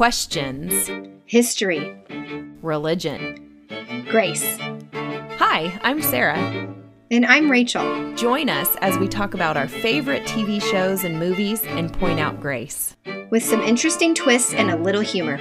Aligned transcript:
questions, 0.00 0.90
history, 1.26 1.94
religion. 2.62 3.66
grace. 4.08 4.56
Hi, 5.36 5.78
I'm 5.82 6.00
Sarah. 6.00 6.38
And 7.10 7.26
I'm 7.26 7.50
Rachel. 7.50 8.14
Join 8.14 8.48
us 8.48 8.74
as 8.76 8.96
we 8.96 9.08
talk 9.08 9.34
about 9.34 9.58
our 9.58 9.68
favorite 9.68 10.22
TV 10.22 10.62
shows 10.62 11.04
and 11.04 11.18
movies 11.18 11.62
and 11.64 11.92
point 11.92 12.18
out 12.18 12.40
grace. 12.40 12.96
With 13.28 13.44
some 13.44 13.60
interesting 13.60 14.14
twists 14.14 14.54
and 14.54 14.70
a 14.70 14.76
little 14.76 15.02
humor. 15.02 15.36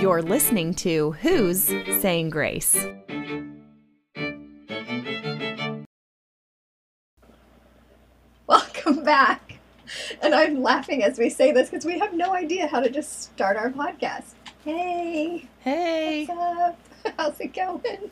You're 0.00 0.20
listening 0.20 0.74
to 0.82 1.12
Who's 1.12 1.66
Saying 2.00 2.30
Grace. 2.30 2.84
Welcome 8.48 9.04
back. 9.04 9.51
And 10.22 10.34
I'm 10.34 10.62
laughing 10.62 11.02
as 11.02 11.18
we 11.18 11.28
say 11.30 11.52
this 11.52 11.68
because 11.70 11.84
we 11.84 11.98
have 11.98 12.12
no 12.14 12.32
idea 12.34 12.66
how 12.66 12.80
to 12.80 12.88
just 12.90 13.22
start 13.22 13.56
our 13.56 13.70
podcast. 13.70 14.32
Hey, 14.64 15.48
Hey. 15.60 16.26
what's 16.26 16.60
up? 16.60 16.78
How's 17.18 17.40
it 17.40 17.52
going? 17.54 17.80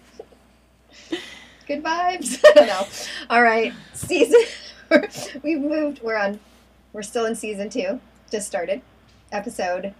Good 1.67 1.83
vibes? 1.85 2.43
no. 2.57 2.87
All 3.31 3.43
right, 3.43 3.73
season. 3.95 4.43
We've 5.43 5.61
moved. 5.61 6.03
We're 6.03 6.17
on. 6.17 6.41
We're 6.93 7.03
still 7.03 7.25
in 7.27 7.37
season 7.37 7.71
two. 7.71 8.01
Just 8.31 8.47
started. 8.49 8.83
Episode. 9.31 9.95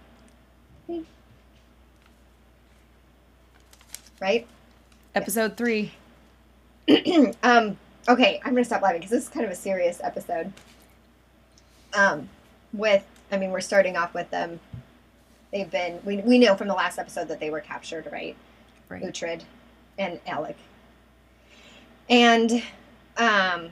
Right? 4.19 4.45
Episode 5.15 5.55
three. 5.57 5.93
um, 7.43 7.77
okay, 8.09 8.41
I'm 8.43 8.53
gonna 8.53 8.65
stop 8.65 8.81
laughing 8.81 8.99
because 8.99 9.11
this 9.11 9.23
is 9.23 9.29
kind 9.29 9.45
of 9.45 9.51
a 9.51 9.55
serious 9.55 9.99
episode. 10.03 10.51
Um, 11.93 12.29
with, 12.73 13.03
I 13.31 13.37
mean, 13.37 13.51
we're 13.51 13.61
starting 13.61 13.97
off 13.97 14.13
with 14.13 14.29
them. 14.29 14.59
They've 15.51 15.69
been, 15.69 15.99
we, 16.05 16.17
we 16.17 16.39
know 16.39 16.55
from 16.55 16.67
the 16.67 16.73
last 16.73 16.97
episode 16.97 17.27
that 17.27 17.39
they 17.39 17.49
were 17.49 17.59
captured, 17.59 18.07
right? 18.11 18.35
Right. 18.89 19.03
Uhtred 19.03 19.43
and 19.97 20.19
Alec. 20.25 20.57
And, 22.09 22.51
um, 23.17 23.69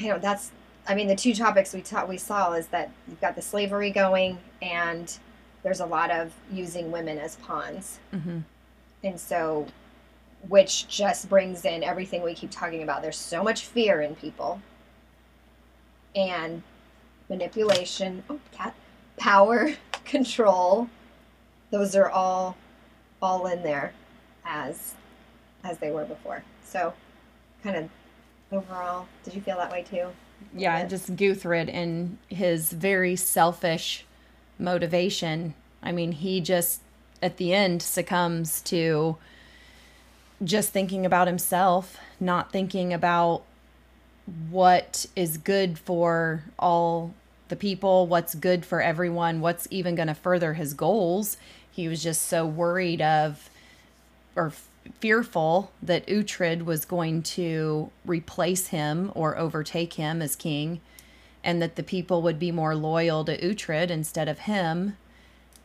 I 0.00 0.06
don't, 0.06 0.22
that's, 0.22 0.52
I 0.88 0.94
mean, 0.94 1.06
the 1.06 1.16
two 1.16 1.34
topics 1.34 1.74
we 1.74 1.82
taught, 1.82 2.08
we 2.08 2.16
saw 2.16 2.52
is 2.54 2.66
that 2.68 2.90
you've 3.06 3.20
got 3.20 3.36
the 3.36 3.42
slavery 3.42 3.90
going 3.90 4.38
and 4.62 5.16
there's 5.62 5.80
a 5.80 5.86
lot 5.86 6.10
of 6.10 6.32
using 6.50 6.90
women 6.90 7.18
as 7.18 7.36
pawns. 7.36 7.98
Mm-hmm. 8.12 8.38
And 9.04 9.20
so, 9.20 9.66
which 10.48 10.88
just 10.88 11.28
brings 11.28 11.64
in 11.64 11.84
everything 11.84 12.22
we 12.22 12.34
keep 12.34 12.50
talking 12.50 12.82
about. 12.82 13.02
There's 13.02 13.18
so 13.18 13.44
much 13.44 13.66
fear 13.66 14.02
in 14.02 14.16
people, 14.16 14.60
and 16.14 16.62
manipulation, 17.28 18.22
oh, 18.28 18.40
cat, 18.52 18.74
power, 19.16 19.72
control. 20.04 20.88
Those 21.70 21.96
are 21.96 22.10
all, 22.10 22.56
all 23.20 23.46
in 23.46 23.62
there, 23.62 23.92
as, 24.44 24.94
as 25.64 25.78
they 25.78 25.90
were 25.90 26.04
before. 26.04 26.44
So, 26.64 26.92
kind 27.62 27.76
of 27.76 27.90
overall, 28.50 29.06
did 29.24 29.34
you 29.34 29.40
feel 29.40 29.56
that 29.56 29.70
way 29.72 29.82
too? 29.82 30.08
Yeah, 30.54 30.84
just 30.86 31.16
Guthred 31.16 31.72
and 31.72 32.18
his 32.28 32.72
very 32.72 33.16
selfish 33.16 34.04
motivation. 34.58 35.54
I 35.82 35.92
mean, 35.92 36.12
he 36.12 36.40
just 36.40 36.80
at 37.22 37.36
the 37.36 37.54
end 37.54 37.82
succumbs 37.82 38.60
to 38.62 39.16
just 40.42 40.70
thinking 40.70 41.06
about 41.06 41.28
himself, 41.28 41.96
not 42.18 42.52
thinking 42.52 42.92
about 42.92 43.44
what 44.50 45.06
is 45.16 45.36
good 45.36 45.78
for 45.78 46.44
all 46.58 47.14
the 47.48 47.56
people, 47.56 48.06
what's 48.06 48.34
good 48.34 48.64
for 48.64 48.80
everyone, 48.80 49.40
what's 49.40 49.68
even 49.70 49.94
going 49.94 50.08
to 50.08 50.14
further 50.14 50.54
his 50.54 50.74
goals. 50.74 51.36
He 51.70 51.88
was 51.88 52.02
just 52.02 52.22
so 52.22 52.46
worried 52.46 53.02
of 53.02 53.50
or 54.36 54.48
f- 54.48 54.68
fearful 55.00 55.70
that 55.82 56.06
Uhtred 56.06 56.64
was 56.64 56.84
going 56.84 57.22
to 57.22 57.90
replace 58.06 58.68
him 58.68 59.12
or 59.14 59.36
overtake 59.36 59.94
him 59.94 60.22
as 60.22 60.36
king, 60.36 60.80
and 61.44 61.60
that 61.60 61.76
the 61.76 61.82
people 61.82 62.22
would 62.22 62.38
be 62.38 62.52
more 62.52 62.74
loyal 62.74 63.24
to 63.24 63.38
Uhtred 63.38 63.90
instead 63.90 64.28
of 64.28 64.40
him. 64.40 64.96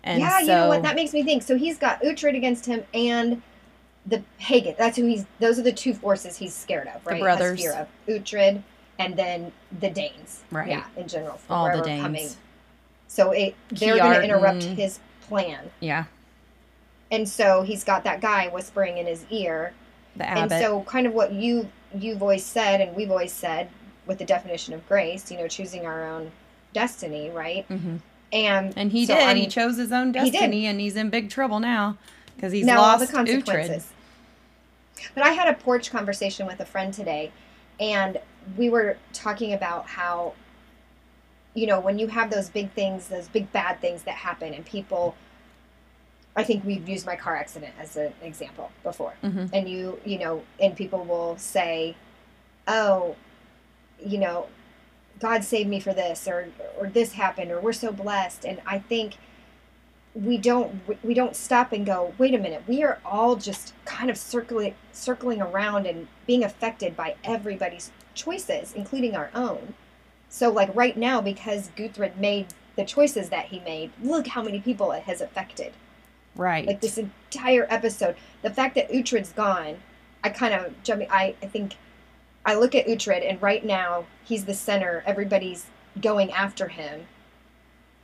And 0.04 0.22
yeah, 0.22 0.40
so, 0.40 0.42
you 0.42 0.48
know 0.48 0.68
what? 0.70 0.84
That 0.84 0.96
makes 0.96 1.14
me 1.14 1.24
think. 1.24 1.44
So 1.44 1.58
he's 1.58 1.78
got 1.78 2.02
Uhtred 2.02 2.36
against 2.36 2.66
him 2.66 2.84
and 2.94 3.42
the 4.08 4.24
Hagen. 4.38 4.74
That's 4.78 4.98
who 4.98 5.06
he's. 5.06 5.26
Those 5.40 5.60
are 5.60 5.64
the 5.64 5.72
two 5.74 5.94
forces 5.94 6.38
he's 6.38 6.54
scared 6.56 6.88
of, 6.88 7.06
right? 7.06 7.16
Has 7.18 7.22
brothers. 7.24 7.60
fear 7.62 7.74
of 7.74 7.88
Uhtred 8.08 8.64
and 9.00 9.16
then 9.16 9.52
the 9.80 9.90
Danes. 9.90 10.44
Right. 10.50 10.70
Yeah, 10.70 10.86
in 10.96 11.08
general. 11.08 11.40
all 11.50 11.76
the 11.76 11.84
Danes. 11.84 12.02
coming. 12.02 12.30
So 13.10 13.32
it 13.32 13.56
they're 13.70 13.98
going 13.98 14.14
to 14.14 14.24
interrupt 14.24 14.64
his 14.64 15.00
plan, 15.22 15.70
Yeah, 15.82 16.06
and 17.12 17.28
so 17.28 17.62
he's 17.64 17.84
got 17.84 18.04
that 18.04 18.22
guy 18.22 18.48
whispering 18.50 18.98
in 18.98 19.06
his 19.06 19.26
ear, 19.30 19.74
the 20.16 20.26
abbot. 20.28 20.52
and 20.54 20.62
so 20.64 20.82
kind 20.84 21.08
of 21.08 21.14
what 21.14 21.32
you 21.34 21.70
you've 21.98 22.22
always 22.22 22.46
said 22.46 22.82
and 22.82 22.96
we've 22.96 23.12
always 23.12 23.32
said 23.32 23.70
with 24.06 24.18
the 24.20 24.26
definition 24.26 24.74
of 24.74 24.86
grace, 24.90 25.32
you 25.32 25.38
know, 25.38 25.48
choosing 25.48 25.86
our 25.86 26.06
own 26.08 26.32
destiny, 26.74 27.30
right? 27.30 27.66
hmm 27.68 27.98
And 28.34 28.74
And 28.78 28.92
he 28.92 29.06
so 29.06 29.16
did. 29.16 29.24
I'm- 29.24 29.38
he 29.38 29.48
chose 29.48 29.78
his 29.78 29.92
own 29.92 30.08
He 30.14 30.30
destiny, 30.32 30.66
and 30.66 30.80
he's 30.80 30.96
in 30.98 31.10
big 31.10 31.30
trouble 31.30 31.60
now 31.62 31.98
because 32.36 32.52
he's 32.52 32.66
now 32.66 32.78
all 32.80 32.88
lost 33.00 33.08
the 33.08 33.12
consequences. 33.14 33.88
But 35.14 35.24
I 35.24 35.30
had 35.30 35.48
a 35.48 35.54
porch 35.58 35.90
conversation 35.92 36.46
with 36.48 36.60
a 36.60 36.66
friend 36.66 36.94
today, 36.94 37.32
and 37.80 38.20
we 38.56 38.70
were 38.70 38.98
talking 39.14 39.54
about 39.54 39.88
how, 39.88 40.34
you 41.54 41.68
know, 41.68 41.80
when 41.80 42.00
you 42.00 42.08
have 42.08 42.30
those 42.30 42.50
big 42.50 42.72
things, 42.72 43.08
those 43.08 43.28
big 43.28 43.52
bad 43.52 43.80
things 43.82 44.04
that 44.04 44.16
happen, 44.16 44.54
and 44.54 44.66
people. 44.66 45.16
I 46.36 46.44
think 46.44 46.64
we've 46.64 46.88
used 46.88 47.06
my 47.06 47.16
car 47.16 47.36
accident 47.36 47.74
as 47.80 47.98
an 47.98 48.14
example 48.22 48.72
before, 48.84 49.16
Mhm. 49.24 49.50
and 49.54 49.68
you, 49.68 50.00
you 50.06 50.20
know, 50.20 50.44
and 50.60 50.76
people 50.76 51.04
will 51.04 51.36
say, 51.38 51.96
"Oh, 52.68 53.16
you 54.00 54.20
know, 54.20 54.48
God 55.20 55.44
saved 55.44 55.68
me 55.68 55.80
for 55.80 55.94
this, 55.94 56.28
or 56.28 56.50
or 56.80 56.88
this 56.90 57.14
happened, 57.14 57.50
or 57.52 57.60
we're 57.60 57.74
so 57.74 57.92
blessed," 57.92 58.46
and 58.46 58.62
I 58.68 58.78
think 58.78 59.16
we 60.24 60.38
don't 60.38 60.74
we 61.04 61.14
don't 61.14 61.36
stop 61.36 61.72
and 61.72 61.86
go 61.86 62.12
wait 62.18 62.34
a 62.34 62.38
minute 62.40 62.64
we 62.68 62.82
are 62.82 63.00
all 63.06 63.36
just 63.36 63.74
kind 63.86 64.10
of 64.10 64.18
circling 64.18 64.74
circling 64.92 65.42
around 65.42 65.86
and 65.86 66.08
being 66.26 66.44
affected 66.44 66.96
by 66.96 67.16
everybody's 67.24 67.92
choices 68.16 68.74
including 68.74 69.16
our 69.16 69.30
own. 69.36 69.76
So 70.30 70.50
like 70.50 70.76
right 70.76 70.98
now 70.98 71.22
because 71.22 71.70
guthred 71.78 72.18
made 72.18 72.48
the 72.76 72.84
choices 72.84 73.30
that 73.30 73.46
he 73.46 73.60
made 73.60 73.92
look 74.02 74.28
how 74.28 74.42
many 74.42 74.60
people 74.60 74.92
it 74.92 75.04
has 75.04 75.22
affected. 75.22 75.74
Right. 76.36 76.68
like 76.68 76.82
this 76.82 77.00
entire 77.00 77.66
episode 77.68 78.16
the 78.44 78.52
fact 78.52 78.76
that 78.76 78.92
uhtred's 78.92 79.32
gone 79.32 79.78
i 80.24 80.30
kind 80.30 80.54
of 80.54 80.72
jumping 80.84 81.08
i 81.10 81.34
i 81.42 81.48
think 81.48 81.78
i 82.46 82.54
look 82.54 82.76
at 82.76 82.86
uhtred 82.86 83.28
and 83.28 83.42
right 83.42 83.66
now 83.66 84.06
he's 84.24 84.46
the 84.46 84.54
center 84.54 85.04
everybody's 85.08 85.66
going 86.00 86.32
after 86.32 86.68
him 86.68 87.08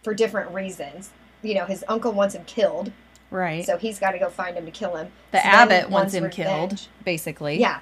for 0.01 0.15
different 0.15 0.51
reasons 0.51 1.11
you 1.43 1.53
know 1.53 1.65
his 1.65 1.83
uncle 1.87 2.11
wants 2.11 2.33
him 2.35 2.43
killed 2.45 2.91
right. 3.29 3.65
so 3.65 3.77
he's 3.77 3.99
got 3.99 4.11
to 4.11 4.19
go 4.19 4.29
find 4.29 4.57
him 4.57 4.65
to 4.65 4.71
kill 4.71 4.95
him 4.95 5.07
the 5.31 5.39
Sven 5.39 5.53
abbot 5.53 5.89
wants 5.89 6.13
him 6.13 6.23
revenge. 6.23 6.35
killed, 6.47 6.87
basically. 7.05 7.59
yeah 7.59 7.79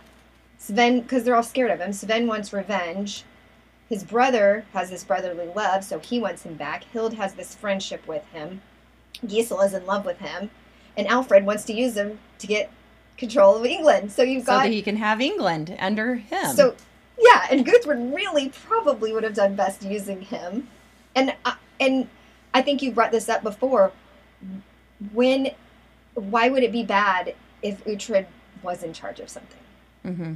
sven 0.57 1.01
because 1.01 1.23
they're 1.23 1.35
all 1.35 1.43
scared 1.43 1.71
of 1.71 1.79
him 1.79 1.93
sven 1.93 2.27
wants 2.27 2.51
revenge 2.53 3.23
his 3.89 4.03
brother 4.03 4.65
has 4.73 4.89
this 4.89 5.03
brotherly 5.03 5.47
love 5.55 5.83
so 5.83 5.99
he 5.99 6.19
wants 6.19 6.43
him 6.43 6.55
back 6.55 6.83
hild 6.93 7.13
has 7.15 7.33
this 7.35 7.55
friendship 7.55 8.07
with 8.07 8.25
him 8.27 8.61
Gisela 9.25 9.65
is 9.65 9.73
in 9.73 9.85
love 9.85 10.05
with 10.05 10.19
him 10.19 10.49
and 10.97 11.07
alfred 11.07 11.45
wants 11.45 11.63
to 11.65 11.73
use 11.73 11.95
him 11.95 12.19
to 12.39 12.47
get 12.47 12.71
control 13.17 13.55
of 13.55 13.65
england 13.65 14.11
so 14.11 14.23
you've 14.23 14.43
So 14.45 14.53
got 14.53 14.63
that 14.63 14.71
he 14.71 14.81
can 14.81 14.97
have 14.97 15.21
England 15.21 15.75
under 15.79 16.15
him. 16.15 16.55
so 16.55 16.75
yeah, 17.23 17.45
and 17.51 17.65
Guthred 17.65 18.15
really 18.15 18.49
probably 18.49 19.13
would 19.13 19.23
have 19.23 19.35
done 19.35 19.55
best 19.55 19.83
using 19.83 20.21
him. 20.21 20.67
And 21.15 21.35
I 21.45 21.55
and 21.79 22.07
I 22.53 22.61
think 22.61 22.81
you 22.81 22.91
brought 22.91 23.11
this 23.11 23.29
up 23.29 23.43
before. 23.43 23.91
When, 25.13 25.51
why 26.13 26.49
would 26.49 26.63
it 26.63 26.71
be 26.71 26.83
bad 26.83 27.35
if 27.61 27.83
Uhtred 27.85 28.25
was 28.61 28.83
in 28.83 28.93
charge 28.93 29.19
of 29.19 29.29
something? 29.29 29.59
hmm 30.03 30.33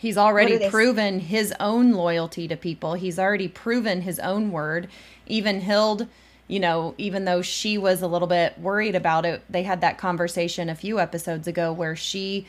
He's 0.00 0.16
already 0.16 0.70
proven 0.70 1.20
his 1.20 1.52
own 1.60 1.92
loyalty 1.92 2.48
to 2.48 2.56
people. 2.56 2.94
He's 2.94 3.18
already 3.18 3.48
proven 3.48 4.00
his 4.00 4.18
own 4.18 4.50
word. 4.50 4.88
Even 5.26 5.60
Hild, 5.60 6.06
you 6.48 6.58
know, 6.58 6.94
even 6.96 7.26
though 7.26 7.42
she 7.42 7.76
was 7.76 8.00
a 8.00 8.06
little 8.06 8.26
bit 8.26 8.58
worried 8.58 8.94
about 8.94 9.26
it, 9.26 9.42
they 9.50 9.62
had 9.62 9.82
that 9.82 9.98
conversation 9.98 10.70
a 10.70 10.74
few 10.74 10.98
episodes 10.98 11.46
ago 11.46 11.70
where 11.70 11.94
she 11.94 12.46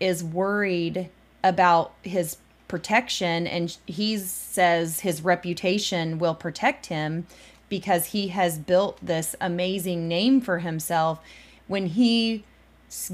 is 0.00 0.24
worried 0.24 1.08
about 1.44 1.92
his 2.02 2.38
protection 2.68 3.46
and 3.46 3.76
he 3.86 4.18
says 4.18 5.00
his 5.00 5.22
reputation 5.22 6.18
will 6.18 6.34
protect 6.34 6.86
him 6.86 7.26
because 7.68 8.06
he 8.06 8.28
has 8.28 8.58
built 8.58 8.98
this 9.02 9.34
amazing 9.40 10.06
name 10.06 10.40
for 10.40 10.58
himself. 10.58 11.20
When 11.66 11.86
he 11.86 12.44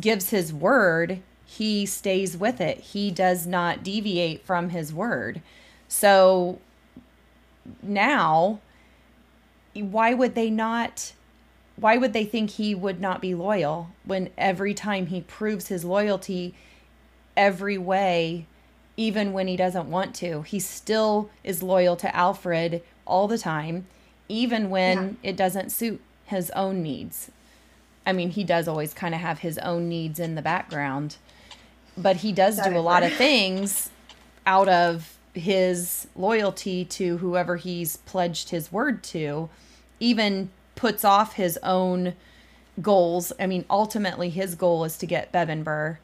gives 0.00 0.30
his 0.30 0.52
word 0.52 1.22
he 1.46 1.86
stays 1.86 2.36
with 2.36 2.60
it. 2.60 2.80
He 2.80 3.10
does 3.10 3.46
not 3.46 3.84
deviate 3.84 4.44
from 4.44 4.70
his 4.70 4.92
word. 4.92 5.40
So 5.88 6.58
now 7.82 8.60
why 9.74 10.14
would 10.14 10.34
they 10.34 10.50
not 10.50 11.12
why 11.76 11.96
would 11.96 12.12
they 12.12 12.24
think 12.24 12.50
he 12.50 12.74
would 12.74 13.00
not 13.00 13.20
be 13.20 13.34
loyal 13.34 13.90
when 14.04 14.30
every 14.38 14.74
time 14.74 15.06
he 15.06 15.20
proves 15.20 15.68
his 15.68 15.84
loyalty 15.84 16.54
every 17.36 17.76
way 17.76 18.46
even 18.96 19.32
when 19.32 19.46
he 19.46 19.56
doesn't 19.56 19.90
want 19.90 20.14
to 20.14 20.42
he 20.42 20.58
still 20.58 21.30
is 21.42 21.62
loyal 21.62 21.96
to 21.96 22.14
alfred 22.14 22.82
all 23.06 23.26
the 23.28 23.38
time 23.38 23.86
even 24.28 24.70
when 24.70 25.18
yeah. 25.22 25.30
it 25.30 25.36
doesn't 25.36 25.70
suit 25.70 26.00
his 26.26 26.50
own 26.50 26.82
needs 26.82 27.30
i 28.06 28.12
mean 28.12 28.30
he 28.30 28.44
does 28.44 28.68
always 28.68 28.94
kind 28.94 29.14
of 29.14 29.20
have 29.20 29.40
his 29.40 29.58
own 29.58 29.88
needs 29.88 30.18
in 30.18 30.34
the 30.34 30.42
background 30.42 31.16
but 31.96 32.16
he 32.16 32.32
does 32.32 32.60
do 32.60 32.76
a 32.76 32.80
lot 32.80 33.02
of 33.02 33.12
things 33.16 33.90
out 34.46 34.68
of 34.68 35.16
his 35.34 36.06
loyalty 36.14 36.84
to 36.84 37.18
whoever 37.18 37.56
he's 37.56 37.96
pledged 37.98 38.50
his 38.50 38.70
word 38.70 39.02
to 39.02 39.48
even 40.00 40.50
puts 40.76 41.04
off 41.04 41.34
his 41.34 41.58
own 41.62 42.14
goals. 42.80 43.32
I 43.38 43.46
mean, 43.46 43.64
ultimately, 43.70 44.30
his 44.30 44.54
goal 44.54 44.84
is 44.84 44.96
to 44.98 45.06
get 45.06 45.32
Bebbanburg, 45.32 45.96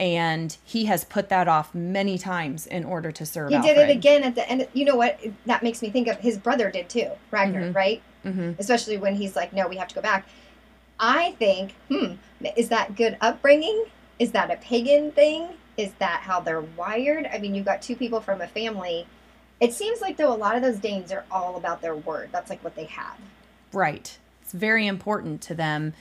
and 0.00 0.56
he 0.64 0.86
has 0.86 1.04
put 1.04 1.28
that 1.28 1.46
off 1.46 1.74
many 1.74 2.16
times 2.16 2.66
in 2.66 2.84
order 2.84 3.12
to 3.12 3.26
serve. 3.26 3.50
He 3.50 3.56
Alfred. 3.56 3.76
did 3.76 3.90
it 3.90 3.92
again 3.92 4.24
at 4.24 4.34
the 4.34 4.48
end. 4.48 4.66
You 4.72 4.86
know 4.86 4.96
what? 4.96 5.20
That 5.44 5.62
makes 5.62 5.82
me 5.82 5.90
think 5.90 6.08
of 6.08 6.18
his 6.18 6.38
brother 6.38 6.70
did 6.70 6.88
too, 6.88 7.10
Ragnar, 7.30 7.60
mm-hmm. 7.60 7.72
right? 7.76 8.02
Mm-hmm. 8.24 8.52
Especially 8.58 8.96
when 8.96 9.14
he's 9.14 9.36
like, 9.36 9.52
"No, 9.52 9.68
we 9.68 9.76
have 9.76 9.88
to 9.88 9.94
go 9.94 10.00
back." 10.00 10.26
I 10.98 11.32
think, 11.32 11.74
hmm, 11.90 12.14
is 12.56 12.70
that 12.70 12.96
good 12.96 13.16
upbringing? 13.20 13.84
Is 14.18 14.32
that 14.32 14.50
a 14.50 14.56
pagan 14.56 15.12
thing? 15.12 15.48
Is 15.76 15.92
that 15.98 16.20
how 16.20 16.40
they're 16.40 16.60
wired? 16.60 17.28
I 17.32 17.38
mean, 17.38 17.54
you've 17.54 17.64
got 17.64 17.80
two 17.82 17.96
people 17.96 18.20
from 18.20 18.40
a 18.40 18.46
family. 18.46 19.06
It 19.60 19.74
seems 19.74 20.00
like 20.00 20.16
though 20.16 20.32
a 20.32 20.36
lot 20.36 20.56
of 20.56 20.62
those 20.62 20.78
Danes 20.78 21.12
are 21.12 21.24
all 21.30 21.56
about 21.56 21.82
their 21.82 21.94
word. 21.94 22.30
That's 22.32 22.48
like 22.48 22.64
what 22.64 22.74
they 22.74 22.84
have. 22.84 23.18
Right. 23.72 24.18
It's 24.42 24.52
very 24.52 24.86
important 24.86 25.42
to 25.42 25.54
them 25.54 25.92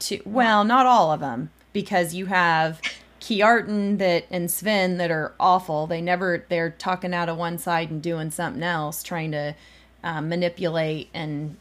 to 0.00 0.20
well, 0.26 0.64
not 0.64 0.84
all 0.84 1.12
of 1.12 1.20
them 1.20 1.50
because 1.72 2.14
you 2.14 2.26
have 2.26 2.80
Kjartan 3.28 3.98
that 3.98 4.24
and 4.30 4.50
Sven 4.50 4.96
that 4.98 5.10
are 5.10 5.34
awful. 5.38 5.86
They 5.86 6.00
never 6.00 6.44
they're 6.48 6.70
talking 6.70 7.14
out 7.14 7.28
of 7.28 7.36
one 7.36 7.58
side 7.58 7.90
and 7.90 8.02
doing 8.02 8.30
something 8.30 8.62
else, 8.62 9.02
trying 9.02 9.32
to 9.32 9.54
um, 10.02 10.28
manipulate 10.28 11.08
and 11.12 11.56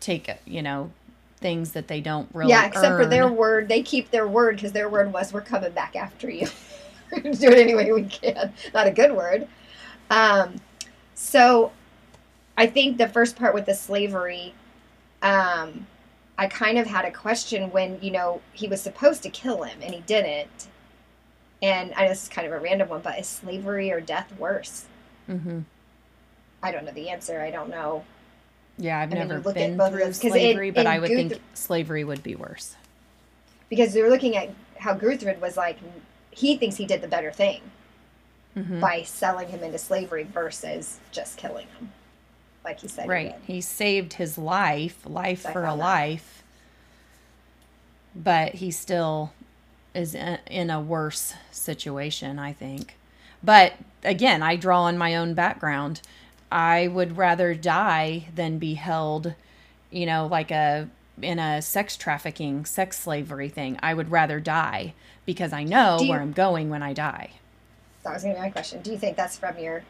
take 0.00 0.30
you 0.46 0.62
know 0.62 0.90
things 1.38 1.72
that 1.72 1.88
they 1.88 2.00
don't 2.00 2.28
really. 2.32 2.50
Yeah, 2.50 2.66
except 2.66 2.92
earn. 2.92 3.02
for 3.02 3.08
their 3.08 3.28
word, 3.28 3.68
they 3.68 3.82
keep 3.82 4.10
their 4.10 4.26
word 4.26 4.56
because 4.56 4.72
their 4.72 4.88
word 4.88 5.12
was, 5.12 5.32
"We're 5.32 5.40
coming 5.42 5.72
back 5.72 5.96
after 5.96 6.30
you." 6.30 6.46
Do 7.10 7.48
it 7.48 7.58
any 7.58 7.74
way 7.74 7.92
we 7.92 8.04
can. 8.04 8.52
Not 8.72 8.86
a 8.86 8.92
good 8.92 9.12
word. 9.12 9.48
Um, 10.10 10.56
so, 11.14 11.72
I 12.56 12.66
think 12.66 12.98
the 12.98 13.08
first 13.08 13.36
part 13.36 13.52
with 13.52 13.66
the 13.66 13.74
slavery 13.74 14.54
um, 15.22 15.86
I 16.38 16.46
kind 16.46 16.78
of 16.78 16.86
had 16.86 17.04
a 17.04 17.10
question 17.10 17.70
when, 17.70 17.98
you 18.00 18.10
know, 18.10 18.40
he 18.52 18.66
was 18.66 18.80
supposed 18.80 19.22
to 19.24 19.30
kill 19.30 19.62
him 19.62 19.78
and 19.82 19.92
he 19.92 20.00
didn't. 20.00 20.68
And 21.62 21.92
I 21.94 22.02
know 22.02 22.08
this 22.08 22.24
is 22.24 22.28
kind 22.28 22.46
of 22.46 22.52
a 22.52 22.58
random 22.58 22.88
one, 22.88 23.00
but 23.00 23.18
is 23.18 23.26
slavery 23.26 23.92
or 23.92 24.00
death 24.00 24.32
worse? 24.38 24.86
Mm-hmm. 25.28 25.60
I 26.62 26.72
don't 26.72 26.84
know 26.84 26.92
the 26.92 27.10
answer. 27.10 27.40
I 27.40 27.50
don't 27.50 27.70
know. 27.70 28.04
Yeah, 28.78 28.98
I've 28.98 29.12
I 29.12 29.14
never 29.14 29.40
mean, 29.40 29.76
been 29.76 29.90
through 29.90 30.12
slavery, 30.14 30.70
it, 30.70 30.74
but 30.74 30.86
I 30.86 30.98
would 30.98 31.08
think 31.08 31.40
slavery 31.52 32.02
would 32.04 32.22
be 32.22 32.34
worse. 32.34 32.76
Because 33.68 33.92
they 33.92 34.02
were 34.02 34.08
looking 34.08 34.36
at 34.36 34.50
how 34.78 34.94
Guthred 34.94 35.38
was 35.40 35.56
like, 35.56 35.78
he 36.30 36.56
thinks 36.56 36.76
he 36.76 36.86
did 36.86 37.02
the 37.02 37.08
better 37.08 37.30
thing 37.30 37.60
mm-hmm. 38.56 38.80
by 38.80 39.02
selling 39.02 39.48
him 39.48 39.62
into 39.62 39.76
slavery 39.76 40.24
versus 40.24 40.98
just 41.12 41.36
killing 41.36 41.66
him 41.78 41.92
like 42.64 42.80
he 42.80 42.88
said. 42.88 43.08
Right. 43.08 43.34
He, 43.46 43.54
he 43.54 43.60
saved 43.60 44.14
his 44.14 44.36
life, 44.38 44.98
life 45.06 45.42
for 45.42 45.64
a 45.64 45.74
life. 45.74 46.42
But 48.14 48.54
he 48.54 48.70
still 48.70 49.32
is 49.94 50.14
in 50.14 50.70
a 50.70 50.80
worse 50.80 51.34
situation, 51.50 52.38
I 52.38 52.52
think. 52.52 52.96
But 53.42 53.74
again, 54.04 54.42
I 54.42 54.56
draw 54.56 54.82
on 54.82 54.98
my 54.98 55.16
own 55.16 55.34
background. 55.34 56.00
I 56.52 56.88
would 56.88 57.16
rather 57.16 57.54
die 57.54 58.28
than 58.34 58.58
be 58.58 58.74
held, 58.74 59.34
you 59.90 60.06
know, 60.06 60.26
like 60.26 60.50
a 60.50 60.88
in 61.22 61.38
a 61.38 61.60
sex 61.60 61.96
trafficking, 61.96 62.64
sex 62.64 62.98
slavery 62.98 63.48
thing. 63.48 63.78
I 63.82 63.94
would 63.94 64.10
rather 64.10 64.40
die 64.40 64.94
because 65.26 65.52
I 65.52 65.64
know 65.64 65.98
you, 66.00 66.08
where 66.08 66.20
I'm 66.20 66.32
going 66.32 66.70
when 66.70 66.82
I 66.82 66.92
die. 66.92 67.32
That 68.04 68.14
was 68.14 68.22
going 68.22 68.34
to 68.34 68.40
be 68.40 68.46
my 68.46 68.50
question. 68.50 68.80
Do 68.80 68.90
you 68.90 68.98
think 68.98 69.16
that's 69.16 69.36
from 69.36 69.58
your 69.58 69.82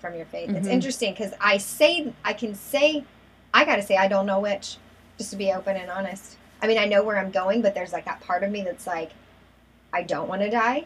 from 0.00 0.14
your 0.14 0.24
faith. 0.24 0.48
Mm-hmm. 0.48 0.56
It's 0.56 0.66
interesting 0.66 1.12
because 1.12 1.32
I 1.40 1.58
say 1.58 2.12
I 2.24 2.32
can 2.32 2.54
say 2.54 3.04
I 3.54 3.64
got 3.64 3.76
to 3.76 3.82
say 3.82 3.96
I 3.96 4.08
don't 4.08 4.26
know 4.26 4.40
which, 4.40 4.78
just 5.18 5.30
to 5.30 5.36
be 5.36 5.52
open 5.52 5.76
and 5.76 5.90
honest. 5.90 6.36
I 6.62 6.66
mean, 6.66 6.78
I 6.78 6.86
know 6.86 7.02
where 7.02 7.18
I'm 7.18 7.30
going, 7.30 7.62
but 7.62 7.74
there's 7.74 7.92
like 7.92 8.04
that 8.06 8.20
part 8.20 8.42
of 8.42 8.50
me 8.50 8.62
that's 8.62 8.86
like, 8.86 9.10
I 9.92 10.02
don't 10.02 10.28
want 10.28 10.42
to 10.42 10.50
die. 10.50 10.84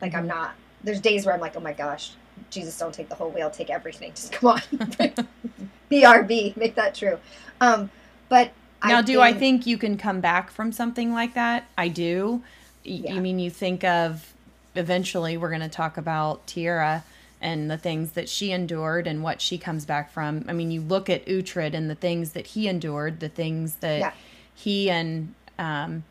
Like 0.00 0.14
I'm 0.14 0.20
mm-hmm. 0.20 0.28
not. 0.28 0.54
There's 0.84 1.00
days 1.00 1.24
where 1.24 1.34
I'm 1.34 1.40
like, 1.40 1.56
oh 1.56 1.60
my 1.60 1.72
gosh, 1.72 2.12
Jesus, 2.50 2.76
don't 2.76 2.92
take 2.92 3.08
the 3.08 3.14
whole 3.14 3.30
wheel, 3.30 3.50
take 3.50 3.70
everything. 3.70 4.12
Just 4.14 4.32
come 4.32 4.50
on, 4.50 4.60
BRB, 5.90 6.56
make 6.56 6.74
that 6.74 6.94
true. 6.94 7.18
Um, 7.60 7.90
but 8.28 8.52
now, 8.84 8.98
I 8.98 9.02
do 9.02 9.14
think, 9.14 9.22
I 9.22 9.32
think 9.32 9.66
you 9.66 9.78
can 9.78 9.96
come 9.96 10.20
back 10.20 10.50
from 10.50 10.72
something 10.72 11.12
like 11.12 11.34
that? 11.34 11.68
I 11.78 11.88
do. 11.88 12.42
Yeah. 12.82 13.14
You 13.14 13.20
mean 13.20 13.38
you 13.38 13.50
think 13.50 13.84
of 13.84 14.32
eventually 14.74 15.36
we're 15.36 15.50
going 15.50 15.60
to 15.60 15.68
talk 15.68 15.96
about 15.96 16.46
Thyra 16.46 17.02
and 17.40 17.70
the 17.70 17.76
things 17.76 18.12
that 18.12 18.28
she 18.28 18.52
endured 18.52 19.06
and 19.06 19.22
what 19.22 19.40
she 19.40 19.58
comes 19.58 19.84
back 19.84 20.10
from. 20.12 20.44
I 20.48 20.52
mean, 20.52 20.70
you 20.70 20.80
look 20.80 21.10
at 21.10 21.26
Uhtred 21.26 21.74
and 21.74 21.90
the 21.90 21.94
things 21.94 22.32
that 22.32 22.48
he 22.48 22.68
endured, 22.68 23.20
the 23.20 23.28
things 23.28 23.76
that 23.76 23.98
yeah. 23.98 24.12
he 24.54 24.90
and 24.90 25.34
um, 25.58 26.04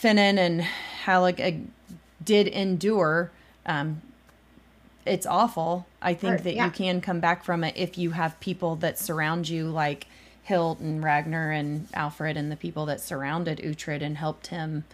Finan 0.00 0.38
and 0.38 0.64
Halig 1.04 1.40
uh, 1.40 1.58
did 2.22 2.46
endure. 2.46 3.30
Um, 3.66 4.02
it's 5.04 5.26
awful. 5.26 5.86
I 6.00 6.14
think 6.14 6.42
that 6.42 6.54
yeah. 6.54 6.66
you 6.66 6.70
can 6.70 7.00
come 7.00 7.20
back 7.20 7.42
from 7.42 7.64
it 7.64 7.74
if 7.76 7.98
you 7.98 8.10
have 8.10 8.38
people 8.40 8.76
that 8.76 8.98
surround 8.98 9.48
you, 9.48 9.68
like 9.68 10.06
Hild 10.46 10.80
and 10.80 11.02
Ragnar 11.02 11.50
and 11.50 11.88
Alfred, 11.94 12.36
and 12.36 12.52
the 12.52 12.56
people 12.56 12.86
that 12.86 13.00
surrounded 13.00 13.58
Uhtred 13.58 14.02
and 14.02 14.18
helped 14.18 14.48
him 14.48 14.84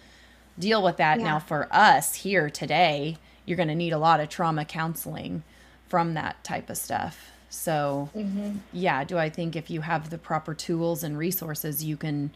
deal 0.58 0.82
with 0.82 0.96
that. 0.98 1.18
Yeah. 1.18 1.24
Now, 1.24 1.38
for 1.38 1.68
us 1.70 2.14
here 2.16 2.48
today, 2.48 3.18
you're 3.44 3.56
going 3.56 3.68
to 3.68 3.74
need 3.74 3.92
a 3.92 3.98
lot 3.98 4.20
of 4.20 4.28
trauma 4.28 4.64
counseling 4.64 5.42
from 5.88 6.14
that 6.14 6.42
type 6.44 6.70
of 6.70 6.78
stuff. 6.78 7.30
So, 7.50 8.08
mm-hmm. 8.16 8.58
yeah, 8.72 9.04
do 9.04 9.18
I 9.18 9.28
think 9.28 9.54
if 9.54 9.70
you 9.70 9.82
have 9.82 10.10
the 10.10 10.18
proper 10.18 10.54
tools 10.54 11.04
and 11.04 11.18
resources, 11.18 11.84
you 11.84 11.96
can 11.96 12.30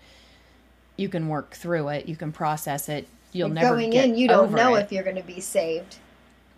you 0.99 1.09
can 1.09 1.29
work 1.29 1.55
through 1.55 1.89
it, 1.89 2.07
you 2.07 2.17
can 2.17 2.33
process 2.33 2.89
it. 2.89 3.09
You'll 3.33 3.49
you're 3.49 3.55
never 3.55 3.77
going 3.77 3.93
in. 3.93 4.17
You 4.17 4.29
don't 4.29 4.53
know 4.53 4.75
it. 4.75 4.83
if 4.83 4.93
you're 4.93 5.05
going 5.05 5.17
to 5.17 5.23
be 5.23 5.41
saved. 5.41 5.97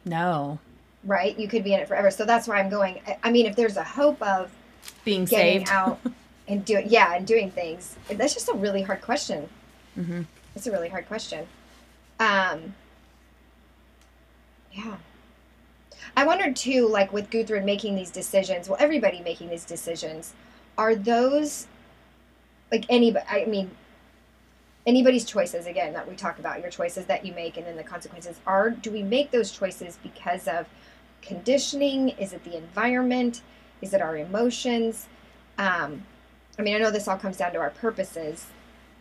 No. 0.04 0.58
Right. 1.04 1.38
You 1.38 1.46
could 1.46 1.62
be 1.62 1.74
in 1.74 1.80
it 1.80 1.88
forever. 1.88 2.10
So 2.10 2.24
that's 2.24 2.48
where 2.48 2.56
I'm 2.56 2.70
going. 2.70 3.00
I 3.22 3.30
mean, 3.30 3.46
if 3.46 3.54
there's 3.54 3.76
a 3.76 3.84
hope 3.84 4.20
of 4.22 4.50
being 5.04 5.24
getting 5.24 5.66
saved 5.66 5.70
out 5.70 6.00
and 6.48 6.64
doing 6.64 6.88
yeah 6.88 7.14
and 7.14 7.26
doing 7.26 7.50
things, 7.50 7.96
that's 8.08 8.34
just 8.34 8.48
a 8.48 8.54
really 8.54 8.82
hard 8.82 9.02
question. 9.02 9.48
Mm-hmm. 9.98 10.22
It's 10.56 10.66
a 10.66 10.72
really 10.72 10.88
hard 10.88 11.06
question. 11.06 11.46
Um, 12.18 12.74
yeah. 14.72 14.96
I 16.16 16.24
wondered 16.24 16.56
too, 16.56 16.88
like 16.88 17.12
with 17.12 17.30
Gudrun 17.30 17.64
making 17.64 17.94
these 17.94 18.10
decisions, 18.10 18.68
well, 18.68 18.78
everybody 18.80 19.20
making 19.20 19.48
these 19.48 19.64
decisions, 19.64 20.34
are 20.78 20.94
those 20.94 21.66
like 22.70 22.86
anybody, 22.88 23.24
I 23.28 23.44
mean, 23.46 23.70
anybody's 24.86 25.24
choices, 25.24 25.66
again, 25.66 25.92
that 25.92 26.08
we 26.08 26.16
talk 26.16 26.38
about, 26.38 26.60
your 26.60 26.70
choices 26.70 27.06
that 27.06 27.24
you 27.24 27.32
make 27.32 27.56
and 27.56 27.66
then 27.66 27.76
the 27.76 27.84
consequences 27.84 28.40
are, 28.46 28.70
do 28.70 28.90
we 28.90 29.02
make 29.02 29.30
those 29.30 29.50
choices 29.50 29.98
because 30.02 30.48
of 30.48 30.66
conditioning? 31.22 32.10
Is 32.10 32.32
it 32.32 32.44
the 32.44 32.56
environment? 32.56 33.42
Is 33.82 33.94
it 33.94 34.00
our 34.00 34.16
emotions? 34.16 35.06
Um, 35.58 36.04
I 36.58 36.62
mean, 36.62 36.74
I 36.74 36.78
know 36.78 36.90
this 36.90 37.08
all 37.08 37.18
comes 37.18 37.36
down 37.36 37.52
to 37.52 37.58
our 37.58 37.70
purposes 37.70 38.46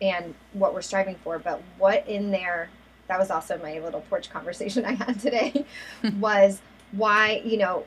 and 0.02 0.34
what 0.54 0.74
we're 0.74 0.82
striving 0.82 1.16
for, 1.16 1.40
but 1.40 1.62
what 1.78 2.08
in 2.08 2.32
there 2.32 2.70
that 3.08 3.20
was 3.20 3.32
also 3.32 3.60
my 3.62 3.80
little 3.80 4.02
porch 4.02 4.30
conversation 4.30 4.86
I 4.86 4.94
had 4.94 5.20
today 5.20 5.66
was 6.20 6.62
why, 6.94 7.42
you 7.44 7.58
know, 7.58 7.86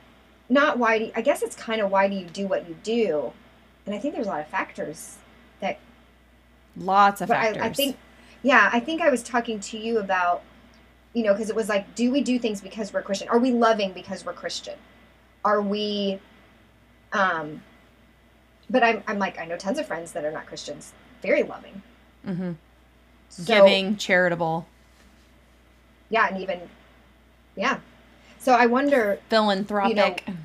not 0.48 0.78
why 0.78 0.98
do 0.98 1.10
I 1.16 1.22
guess 1.22 1.42
it's 1.42 1.56
kind 1.56 1.80
of 1.80 1.90
why 1.90 2.08
do 2.08 2.14
you 2.14 2.26
do 2.26 2.46
what 2.46 2.68
you 2.68 2.76
do? 2.82 3.32
And 3.86 3.94
I 3.94 3.98
think 3.98 4.14
there's 4.14 4.26
a 4.26 4.30
lot 4.30 4.40
of 4.40 4.48
factors 4.48 5.16
that 5.60 5.78
lots 6.76 7.20
of 7.20 7.28
factors. 7.28 7.62
I, 7.62 7.66
I 7.66 7.72
think 7.72 7.96
yeah, 8.42 8.70
I 8.72 8.80
think 8.80 9.00
I 9.00 9.08
was 9.08 9.22
talking 9.22 9.60
to 9.60 9.78
you 9.78 9.98
about 9.98 10.42
you 11.14 11.22
know, 11.22 11.34
because 11.34 11.50
it 11.50 11.56
was 11.56 11.68
like, 11.68 11.94
do 11.94 12.10
we 12.10 12.22
do 12.22 12.38
things 12.38 12.62
because 12.62 12.90
we're 12.90 13.02
Christian? 13.02 13.28
Are 13.28 13.38
we 13.38 13.52
loving 13.52 13.92
because 13.92 14.24
we're 14.24 14.32
Christian? 14.32 14.78
Are 15.44 15.60
we 15.60 16.20
um 17.12 17.62
but 18.70 18.82
I'm 18.82 19.02
I'm 19.06 19.18
like 19.18 19.38
I 19.38 19.44
know 19.44 19.56
tons 19.56 19.78
of 19.78 19.86
friends 19.86 20.12
that 20.12 20.24
are 20.24 20.32
not 20.32 20.46
Christians, 20.46 20.92
very 21.20 21.42
loving. 21.42 21.82
Mm-hmm. 22.26 22.52
So, 23.28 23.44
Giving, 23.44 23.96
charitable 23.96 24.66
yeah, 26.12 26.28
and 26.28 26.40
even 26.40 26.60
yeah. 27.56 27.80
So 28.38 28.52
I 28.52 28.66
wonder 28.66 29.18
philanthropic. 29.28 30.24
You 30.26 30.34
know, 30.34 30.40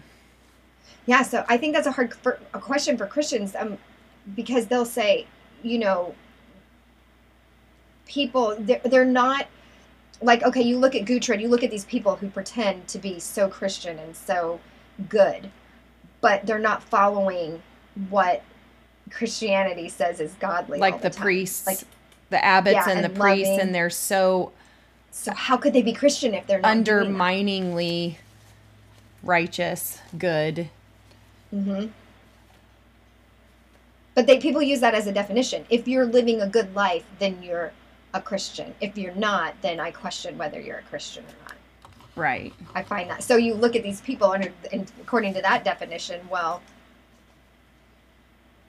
Yeah, 1.06 1.22
so 1.22 1.46
I 1.48 1.58
think 1.58 1.76
that's 1.76 1.88
a 1.88 1.92
hard 1.92 2.14
for, 2.14 2.40
a 2.54 2.60
question 2.60 2.98
for 2.98 3.06
Christians 3.06 3.54
um, 3.54 3.78
because 4.36 4.68
they'll 4.68 4.86
say, 4.86 5.28
you 5.64 5.80
know, 5.80 6.16
people 8.06 8.56
they're, 8.60 8.82
they're 8.86 9.06
not 9.06 9.48
like 10.22 10.44
okay, 10.44 10.62
you 10.62 10.78
look 10.78 10.96
at 10.96 11.06
Guthred, 11.06 11.42
you 11.42 11.48
look 11.48 11.64
at 11.64 11.72
these 11.72 11.86
people 11.86 12.16
who 12.16 12.30
pretend 12.30 12.88
to 12.90 13.00
be 13.00 13.20
so 13.20 13.48
Christian 13.48 14.00
and 14.00 14.16
so 14.16 14.60
good, 15.10 15.52
but 16.22 16.46
they're 16.46 16.60
not 16.60 16.84
following 16.84 17.62
what 18.10 18.44
Christianity 19.12 19.90
says 19.90 20.20
is 20.20 20.34
godly. 20.34 20.80
Like 20.80 21.02
the, 21.02 21.10
the 21.10 21.18
priests, 21.18 21.68
like 21.68 21.80
the 22.30 22.44
abbots 22.44 22.74
yeah, 22.74 22.90
and, 22.90 23.06
and 23.06 23.14
the 23.14 23.20
priests, 23.20 23.50
loving. 23.50 23.68
and 23.68 23.76
they're 23.76 23.90
so 23.90 24.52
so 25.12 25.34
how 25.34 25.58
could 25.58 25.74
they 25.74 25.82
be 25.82 25.94
Christian 25.94 26.34
if 26.34 26.46
they're 26.48 26.60
not 26.60 26.72
underminingly 26.72 28.20
righteous, 29.24 30.00
good. 30.18 30.70
Mm-hmm. 31.54 31.88
But 34.18 34.26
they 34.26 34.40
people 34.40 34.64
use 34.64 34.80
that 34.80 34.96
as 34.96 35.06
a 35.06 35.12
definition. 35.12 35.64
If 35.70 35.88
you're 35.88 36.04
living 36.04 36.42
a 36.42 36.48
good 36.48 36.74
life, 36.74 37.04
then 37.20 37.38
you're 37.44 37.72
a 38.16 38.20
Christian. 38.20 38.74
If 38.82 38.98
you're 38.98 39.14
not, 39.14 39.54
then 39.62 39.80
I 39.80 39.92
question 39.92 40.40
whether 40.40 40.60
you're 40.60 40.80
a 40.80 40.82
Christian 40.82 41.24
or 41.24 41.36
not. 41.44 41.54
Right. 42.16 42.52
I 42.74 42.82
find 42.82 43.12
that. 43.12 43.22
So 43.22 43.36
you 43.36 43.54
look 43.54 43.76
at 43.76 43.84
these 43.84 44.02
people 44.02 44.32
under, 44.32 44.52
and 44.72 44.92
according 45.00 45.36
to 45.36 45.42
that 45.44 45.64
definition, 45.64 46.28
well, 46.32 46.64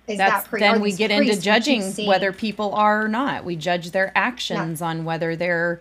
is 0.06 0.18
That's 0.18 0.42
that 0.42 0.50
pre- 0.50 0.60
then 0.60 0.82
we 0.82 0.92
get 0.92 1.10
into 1.10 1.24
priests 1.24 1.46
you 1.46 1.52
keep 1.52 1.64
judging 1.64 2.06
whether 2.06 2.30
people 2.30 2.74
are 2.74 3.06
or 3.06 3.08
not. 3.08 3.42
We 3.42 3.56
judge 3.56 3.92
their 3.92 4.12
actions 4.14 4.82
on 4.82 5.06
whether 5.06 5.34
they're 5.34 5.80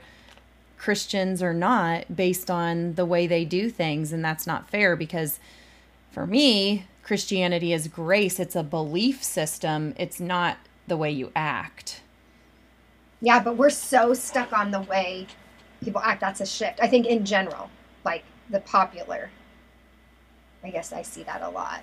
Christians 0.78 1.44
or 1.44 1.54
not 1.54 2.16
based 2.16 2.50
on 2.50 2.94
the 2.94 3.06
way 3.06 3.28
they 3.28 3.44
do 3.44 3.70
things, 3.70 4.14
and 4.14 4.24
that's 4.24 4.48
not 4.48 4.70
fair 4.70 4.96
because 4.96 5.42
for 6.10 6.26
me, 6.26 6.86
Christianity 7.08 7.72
is 7.72 7.88
grace. 7.88 8.38
It's 8.38 8.56
a 8.56 8.64
belief 8.64 9.24
system. 9.24 9.94
It's 9.98 10.20
not 10.20 10.58
the 10.88 10.98
way 10.98 11.10
you 11.10 11.32
act. 11.38 12.02
Yeah, 13.22 13.40
but 13.40 13.56
we're 13.56 13.70
so 13.70 14.14
stuck 14.14 14.52
on 14.52 14.72
the 14.72 14.82
way 14.82 15.28
people 15.82 16.02
act. 16.02 16.20
That's 16.20 16.42
a 16.42 16.46
shift. 16.46 16.80
I 16.82 16.88
think 16.88 17.06
in 17.06 17.24
general, 17.26 17.70
like 18.04 18.26
the 18.50 18.60
popular. 18.60 19.30
I 20.64 20.70
guess 20.70 20.92
I 20.92 21.02
see 21.02 21.24
that 21.24 21.42
a 21.42 21.50
lot. 21.50 21.82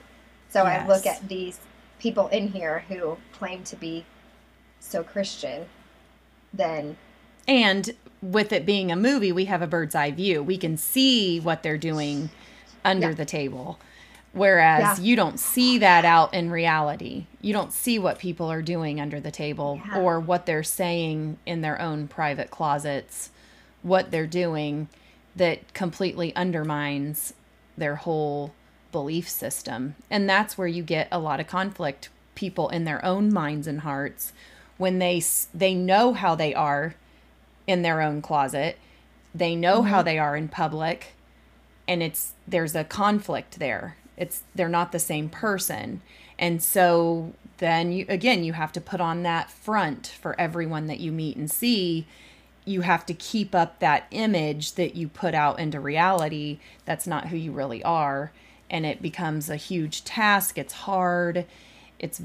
So 0.50 0.64
I 0.64 0.86
look 0.86 1.06
at 1.06 1.26
these 1.26 1.58
people 1.98 2.28
in 2.28 2.48
here 2.48 2.84
who 2.88 3.16
claim 3.32 3.64
to 3.64 3.76
be 3.76 4.04
so 4.78 5.02
Christian, 5.02 5.66
then 6.52 6.98
And 7.48 7.94
with 8.20 8.52
it 8.52 8.66
being 8.66 8.92
a 8.92 8.96
movie, 8.96 9.32
we 9.32 9.46
have 9.46 9.62
a 9.62 9.66
bird's 9.66 9.94
eye 9.94 10.10
view. 10.10 10.42
We 10.42 10.58
can 10.58 10.76
see 10.76 11.40
what 11.40 11.62
they're 11.62 11.78
doing 11.78 12.30
under 12.84 13.08
Yeah. 13.08 13.14
the 13.14 13.24
table. 13.24 13.78
Whereas 14.34 14.98
Yeah. 14.98 15.04
you 15.04 15.16
don't 15.16 15.38
see 15.38 15.78
that 15.78 16.04
out 16.04 16.34
in 16.34 16.50
reality. 16.50 17.26
You 17.40 17.52
don't 17.52 17.72
see 17.72 17.98
what 17.98 18.18
people 18.18 18.50
are 18.50 18.62
doing 18.62 19.00
under 19.00 19.20
the 19.20 19.30
table 19.30 19.80
Yeah. 19.86 20.00
or 20.00 20.18
what 20.18 20.44
they're 20.44 20.64
saying 20.64 21.38
in 21.46 21.60
their 21.60 21.80
own 21.80 22.08
private 22.08 22.50
closets, 22.50 23.30
what 23.82 24.10
they're 24.10 24.26
doing 24.26 24.88
that 25.36 25.72
completely 25.72 26.34
undermines 26.34 27.34
their 27.78 27.96
whole 27.96 28.52
belief 28.90 29.28
system. 29.28 29.94
And 30.10 30.28
that's 30.28 30.58
where 30.58 30.68
you 30.68 30.82
get 30.82 31.08
a 31.12 31.18
lot 31.18 31.40
of 31.40 31.46
conflict 31.46 32.08
people 32.34 32.68
in 32.68 32.84
their 32.84 33.04
own 33.04 33.32
minds 33.32 33.66
and 33.68 33.80
hearts 33.80 34.32
when 34.78 34.98
they 34.98 35.22
they 35.54 35.74
know 35.74 36.12
how 36.12 36.34
they 36.34 36.52
are 36.52 36.94
in 37.68 37.82
their 37.82 38.00
own 38.00 38.20
closet. 38.20 38.78
They 39.32 39.54
know 39.54 39.82
how 39.82 39.98
mm-hmm. 39.98 40.06
they 40.06 40.18
are 40.18 40.36
in 40.36 40.48
public 40.48 41.14
and 41.86 42.02
it's 42.02 42.32
there's 42.46 42.74
a 42.74 42.84
conflict 42.84 43.58
there. 43.58 43.96
It's 44.16 44.42
they're 44.54 44.68
not 44.68 44.92
the 44.92 44.98
same 44.98 45.28
person. 45.28 46.00
And 46.38 46.62
so 46.62 47.32
then 47.58 47.92
you 47.92 48.06
again 48.08 48.44
you 48.44 48.52
have 48.52 48.72
to 48.72 48.80
put 48.80 49.00
on 49.00 49.22
that 49.22 49.50
front 49.50 50.06
for 50.20 50.38
everyone 50.40 50.86
that 50.86 51.00
you 51.00 51.12
meet 51.12 51.36
and 51.36 51.50
see. 51.50 52.06
You 52.64 52.80
have 52.80 53.04
to 53.06 53.14
keep 53.14 53.54
up 53.54 53.80
that 53.80 54.06
image 54.10 54.74
that 54.74 54.94
you 54.94 55.08
put 55.08 55.34
out 55.34 55.58
into 55.58 55.80
reality. 55.80 56.58
That's 56.84 57.06
not 57.06 57.28
who 57.28 57.36
you 57.36 57.52
really 57.52 57.82
are. 57.82 58.32
And 58.70 58.86
it 58.86 59.02
becomes 59.02 59.50
a 59.50 59.56
huge 59.56 60.04
task. 60.04 60.56
It's 60.56 60.72
hard. 60.72 61.44
It's 61.98 62.22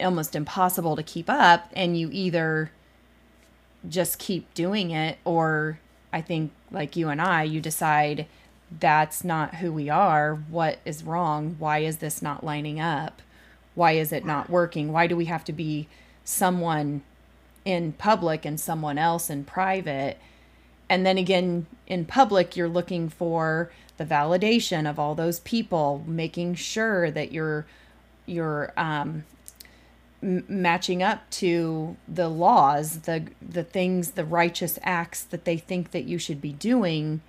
almost 0.00 0.34
impossible 0.34 0.96
to 0.96 1.02
keep 1.04 1.30
up. 1.30 1.70
And 1.72 1.96
you 1.96 2.10
either 2.10 2.72
just 3.88 4.18
keep 4.18 4.52
doing 4.54 4.90
it 4.90 5.18
or 5.24 5.78
i 6.12 6.20
think 6.20 6.52
like 6.70 6.96
you 6.96 7.08
and 7.08 7.20
i 7.20 7.42
you 7.42 7.60
decide 7.60 8.26
that's 8.80 9.24
not 9.24 9.56
who 9.56 9.72
we 9.72 9.88
are 9.88 10.34
what 10.50 10.78
is 10.84 11.04
wrong 11.04 11.56
why 11.58 11.78
is 11.78 11.98
this 11.98 12.22
not 12.22 12.44
lining 12.44 12.80
up? 12.80 13.22
Why 13.74 13.92
is 13.92 14.12
it 14.12 14.24
not 14.24 14.50
working? 14.50 14.92
Why 14.92 15.06
do 15.06 15.16
we 15.16 15.24
have 15.26 15.44
to 15.44 15.52
be 15.52 15.88
someone 16.24 17.02
in 17.64 17.92
public 17.92 18.44
and 18.44 18.60
someone 18.60 18.98
else 18.98 19.30
in 19.30 19.44
private? 19.44 20.18
And 20.88 21.04
then 21.04 21.18
again 21.18 21.66
in 21.86 22.04
public 22.04 22.56
you're 22.56 22.68
looking 22.68 23.08
for 23.08 23.70
the 23.96 24.04
validation 24.04 24.88
of 24.88 24.98
all 24.98 25.14
those 25.14 25.40
people 25.40 26.04
making 26.06 26.54
sure 26.54 27.10
that 27.10 27.32
you're 27.32 27.66
you're 28.26 28.72
um 28.76 29.24
m- 30.22 30.44
matching 30.48 31.02
up 31.02 31.28
to 31.30 31.96
the 32.08 32.28
laws, 32.28 33.00
the 33.00 33.26
the 33.40 33.64
things, 33.64 34.12
the 34.12 34.24
righteous 34.24 34.78
acts 34.82 35.22
that 35.24 35.44
they 35.44 35.56
think 35.56 35.90
that 35.92 36.04
you 36.04 36.18
should 36.18 36.40
be 36.40 36.52
doing 36.52 37.20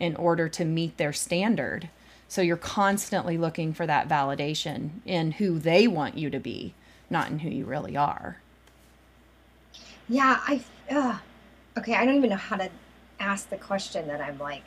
in 0.00 0.16
order 0.16 0.48
to 0.48 0.64
meet 0.64 0.96
their 0.96 1.12
standard. 1.12 1.88
So 2.28 2.42
you're 2.42 2.56
constantly 2.56 3.38
looking 3.38 3.72
for 3.72 3.86
that 3.86 4.08
validation 4.08 4.90
in 5.04 5.32
who 5.32 5.58
they 5.58 5.86
want 5.86 6.16
you 6.16 6.30
to 6.30 6.40
be, 6.40 6.74
not 7.10 7.30
in 7.30 7.40
who 7.40 7.50
you 7.50 7.64
really 7.64 7.96
are. 7.96 8.38
yeah, 10.08 10.40
I 10.46 10.62
uh, 10.90 11.18
okay. 11.78 11.94
I 11.94 12.04
don't 12.04 12.16
even 12.16 12.30
know 12.30 12.36
how 12.36 12.56
to 12.56 12.70
ask 13.20 13.48
the 13.48 13.56
question 13.56 14.08
that 14.08 14.20
I'm 14.20 14.38
like. 14.38 14.64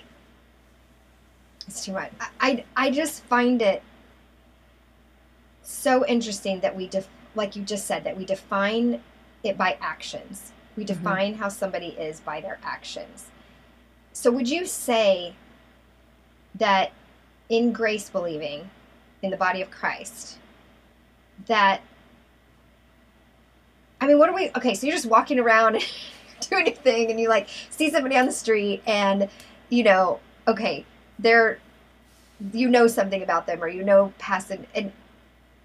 It's 1.67 1.85
too 1.85 1.93
much. 1.93 2.11
I 2.19 2.29
I, 2.39 2.65
I 2.87 2.91
just 2.91 3.23
find 3.23 3.61
it 3.61 3.83
so 5.63 6.05
interesting 6.05 6.59
that 6.61 6.75
we 6.75 6.87
def- 6.87 7.09
like 7.35 7.55
you 7.55 7.63
just 7.63 7.85
said 7.85 8.03
that 8.03 8.17
we 8.17 8.25
define 8.25 9.01
it 9.43 9.57
by 9.57 9.77
actions. 9.81 10.51
We 10.77 10.83
define 10.85 11.35
how 11.35 11.49
somebody 11.49 11.89
is 11.89 12.19
by 12.19 12.41
their 12.41 12.57
actions. 12.63 13.27
So 14.13 14.31
would 14.31 14.49
you 14.49 14.65
say 14.65 15.35
that 16.55 16.91
in 17.49 17.73
grace 17.73 18.09
believing 18.09 18.69
in 19.21 19.31
the 19.31 19.37
body 19.37 19.61
of 19.61 19.71
Christ 19.71 20.37
that 21.47 21.81
I 23.99 24.07
mean 24.07 24.19
what 24.19 24.29
are 24.29 24.35
we 24.35 24.51
okay, 24.55 24.75
so 24.75 24.85
you're 24.85 24.95
just 24.95 25.07
walking 25.07 25.39
around 25.39 25.79
doing 26.49 26.67
your 26.67 26.75
thing 26.75 27.09
and 27.09 27.19
you 27.19 27.27
like 27.27 27.47
see 27.69 27.89
somebody 27.89 28.17
on 28.17 28.25
the 28.25 28.31
street 28.31 28.81
and 28.85 29.27
you 29.69 29.83
know, 29.83 30.19
okay, 30.47 30.85
they're 31.17 31.59
you 32.51 32.69
know 32.69 32.87
something 32.87 33.23
about 33.23 33.47
them 33.47 33.63
or 33.63 33.67
you 33.67 33.83
know 33.83 34.13
past 34.19 34.51
it 34.51 34.67
and 34.75 34.91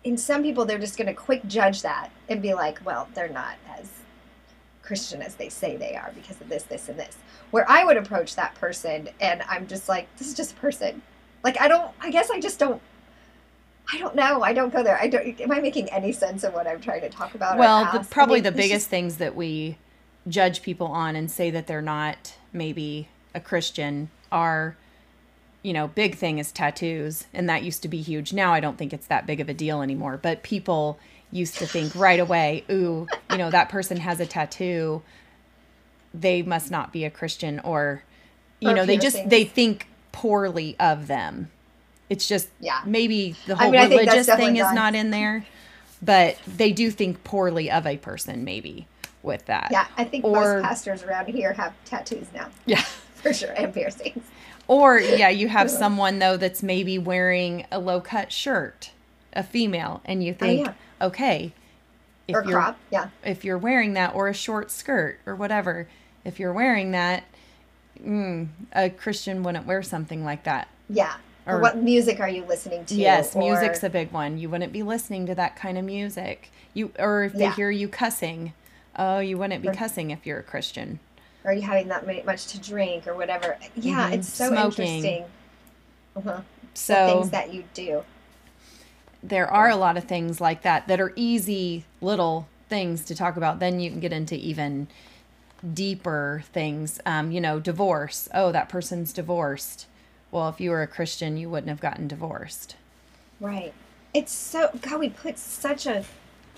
in 0.04 0.16
some 0.16 0.42
people 0.42 0.64
they're 0.64 0.78
just 0.78 0.96
going 0.96 1.06
to 1.06 1.14
quick 1.14 1.44
judge 1.46 1.82
that 1.82 2.10
and 2.28 2.40
be 2.40 2.54
like 2.54 2.78
well 2.84 3.08
they're 3.14 3.28
not 3.28 3.56
as 3.78 3.90
christian 4.88 5.20
as 5.20 5.34
they 5.34 5.48
say 5.50 5.76
they 5.76 5.94
are 5.94 6.10
because 6.14 6.40
of 6.40 6.48
this 6.48 6.62
this 6.64 6.88
and 6.88 6.98
this 6.98 7.16
where 7.50 7.68
i 7.70 7.84
would 7.84 7.96
approach 7.98 8.34
that 8.34 8.54
person 8.54 9.08
and 9.20 9.42
i'm 9.48 9.66
just 9.66 9.88
like 9.88 10.06
this 10.16 10.26
is 10.26 10.34
just 10.34 10.52
a 10.52 10.56
person 10.56 11.02
like 11.44 11.60
i 11.60 11.68
don't 11.68 11.92
i 12.00 12.10
guess 12.10 12.30
i 12.30 12.40
just 12.40 12.58
don't 12.58 12.80
i 13.92 13.98
don't 13.98 14.16
know 14.16 14.42
i 14.42 14.52
don't 14.54 14.72
go 14.72 14.82
there 14.82 14.98
i 15.00 15.06
don't 15.06 15.38
am 15.40 15.52
i 15.52 15.60
making 15.60 15.86
any 15.90 16.10
sense 16.10 16.42
of 16.42 16.54
what 16.54 16.66
i'm 16.66 16.80
trying 16.80 17.02
to 17.02 17.10
talk 17.10 17.34
about 17.34 17.56
or 17.56 17.58
Well, 17.60 17.84
the, 17.84 17.98
ask? 17.98 18.10
I 18.10 18.14
probably 18.14 18.36
mean, 18.36 18.44
the 18.44 18.52
biggest 18.52 18.84
just- 18.86 18.90
things 18.90 19.18
that 19.18 19.36
we 19.36 19.76
judge 20.26 20.62
people 20.62 20.86
on 20.88 21.16
and 21.16 21.30
say 21.30 21.50
that 21.50 21.66
they're 21.66 21.82
not 21.82 22.34
maybe 22.52 23.08
a 23.34 23.40
Christian 23.40 24.10
are, 24.30 24.76
you 25.62 25.72
know, 25.72 25.88
big 25.88 26.16
thing 26.16 26.38
is 26.38 26.52
tattoos. 26.52 27.26
And 27.32 27.48
that 27.48 27.62
used 27.62 27.80
to 27.82 27.88
be 27.88 28.02
huge. 28.02 28.32
Now 28.32 28.52
I 28.52 28.60
don't 28.60 28.76
think 28.76 28.92
it's 28.92 29.06
that 29.06 29.26
big 29.26 29.40
of 29.40 29.48
a 29.48 29.54
deal 29.54 29.80
anymore. 29.80 30.18
But 30.20 30.42
people 30.42 30.98
used 31.30 31.56
to 31.58 31.66
think 31.66 31.94
right 31.94 32.20
away, 32.20 32.64
ooh, 32.70 33.06
you 33.30 33.38
know, 33.38 33.50
that 33.50 33.68
person 33.68 33.98
has 33.98 34.20
a 34.20 34.26
tattoo. 34.26 35.02
They 36.14 36.42
must 36.42 36.70
not 36.70 36.92
be 36.92 37.04
a 37.04 37.10
Christian 37.10 37.60
or, 37.60 38.02
you 38.60 38.70
Or 38.70 38.74
know, 38.74 38.86
they 38.86 38.96
just, 38.96 39.16
piercings. 39.16 39.30
they 39.30 39.44
think 39.44 39.88
poorly 40.12 40.74
of 40.80 41.06
them. 41.06 41.50
It's 42.08 42.26
just 42.26 42.48
Yeah. 42.60 42.80
maybe 42.86 43.36
the 43.46 43.56
whole 43.56 43.68
I 43.68 43.70
that's 43.88 43.90
religious 43.90 44.26
thing 44.26 44.56
is 44.56 44.72
not 44.72 44.94
in 44.94 45.10
there, 45.10 45.44
but 46.02 46.38
they 46.46 46.72
do 46.72 46.90
think 46.90 47.22
poorly 47.24 47.70
of 47.70 47.86
a 47.86 47.98
person 47.98 48.44
maybe 48.44 48.86
with 49.22 49.44
that. 49.46 49.68
yeah 49.72 49.86
i 49.96 50.04
think 50.04 50.24
or- 50.24 50.58
most 50.60 50.62
pastors 50.62 51.02
around 51.02 51.26
here 51.26 51.52
have 51.52 51.72
tattoos 51.84 52.28
now 52.32 52.46
Yeah. 52.66 52.80
for 53.16 53.34
sure 53.34 53.50
and 53.50 53.74
piercings 53.74 54.22
Or 54.68 54.98
yeah, 55.00 55.28
you 55.28 55.48
have 55.48 55.68
someone 55.82 56.20
though 56.20 56.36
that's 56.36 56.62
maybe 56.62 56.98
wearing 56.98 57.66
a 57.72 57.78
low 57.80 58.00
cut 58.00 58.30
shirt, 58.32 58.90
a 59.32 59.42
female, 59.42 60.00
and 60.04 60.22
you 60.22 60.32
think, 60.34 60.66
yeah. 60.66 60.72
okay, 61.06 61.52
if 62.26 62.34
or 62.36 62.42
you're 62.44 62.52
crop 62.60 62.78
yeah 62.90 63.08
if 63.24 63.42
you're 63.42 63.56
wearing 63.56 63.94
that 63.94 64.14
or 64.14 64.28
a 64.28 64.34
short 64.34 64.70
skirt 64.70 65.18
or 65.26 65.34
whatever, 65.34 65.88
if 66.24 66.38
you're 66.38 66.52
wearing 66.52 66.90
that, 66.92 67.24
mm, 68.02 68.48
a 68.72 68.90
Christian 68.90 69.42
wouldn't 69.42 69.66
wear 69.66 69.82
something 69.82 70.24
like 70.24 70.44
that. 70.44 70.68
yeah 70.90 71.14
Or, 71.46 71.58
what 71.60 71.78
music 71.78 72.20
are 72.20 72.28
you 72.28 72.44
listening 72.44 72.84
to? 72.86 72.94
Yes, 72.94 73.34
or, 73.34 73.38
music's 73.40 73.82
a 73.82 73.88
big 73.90 74.12
one. 74.12 74.36
You 74.38 74.50
wouldn't 74.50 74.72
be 74.72 74.82
listening 74.82 75.24
to 75.26 75.34
that 75.36 75.56
kind 75.56 75.78
of 75.78 75.84
music. 75.84 76.50
You 76.74 76.92
or 76.98 77.24
if 77.24 77.32
they 77.32 77.44
Yeah. 77.44 77.54
hear 77.54 77.70
you 77.70 77.88
cussing, 77.88 78.52
oh, 78.96 79.20
you 79.20 79.38
wouldn't 79.38 79.62
be 79.62 79.68
Or- 79.68 79.74
cussing 79.74 80.10
if 80.10 80.26
you're 80.26 80.38
a 80.40 80.42
Christian. 80.42 81.00
Are 81.44 81.52
you 81.54 81.62
having 81.62 81.88
that 81.88 82.04
much 82.26 82.46
to 82.48 82.60
drink 82.60 83.06
or 83.06 83.14
whatever? 83.14 83.56
Yeah, 83.74 84.10
Mhm. 84.10 84.14
it's 84.14 84.28
so 84.28 84.48
Smoking. 84.48 84.64
interesting. 84.86 85.24
Uh-huh. 86.16 86.40
The 86.74 86.78
So 86.78 87.06
things 87.20 87.30
that 87.30 87.54
you 87.54 87.64
do. 87.72 88.04
There 89.22 89.50
are 89.50 89.68
a 89.68 89.76
lot 89.76 89.96
of 89.96 90.04
things 90.04 90.40
like 90.40 90.62
that 90.62 90.88
that 90.88 91.00
are 91.00 91.12
easy 91.16 91.84
little 92.00 92.48
things 92.68 93.04
to 93.06 93.14
talk 93.14 93.36
about. 93.36 93.58
Then 93.58 93.80
you 93.80 93.90
can 93.90 94.00
get 94.00 94.12
into 94.12 94.36
even 94.36 94.88
deeper 95.74 96.42
things. 96.52 97.00
Um, 97.04 97.30
you 97.32 97.40
know, 97.40 97.58
divorce. 97.60 98.28
Oh, 98.32 98.52
that 98.52 98.68
person's 98.68 99.12
divorced. 99.12 99.86
Well, 100.30 100.48
if 100.48 100.60
you 100.60 100.70
were 100.70 100.82
a 100.82 100.86
Christian, 100.86 101.36
you 101.36 101.48
wouldn't 101.48 101.68
have 101.68 101.80
gotten 101.80 102.06
divorced. 102.06 102.76
Right. 103.40 103.72
It's 104.14 104.32
so 104.32 104.70
God. 104.80 105.00
We 105.00 105.10
put 105.10 105.38
such 105.38 105.86
a 105.86 106.04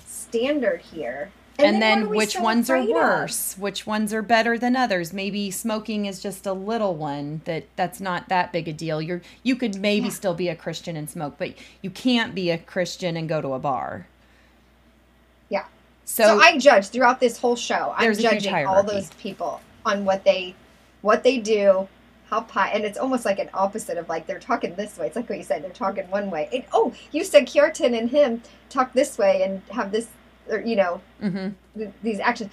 standard 0.04 0.80
here, 0.80 1.30
And, 1.64 1.82
then 1.82 2.02
are 2.04 2.08
which 2.08 2.38
ones 2.38 2.70
are 2.70 2.76
afraid 2.76 2.90
of? 2.90 2.94
worse? 2.96 3.56
Which 3.58 3.86
ones 3.86 4.12
are 4.12 4.22
better 4.22 4.58
than 4.58 4.76
others? 4.76 5.12
Maybe 5.12 5.50
smoking 5.50 6.06
is 6.06 6.20
just 6.22 6.46
a 6.46 6.52
little 6.52 6.94
one 6.94 7.42
that 7.44 7.64
that's 7.76 8.00
not 8.00 8.28
that 8.28 8.52
big 8.52 8.68
a 8.68 8.72
deal. 8.72 9.00
You're 9.02 9.22
you 9.42 9.56
could 9.56 9.76
maybe 9.76 10.08
Yeah. 10.08 10.10
still 10.10 10.34
be 10.34 10.48
a 10.48 10.56
Christian 10.56 10.96
and 10.96 11.08
smoke, 11.10 11.34
but 11.38 11.54
you 11.82 11.90
can't 11.90 12.34
be 12.34 12.50
a 12.50 12.58
Christian 12.58 13.16
and 13.16 13.28
go 13.28 13.40
to 13.40 13.52
a 13.54 13.58
bar. 13.58 14.06
Yeah. 15.48 15.64
So, 16.04 16.24
So, 16.24 16.40
I 16.40 16.58
judge 16.58 16.88
throughout 16.88 17.20
this 17.20 17.38
whole 17.38 17.56
show. 17.56 17.94
I'm 17.96 18.04
There's 18.04 18.18
a 18.18 18.22
huge 18.22 18.44
judging 18.44 18.66
all 18.66 18.82
those 18.82 19.10
people 19.14 19.60
on 19.86 20.04
what 20.04 20.24
they, 20.24 20.54
what 21.02 21.22
they 21.22 21.38
do, 21.38 21.88
how 22.28 22.42
pi, 22.42 22.68
and 22.68 22.84
it's 22.84 22.98
almost 22.98 23.24
like 23.24 23.38
an 23.38 23.50
opposite 23.54 23.98
of 23.98 24.08
like 24.08 24.26
they're 24.26 24.38
talking 24.38 24.74
this 24.76 24.96
way. 24.98 25.06
It's 25.06 25.16
like 25.16 25.28
what 25.28 25.38
you 25.38 25.44
said. 25.44 25.64
They're 25.64 25.70
talking 25.70 26.08
one 26.10 26.30
way. 26.30 26.48
And, 26.52 26.64
oh, 26.72 26.94
you 27.12 27.24
said 27.24 27.46
Kjartan 27.46 27.96
and 27.98 28.10
him 28.10 28.42
talk 28.68 28.92
this 28.92 29.18
way 29.18 29.42
and 29.42 29.62
have 29.70 29.90
this, 29.92 30.08
or 30.50 30.60
you 30.60 30.76
know, 30.76 31.00
mhm. 31.22 31.54
th- 31.76 31.90
these 32.02 32.20
actions, 32.20 32.50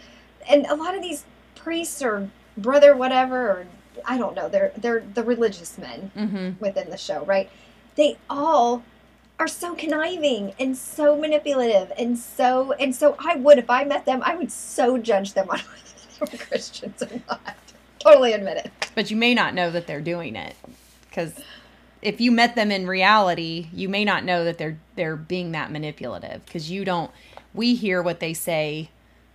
and 0.50 0.66
a 0.68 0.75
lot 0.75 0.96
of 0.96 1.01
these 1.01 1.25
priests 1.56 2.01
or 2.01 2.30
brother 2.58 2.96
whatever 2.96 3.50
or 3.50 3.68
I 4.06 4.18
don't 4.18 4.36
know. 4.36 4.48
They're 4.50 4.72
they're 4.77 5.04
the 5.13 5.24
religious 5.24 5.77
men 5.77 6.12
Mhm. 6.16 6.60
within 6.60 6.89
the 6.89 6.98
show, 6.98 7.24
right? 7.25 7.50
They 7.96 8.18
all 8.30 8.84
are 9.39 9.48
so 9.48 9.75
conniving 9.75 10.54
and 10.60 10.75
so 10.77 11.16
manipulative 11.16 11.92
and 11.98 12.18
so 12.18 12.72
and 12.74 12.96
so 12.96 13.16
I 13.20 13.36
would 13.36 13.58
if 13.58 13.70
I 13.70 13.84
met 13.84 14.06
them, 14.06 14.22
I 14.24 14.36
would 14.36 14.51
so 14.51 14.98
judge 14.98 15.34
them 15.34 15.50
on 15.50 15.60
whether 15.60 16.30
they 16.30 16.38
were 16.38 16.46
Christians 16.48 17.01
or 17.04 17.10
not. 17.27 17.56
Totally 18.00 18.34
admit 18.34 18.58
it. 18.66 18.72
But 18.96 19.12
you 19.12 19.18
may 19.18 19.34
not 19.34 19.54
know 19.54 19.70
that 19.72 19.88
they're 19.88 20.01
doing 20.01 20.36
it 20.36 20.56
cuz 21.12 21.34
if 22.01 22.22
you 22.22 22.32
met 22.32 22.54
them 22.56 22.70
in 22.72 22.86
reality, 22.86 23.68
you 23.74 23.89
may 23.89 24.06
not 24.06 24.24
know 24.24 24.44
that 24.46 24.60
they're 24.60 24.77
they're 24.96 25.16
being 25.16 25.51
that 25.54 25.72
manipulative 25.72 26.46
cuz 26.46 26.70
you 26.70 26.86
don't 26.86 27.12
we 27.58 27.76
hear 27.76 28.02
what 28.02 28.20
they 28.22 28.34
say 28.34 28.90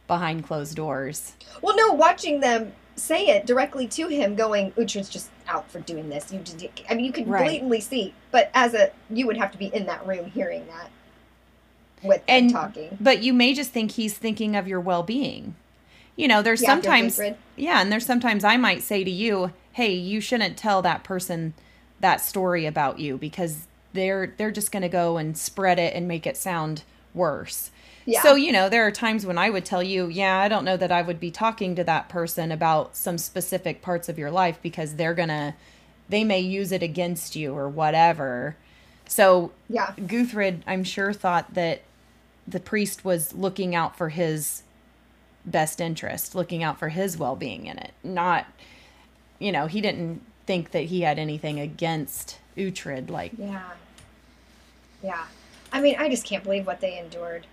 behind 0.06 0.44
closed 0.44 0.76
doors. 0.76 1.34
Well, 1.60 1.76
no, 1.76 1.92
watching 1.92 2.40
them 2.40 2.72
say 2.96 3.26
it 3.26 3.46
directly 3.46 3.86
to 3.88 4.08
him, 4.08 4.34
going, 4.36 4.72
"Uhtred's 4.72 5.08
just 5.08 5.30
out 5.48 5.70
for 5.70 5.80
doing 5.80 6.08
this." 6.08 6.32
You, 6.32 6.38
did, 6.38 6.70
I 6.88 6.94
mean, 6.94 7.04
you 7.04 7.12
could 7.12 7.26
Right. 7.28 7.44
blatantly 7.44 7.80
see, 7.80 8.14
but 8.30 8.50
as 8.54 8.74
a, 8.74 8.90
you 9.10 9.26
would 9.26 9.36
have 9.36 9.50
to 9.52 9.58
be 9.58 9.66
in 9.66 9.86
that 9.86 10.06
room 10.06 10.26
hearing 10.30 10.66
that 10.68 10.90
with 12.02 12.24
them 12.26 12.44
And- 12.44 12.50
talking. 12.52 12.96
But 13.00 13.22
you 13.22 13.32
may 13.32 13.54
just 13.54 13.70
think 13.72 13.92
he's 13.92 14.14
thinking 14.14 14.56
of 14.56 14.66
your 14.68 14.80
well-being. 14.80 15.54
You 16.16 16.28
know, 16.28 16.42
there's 16.42 16.60
Yeah, 16.62 16.68
sometimes 16.68 17.18
Yeah, 17.56 17.80
and 17.80 17.90
there's 17.90 18.04
sometimes 18.06 18.44
I 18.44 18.56
might 18.56 18.82
say 18.82 19.02
to 19.04 19.10
you, 19.10 19.52
"Hey, 19.72 19.92
you 19.92 20.20
shouldn't 20.20 20.56
tell 20.56 20.82
that 20.82 21.04
person 21.04 21.54
that 22.00 22.20
story 22.20 22.66
about 22.66 22.98
you 22.98 23.16
because 23.16 23.66
they're 23.94 24.34
they're 24.36 24.50
just 24.50 24.72
going 24.72 24.82
to 24.82 24.88
go 24.88 25.16
and 25.16 25.36
spread 25.38 25.78
it 25.78 25.94
and 25.94 26.06
make 26.06 26.26
it 26.26 26.36
sound 26.36 26.82
worse." 27.14 27.70
Yeah. 28.04 28.22
So, 28.22 28.34
you 28.34 28.52
know, 28.52 28.68
there 28.68 28.86
are 28.86 28.90
times 28.90 29.24
when 29.24 29.38
I 29.38 29.50
would 29.50 29.64
tell 29.64 29.82
you, 29.82 30.08
"Yeah, 30.08 30.38
I 30.38 30.48
don't 30.48 30.64
know 30.64 30.76
that 30.76 30.90
I 30.90 31.02
would 31.02 31.20
be 31.20 31.30
talking 31.30 31.74
to 31.76 31.84
that 31.84 32.08
person 32.08 32.50
about 32.50 32.96
some 32.96 33.18
specific 33.18 33.80
parts 33.82 34.08
of 34.08 34.18
your 34.18 34.30
life 34.30 34.58
because 34.62 34.96
they're 34.96 35.14
going 35.14 35.28
to 35.28 35.54
they 36.08 36.24
may 36.24 36.40
use 36.40 36.72
it 36.72 36.82
against 36.82 37.36
you 37.36 37.54
or 37.54 37.68
whatever." 37.68 38.56
So, 39.06 39.52
yeah, 39.68 39.92
Guthred, 39.98 40.62
I'm 40.66 40.84
sure 40.84 41.12
thought 41.12 41.54
that 41.54 41.82
the 42.46 42.60
priest 42.60 43.04
was 43.04 43.34
looking 43.34 43.74
out 43.74 43.96
for 43.96 44.08
his 44.08 44.62
best 45.44 45.80
interest, 45.80 46.34
looking 46.34 46.62
out 46.62 46.78
for 46.78 46.88
his 46.88 47.16
well-being 47.16 47.66
in 47.66 47.78
it. 47.78 47.92
Not, 48.02 48.46
you 49.38 49.52
know, 49.52 49.66
he 49.66 49.80
didn't 49.80 50.22
think 50.46 50.70
that 50.72 50.84
he 50.84 51.02
had 51.02 51.18
anything 51.18 51.60
against 51.60 52.38
Uhtred. 52.56 53.10
Like, 53.10 53.32
yeah, 53.38 53.70
yeah. 55.02 55.24
I 55.72 55.80
mean, 55.80 55.96
I 55.98 56.08
just 56.08 56.24
can't 56.24 56.44
believe 56.44 56.66
what 56.66 56.80
they 56.80 56.98
endured. 56.98 57.46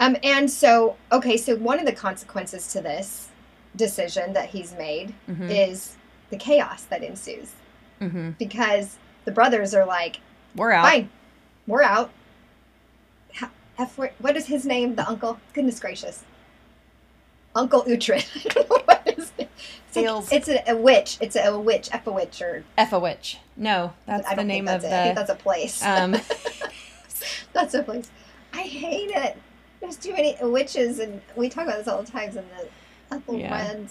Um, 0.00 0.16
and 0.22 0.50
so, 0.50 0.96
okay, 1.10 1.36
so 1.36 1.56
one 1.56 1.78
of 1.80 1.86
the 1.86 1.92
consequences 1.92 2.70
to 2.72 2.80
this 2.80 3.28
decision 3.76 4.32
that 4.34 4.50
he's 4.50 4.74
made 4.74 5.14
Mhm. 5.28 5.50
is 5.50 5.96
the 6.30 6.36
chaos 6.36 6.82
that 6.84 7.02
ensues 7.02 7.52
hmm 7.98 8.30
because 8.38 8.96
the 9.24 9.30
brothers 9.32 9.74
are 9.74 9.86
like, 9.86 10.20
we're 10.54 10.72
out. 10.72 10.84
Fine, 10.86 11.08
we're 11.66 11.82
out. 11.82 12.10
F- 13.78 13.98
what 14.18 14.36
is 14.36 14.46
his 14.46 14.64
name? 14.64 14.94
The 14.96 15.06
uncle? 15.06 15.38
Goodness 15.52 15.78
gracious, 15.80 16.24
Uncle 17.54 17.82
Uhtred. 17.84 18.26
I 18.46 18.48
don't 18.48 18.70
know 18.70 18.82
what 18.86 19.02
his 19.06 19.30
name. 19.38 19.48
It's, 19.88 19.96
like- 19.96 20.04
Feels- 20.04 20.32
it's 20.32 20.48
a, 20.48 20.70
a 20.70 20.76
witch. 20.76 21.18
It's 21.20 21.36
a, 21.36 21.58
witch, 21.58 21.90
F 21.92 22.06
a 22.06 22.10
witch, 22.10 22.40
or 22.40 22.64
F 22.78 22.92
a 22.94 22.98
witch. 22.98 23.38
No, 23.56 23.92
that's 24.06 24.26
I 24.28 24.34
the 24.34 24.44
name 24.44 24.64
think 24.66 24.76
of 24.76 24.82
that's 24.82 24.92
it. 24.92 24.96
I 24.98 25.02
think 25.04 25.16
that's 25.16 25.30
a 25.30 25.34
place. 25.34 25.82
Um, 25.84 26.12
that's 27.52 27.74
a 27.74 27.82
place. 27.82 28.10
I 28.54 28.62
hate 28.62 29.10
it. 29.10 29.36
There's 29.86 29.96
too 29.96 30.12
many 30.12 30.36
witches, 30.40 30.98
and 30.98 31.20
we 31.36 31.48
talk 31.48 31.64
about 31.64 31.78
this 31.78 31.86
all 31.86 32.02
the 32.02 32.10
times 32.10 32.34
in 32.34 32.44
the 32.48 33.14
Ethel 33.14 33.38
Yeah. 33.38 33.70
And. 33.70 33.88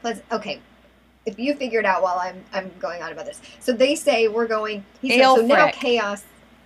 Plus, 0.00 0.20
okay, 0.32 0.60
if 1.26 1.38
you 1.38 1.54
figure 1.54 1.80
it 1.80 1.84
out 1.84 2.02
while 2.02 2.18
I'm 2.18 2.42
I'm 2.54 2.70
going 2.78 3.02
on 3.02 3.12
about 3.12 3.26
this. 3.26 3.42
So 3.60 3.72
they 3.72 3.94
say 3.94 4.28
we're 4.28 4.46
going. 4.46 4.86
He 5.02 5.10
said, 5.10 5.24
so 5.24 5.46
now 5.46 5.70
chaos. 5.70 6.24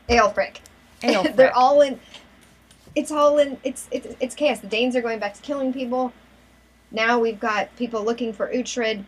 Aelfric. 0.08 0.58
They're 1.00 1.56
all 1.56 1.80
in. 1.80 1.98
It's 2.94 3.10
all 3.10 3.38
in. 3.38 3.56
It's 3.64 3.88
it's 3.90 4.14
it's 4.20 4.34
chaos. 4.36 4.60
The 4.60 4.68
Danes 4.68 4.94
are 4.94 5.02
going 5.02 5.18
back 5.18 5.34
to 5.34 5.42
killing 5.42 5.72
people. 5.72 6.12
Now 6.92 7.18
we've 7.18 7.40
got 7.40 7.74
people 7.76 8.04
looking 8.04 8.32
for 8.32 8.48
Uhtred. 8.52 9.04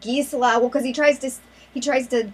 Gisela. 0.00 0.60
Well, 0.60 0.68
because 0.68 0.84
he 0.84 0.94
tries 0.94 1.18
to 1.18 1.30
he 1.74 1.80
tries 1.80 2.06
to 2.08 2.32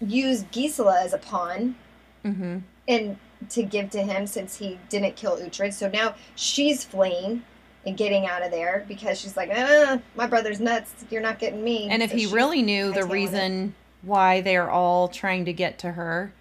use 0.00 0.44
Gisela 0.52 1.02
as 1.02 1.12
a 1.12 1.18
pawn 1.18 1.74
hmm 2.22 2.58
and 2.86 3.16
to 3.50 3.62
give 3.62 3.90
to 3.90 4.02
him 4.02 4.26
since 4.26 4.56
he 4.56 4.78
didn't 4.88 5.16
kill 5.16 5.36
Uhtred. 5.36 5.72
So 5.72 5.88
now 5.88 6.14
she's 6.34 6.84
fleeing 6.84 7.42
and 7.86 7.96
getting 7.96 8.26
out 8.26 8.42
of 8.42 8.50
there 8.50 8.84
because 8.88 9.20
she's 9.20 9.36
like, 9.36 9.50
ah, 9.54 10.00
my 10.14 10.26
brother's 10.26 10.60
nuts. 10.60 11.04
You're 11.10 11.22
not 11.22 11.38
getting 11.38 11.62
me. 11.62 11.88
And 11.90 12.02
if 12.02 12.10
So 12.10 12.16
he 12.16 12.26
really 12.26 12.62
knew 12.62 12.92
the 12.92 13.04
reason 13.04 13.74
why 14.02 14.40
they're 14.40 14.70
all 14.70 15.08
trying 15.08 15.44
to 15.44 15.52
get 15.52 15.78
to 15.80 15.92
her, 15.92 16.32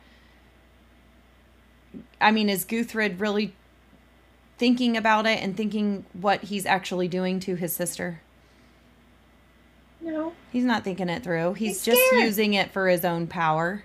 I 2.20 2.32
mean, 2.32 2.50
is 2.50 2.66
Guthred 2.66 3.20
really 3.20 3.54
thinking 4.58 4.96
about 4.96 5.26
it 5.26 5.42
and 5.42 5.58
thinking 5.58 6.06
what 6.14 6.44
he's 6.44 6.66
actually 6.66 7.08
doing 7.08 7.40
to 7.42 7.56
his 7.56 7.76
sister? 7.76 8.22
no, 10.04 10.34
He's 10.52 10.66
not 10.66 10.84
thinking 10.84 11.10
it 11.10 11.24
through. 11.24 11.54
He's, 11.54 11.84
He's 11.84 11.96
just 11.96 12.12
using 12.14 12.54
it 12.54 12.72
for 12.72 12.88
his 12.88 13.06
own 13.06 13.28
power. 13.28 13.84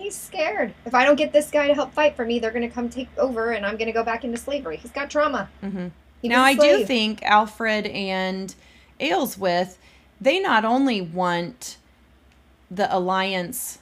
He's 0.00 0.16
scared. 0.16 0.72
If 0.86 0.94
I 0.94 1.04
don't 1.04 1.16
get 1.16 1.30
this 1.30 1.50
guy 1.50 1.66
to 1.66 1.74
help 1.74 1.92
fight 1.92 2.16
for 2.16 2.24
me, 2.24 2.38
they're 2.38 2.50
going 2.52 2.66
to 2.66 2.74
come 2.74 2.88
take 2.88 3.10
over, 3.18 3.50
and 3.50 3.66
I'm 3.66 3.76
going 3.76 3.86
to 3.86 3.92
go 3.92 4.02
back 4.02 4.24
into 4.24 4.38
slavery. 4.38 4.78
He's 4.78 4.90
got 4.90 5.10
trauma. 5.10 5.50
hmm 5.60 5.88
He 6.22 6.28
Now, 6.28 6.42
I 6.42 6.54
do 6.54 6.86
think 6.86 7.22
Alfred 7.22 7.86
and 7.86 8.54
Aelswith, 8.98 9.76
they 10.18 10.40
not 10.40 10.64
only 10.64 11.02
want 11.02 11.76
the 12.70 12.94
alliance 12.96 13.80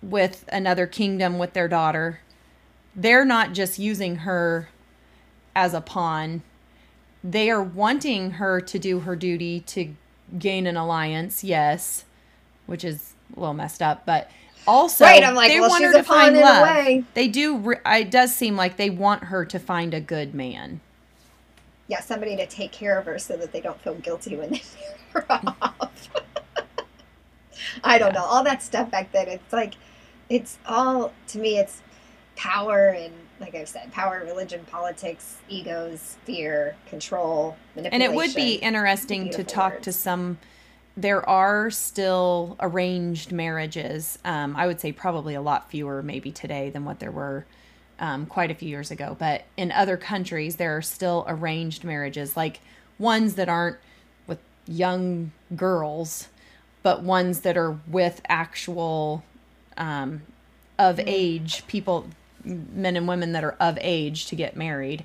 with 0.00 0.44
another 0.52 0.86
kingdom 0.86 1.36
with 1.36 1.52
their 1.52 1.66
daughter, 1.66 2.20
they're 2.94 3.24
not 3.24 3.52
just 3.52 3.76
using 3.76 4.16
her 4.16 4.68
as 5.56 5.74
a 5.74 5.80
pawn. 5.80 6.42
They 7.24 7.50
are 7.50 7.62
wanting 7.62 8.32
her 8.32 8.60
to 8.60 8.78
do 8.78 9.00
her 9.00 9.16
duty 9.16 9.60
to 9.60 9.94
gain 10.38 10.68
an 10.68 10.76
alliance, 10.76 11.42
yes, 11.42 12.04
which 12.66 12.84
is 12.84 13.14
a 13.36 13.40
little 13.40 13.54
messed 13.54 13.82
up, 13.82 14.06
but 14.06 14.30
also 14.66 15.04
Right, 15.04 15.24
I'm 15.24 15.34
like, 15.34 15.48
they 15.48 15.60
well, 15.60 15.70
want 15.70 15.84
her 15.84 15.92
to 15.94 16.02
find 16.04 16.38
love. 16.38 16.86
They 17.14 17.28
do. 17.28 17.56
Re- 17.58 17.80
it 17.86 18.10
does 18.10 18.34
seem 18.34 18.56
like 18.56 18.76
they 18.76 18.90
want 18.90 19.24
her 19.24 19.44
to 19.46 19.58
find 19.58 19.94
a 19.94 20.00
good 20.00 20.34
man. 20.34 20.82
yeah, 21.88 22.00
somebody 22.00 22.36
to 22.36 22.46
take 22.46 22.72
care 22.72 22.98
of 22.98 23.06
her 23.06 23.18
so 23.18 23.36
that 23.36 23.52
they 23.52 23.60
don't 23.60 23.80
feel 23.80 23.94
guilty 23.96 24.36
when 24.36 24.50
they 24.50 24.62
marry 25.14 25.26
her 25.26 25.26
off. 25.32 26.10
I 27.84 27.98
don't 27.98 28.12
Yeah. 28.12 28.20
know. 28.20 28.24
All 28.24 28.44
that 28.44 28.62
stuff 28.62 28.90
back 28.90 29.12
then, 29.12 29.28
it's 29.28 29.52
like, 29.52 29.74
it's 30.28 30.58
all, 30.66 31.16
to 31.28 31.38
me, 31.38 31.58
it's 31.58 31.82
power 32.36 32.88
and, 32.90 33.28
like 33.40 33.54
I've 33.54 33.68
said, 33.68 33.92
power, 33.92 34.22
religion, 34.24 34.64
politics, 34.66 35.42
egos, 35.48 36.18
fear, 36.24 36.76
control, 36.86 37.56
manipulation. 37.74 37.92
And 37.92 38.02
it 38.02 38.12
would 38.16 38.34
be 38.34 38.54
interesting 38.54 39.30
to 39.30 39.44
talk 39.44 39.74
words. 39.74 39.84
to 39.84 39.92
some 39.92 40.38
there 40.96 41.28
are 41.28 41.70
still 41.70 42.56
arranged 42.60 43.32
marriages. 43.32 44.18
Um, 44.24 44.56
I 44.56 44.66
would 44.66 44.80
say 44.80 44.92
probably 44.92 45.34
a 45.34 45.40
lot 45.40 45.70
fewer, 45.70 46.02
maybe 46.02 46.32
today, 46.32 46.70
than 46.70 46.84
what 46.84 46.98
there 46.98 47.10
were 47.10 47.46
um, 47.98 48.26
quite 48.26 48.50
a 48.50 48.54
few 48.54 48.68
years 48.68 48.90
ago. 48.90 49.16
But 49.18 49.44
in 49.56 49.70
other 49.72 49.96
countries, 49.96 50.56
there 50.56 50.76
are 50.76 50.82
still 50.82 51.24
arranged 51.28 51.84
marriages, 51.84 52.36
like 52.36 52.60
ones 52.98 53.34
that 53.34 53.48
aren't 53.48 53.76
with 54.26 54.38
young 54.66 55.32
girls, 55.54 56.28
but 56.82 57.02
ones 57.02 57.40
that 57.40 57.56
are 57.56 57.78
with 57.86 58.20
actual 58.28 59.22
um, 59.76 60.22
of 60.78 60.98
age 61.00 61.66
people, 61.66 62.06
men 62.44 62.96
and 62.96 63.06
women 63.06 63.32
that 63.32 63.44
are 63.44 63.56
of 63.60 63.78
age 63.80 64.26
to 64.26 64.34
get 64.34 64.56
married. 64.56 65.04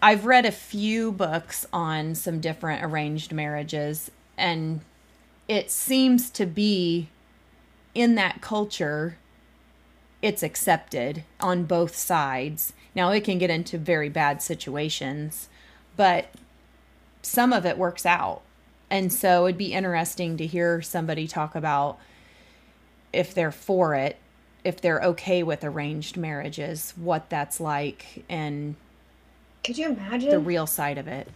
I've 0.00 0.26
read 0.26 0.44
a 0.44 0.52
few 0.52 1.12
books 1.12 1.64
on 1.72 2.16
some 2.16 2.40
different 2.40 2.84
arranged 2.84 3.32
marriages, 3.32 4.10
and 4.36 4.80
it 5.48 5.70
seems 5.70 6.30
to 6.30 6.46
be 6.46 7.08
in 7.94 8.14
that 8.14 8.40
culture 8.40 9.18
it's 10.22 10.44
accepted 10.44 11.24
on 11.40 11.64
both 11.64 11.96
sides. 11.96 12.72
Now 12.94 13.10
it 13.10 13.24
can 13.24 13.38
get 13.38 13.50
into 13.50 13.76
very 13.76 14.08
bad 14.08 14.40
situations, 14.40 15.48
but 15.96 16.28
some 17.22 17.52
of 17.52 17.66
it 17.66 17.76
works 17.76 18.06
out. 18.06 18.42
And 18.88 19.12
so 19.12 19.46
it'd 19.46 19.58
be 19.58 19.72
interesting 19.72 20.36
to 20.36 20.46
hear 20.46 20.80
somebody 20.80 21.26
talk 21.26 21.54
about 21.54 21.98
if 23.12 23.34
they're 23.34 23.50
for 23.50 23.94
it, 23.94 24.16
if 24.62 24.80
they're 24.80 25.00
okay 25.00 25.42
with 25.42 25.64
arranged 25.64 26.16
marriages, 26.16 26.94
what 26.96 27.28
that's 27.28 27.60
like 27.60 28.24
and 28.28 28.76
could 29.64 29.78
you 29.78 29.90
imagine 29.90 30.30
the 30.30 30.40
real 30.40 30.66
side 30.66 30.98
of 30.98 31.06
it. 31.06 31.28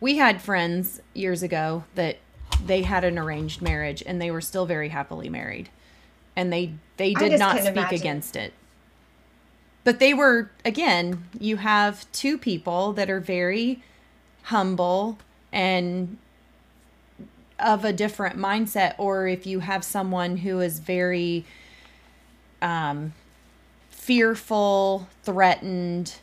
We 0.00 0.18
had 0.18 0.42
friends 0.42 1.00
years 1.14 1.42
ago 1.42 1.84
that 1.94 2.18
they 2.64 2.82
had 2.82 3.04
an 3.04 3.18
arranged 3.18 3.62
marriage 3.62 4.02
and 4.04 4.20
they 4.20 4.30
were 4.30 4.40
still 4.40 4.66
very 4.66 4.88
happily 4.88 5.28
married. 5.28 5.68
And 6.34 6.52
they 6.52 6.74
they 6.96 7.14
did 7.14 7.38
not 7.38 7.58
speak 7.58 7.70
imagine. 7.70 7.98
against 8.00 8.36
it. 8.36 8.52
But 9.84 9.98
they 9.98 10.12
were 10.12 10.50
again, 10.64 11.24
you 11.38 11.56
have 11.56 12.10
two 12.12 12.36
people 12.38 12.92
that 12.94 13.08
are 13.08 13.20
very 13.20 13.82
humble 14.44 15.18
and 15.52 16.18
of 17.58 17.84
a 17.84 17.92
different 17.92 18.36
mindset 18.36 18.94
or 18.98 19.26
if 19.26 19.46
you 19.46 19.60
have 19.60 19.82
someone 19.82 20.38
who 20.38 20.60
is 20.60 20.78
very 20.78 21.44
um 22.60 23.14
fearful, 23.90 25.08
threatened, 25.24 26.16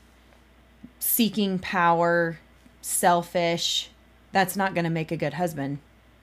seeking 0.99 1.59
power, 1.59 2.39
selfish, 2.83 3.89
that's 4.31 4.55
not 4.55 4.75
going 4.75 4.83
to 4.83 4.89
make 4.89 5.11
a 5.11 5.17
good 5.17 5.33
husband 5.33 5.79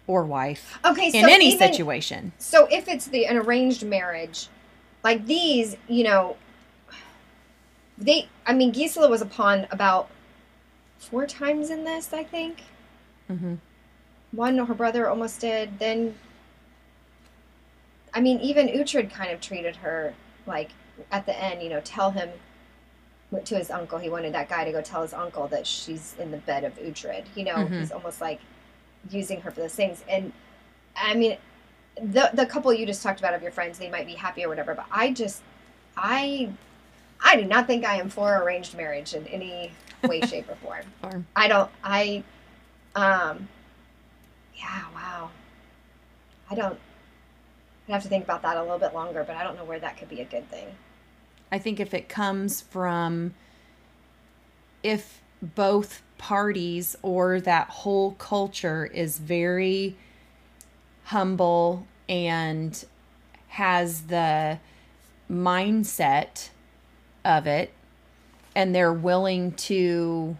or 0.06 0.24
wife. 0.24 0.78
Okay, 0.84 1.10
so 1.10 1.18
in 1.18 1.28
any 1.28 1.54
even, 1.54 1.72
situation. 1.72 2.32
So 2.38 2.68
if 2.70 2.86
it's 2.86 3.06
the 3.06 3.26
an 3.26 3.36
arranged 3.36 3.84
marriage, 3.84 4.48
like 5.02 5.26
these, 5.26 5.76
you 5.88 6.04
know, 6.04 6.36
they. 7.98 8.28
I 8.46 8.52
mean, 8.52 8.72
Gisela 8.72 9.08
was 9.08 9.22
a 9.22 9.26
pawn 9.26 9.66
about 9.70 10.08
four 10.98 11.26
times 11.26 11.70
in 11.70 11.84
this. 11.84 12.12
I 12.12 12.22
think. 12.24 12.62
Mm-hmm. 13.30 13.54
One, 14.32 14.58
her 14.58 14.74
brother 14.74 15.08
almost 15.08 15.40
did. 15.40 15.78
Then, 15.78 16.14
I 18.14 18.20
mean, 18.20 18.38
even 18.40 18.68
Uhtred 18.68 19.10
kind 19.12 19.30
of 19.30 19.40
treated 19.40 19.76
her 19.76 20.14
like 20.46 20.70
at 21.10 21.26
the 21.26 21.42
end, 21.42 21.62
you 21.62 21.70
know, 21.70 21.80
tell 21.80 22.10
him 22.10 22.28
to 23.44 23.56
his 23.56 23.70
uncle. 23.70 23.98
He 23.98 24.08
wanted 24.08 24.34
that 24.34 24.48
guy 24.48 24.64
to 24.64 24.72
go 24.72 24.82
tell 24.82 25.02
his 25.02 25.12
uncle 25.12 25.46
that 25.48 25.66
she's 25.66 26.14
in 26.18 26.30
the 26.30 26.38
bed 26.38 26.64
of 26.64 26.76
Uhtred. 26.78 27.24
You 27.34 27.44
know, 27.44 27.54
mm-hmm. 27.54 27.78
he's 27.78 27.92
almost 27.92 28.20
like 28.20 28.40
using 29.10 29.40
her 29.42 29.50
for 29.50 29.60
those 29.60 29.74
things. 29.74 30.04
And 30.08 30.32
I 30.96 31.14
mean, 31.14 31.36
the 31.96 32.30
the 32.34 32.46
couple 32.46 32.72
you 32.72 32.86
just 32.86 33.02
talked 33.02 33.20
about 33.20 33.34
of 33.34 33.42
your 33.42 33.52
friends, 33.52 33.78
they 33.78 33.90
might 33.90 34.06
be 34.06 34.14
happy 34.14 34.44
or 34.44 34.48
whatever. 34.48 34.74
But 34.74 34.86
I 34.90 35.12
just, 35.12 35.42
I, 35.96 36.50
I 37.24 37.36
do 37.36 37.44
not 37.44 37.66
think 37.66 37.84
I 37.84 37.96
am 37.96 38.08
for 38.08 38.42
arranged 38.42 38.76
marriage 38.76 39.14
in 39.14 39.26
any 39.28 39.72
way, 40.02 40.20
shape, 40.22 40.48
or 40.48 40.56
form. 40.56 41.26
I 41.36 41.48
don't. 41.48 41.70
I, 41.84 42.24
um, 42.96 43.48
yeah. 44.56 44.84
Wow. 44.94 45.30
I 46.50 46.54
don't. 46.54 46.78
I'd 47.88 47.94
have 47.94 48.02
to 48.02 48.08
think 48.08 48.24
about 48.24 48.42
that 48.42 48.56
a 48.56 48.62
little 48.62 48.78
bit 48.78 48.94
longer, 48.94 49.24
but 49.24 49.36
I 49.36 49.44
don't 49.44 49.56
know 49.56 49.64
where 49.64 49.80
that 49.80 49.98
could 49.98 50.08
be 50.08 50.20
a 50.20 50.24
good 50.24 50.48
thing. 50.50 50.68
I 51.52 51.58
think 51.58 51.80
if 51.80 51.94
it 51.94 52.08
comes 52.08 52.60
from 52.60 53.34
if 54.82 55.20
both 55.42 56.02
parties 56.18 56.96
or 57.02 57.40
that 57.40 57.68
whole 57.68 58.12
culture 58.12 58.86
is 58.86 59.18
very 59.18 59.96
humble 61.04 61.86
and 62.08 62.84
has 63.48 64.02
the 64.02 64.58
mindset 65.30 66.50
of 67.24 67.46
it 67.46 67.72
and 68.54 68.74
they're 68.74 68.92
willing 68.92 69.52
to 69.52 70.36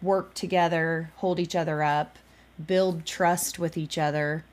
work 0.00 0.34
together, 0.34 1.10
hold 1.16 1.38
each 1.38 1.54
other 1.54 1.82
up, 1.82 2.18
build 2.64 3.04
trust 3.04 3.58
with 3.58 3.76
each 3.76 3.98
other, 3.98 4.44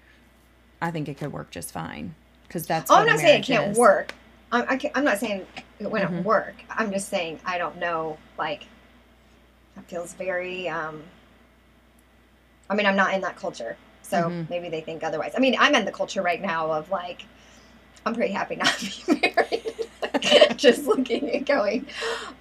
I 0.81 0.91
think 0.91 1.07
it 1.07 1.17
could 1.17 1.31
work 1.31 1.51
just 1.51 1.71
fine 1.71 2.15
because 2.47 2.65
that's. 2.65 2.91
Oh, 2.91 2.95
I'm 2.95 3.07
not 3.07 3.19
saying 3.19 3.41
it 3.41 3.45
can't 3.45 3.71
is. 3.71 3.77
work. 3.77 4.13
I'm, 4.51 4.65
I 4.69 4.91
am 4.95 5.03
not 5.03 5.17
saying 5.17 5.45
it 5.79 5.89
wouldn't 5.91 6.11
mm-hmm. 6.11 6.23
work. 6.23 6.55
I'm 6.69 6.91
just 6.91 7.09
saying 7.09 7.39
I 7.45 7.57
don't 7.57 7.77
know. 7.77 8.17
Like, 8.37 8.63
it 9.77 9.83
feels 9.87 10.13
very. 10.13 10.69
Um, 10.69 11.03
I 12.69 12.75
mean, 12.75 12.85
I'm 12.85 12.95
not 12.95 13.13
in 13.13 13.21
that 13.21 13.35
culture, 13.35 13.77
so 14.01 14.23
mm-hmm. 14.23 14.43
maybe 14.49 14.69
they 14.69 14.81
think 14.81 15.03
otherwise. 15.03 15.33
I 15.35 15.39
mean, 15.39 15.55
I'm 15.59 15.75
in 15.75 15.85
the 15.85 15.91
culture 15.91 16.21
right 16.21 16.41
now 16.41 16.71
of 16.71 16.89
like, 16.89 17.25
I'm 18.05 18.15
pretty 18.15 18.33
happy 18.33 18.55
not 18.55 18.67
to 18.79 19.05
be 19.05 19.19
married. 19.21 19.75
just 20.55 20.85
looking 20.85 21.29
and 21.29 21.45
going, 21.45 21.85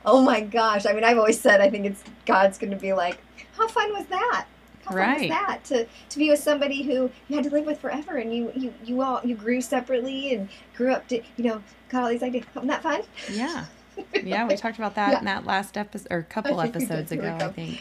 oh 0.07 0.23
my 0.23 0.41
gosh. 0.41 0.87
I 0.87 0.93
mean, 0.93 1.05
I've 1.05 1.19
always 1.19 1.41
said 1.41 1.61
I 1.61 1.71
think 1.71 1.87
it's 1.87 2.03
God's 2.27 2.59
going 2.59 2.71
to 2.71 2.77
be 2.77 2.93
like, 2.93 3.19
how 3.57 3.69
fun 3.69 3.93
was 3.93 4.07
that? 4.07 4.47
How 4.87 4.95
right. 4.95 5.19
fun 5.19 5.21
was 5.21 5.31
that 5.31 5.65
to 5.65 5.87
to 6.11 6.19
be 6.19 6.31
with 6.31 6.41
somebody 6.41 6.83
who 6.83 7.11
you 7.29 7.37
had 7.37 7.45
to 7.45 7.51
live 7.51 7.67
with 7.67 7.81
forever, 7.81 8.17
and 8.17 8.35
you 8.35 8.53
you 8.55 8.75
you 8.85 9.03
all 9.03 9.21
you 9.25 9.35
grew 9.35 9.61
separately 9.61 10.35
and 10.35 10.49
grew 10.77 10.93
up 10.93 11.09
to 11.09 11.23
you 11.37 11.45
know 11.45 11.63
got 11.89 12.05
all 12.05 12.09
these 12.11 12.23
ideas. 12.23 12.45
Wasn't 12.55 12.71
that 12.71 12.83
fun? 12.83 13.03
Yeah, 13.31 13.67
yeah. 14.23 14.47
We 14.47 14.57
talked 14.57 14.79
about 14.79 14.95
that 14.97 15.13
yeah. 15.13 15.19
in 15.21 15.25
that 15.25 15.45
last 15.45 15.77
episode 15.77 16.09
or 16.11 16.19
a 16.19 16.25
couple 16.25 16.61
episodes 16.61 17.13
ago, 17.13 17.39
I 17.41 17.49
think. 17.49 17.81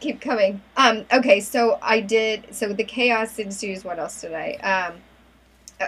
Keep 0.00 0.20
coming. 0.20 0.62
Um. 0.76 1.04
Okay. 1.12 1.40
So 1.40 1.78
I 1.82 2.00
did. 2.00 2.54
So 2.54 2.72
the 2.72 2.84
chaos 2.84 3.38
ensues. 3.38 3.84
What 3.84 3.98
else 3.98 4.20
did 4.20 4.32
I? 4.32 4.54
Um. 4.54 5.00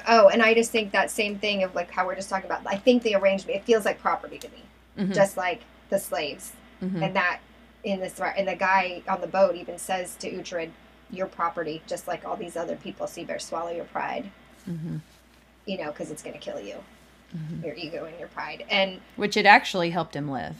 Oh, 0.06 0.28
and 0.28 0.42
I 0.42 0.54
just 0.54 0.70
think 0.70 0.92
that 0.92 1.10
same 1.10 1.38
thing 1.38 1.62
of 1.62 1.74
like 1.74 1.90
how 1.90 2.06
we're 2.06 2.16
just 2.16 2.28
talking 2.28 2.46
about. 2.46 2.62
I 2.66 2.76
think 2.76 3.02
the 3.02 3.14
arrangement 3.14 3.56
it 3.56 3.64
feels 3.64 3.84
like 3.84 4.00
property 4.00 4.38
to 4.38 4.48
me, 4.48 4.62
mm-hmm. 4.98 5.12
just 5.12 5.36
like 5.36 5.62
the 5.88 5.98
slaves, 5.98 6.52
mm-hmm. 6.82 7.02
and 7.02 7.16
that 7.16 7.40
in 7.84 8.00
this 8.00 8.18
and 8.20 8.46
the 8.46 8.56
guy 8.56 9.02
on 9.08 9.20
the 9.20 9.26
boat 9.26 9.54
even 9.54 9.78
says 9.78 10.16
to 10.16 10.30
Uhtred, 10.30 10.70
"Your 11.10 11.26
property, 11.26 11.82
just 11.86 12.06
like 12.06 12.24
all 12.24 12.36
these 12.36 12.56
other 12.56 12.76
people. 12.76 13.06
So 13.06 13.20
you 13.20 13.26
better 13.26 13.38
swallow 13.38 13.70
your 13.70 13.84
pride, 13.86 14.30
mm-hmm. 14.68 14.98
you 15.66 15.78
know, 15.78 15.86
because 15.86 16.10
it's 16.10 16.22
going 16.22 16.34
to 16.34 16.40
kill 16.40 16.60
you, 16.60 16.76
mm-hmm. 17.36 17.64
your 17.64 17.74
ego 17.74 18.04
and 18.04 18.18
your 18.18 18.28
pride." 18.28 18.64
And 18.70 19.00
which 19.16 19.36
it 19.36 19.46
actually 19.46 19.90
helped 19.90 20.14
him 20.14 20.30
live. 20.30 20.56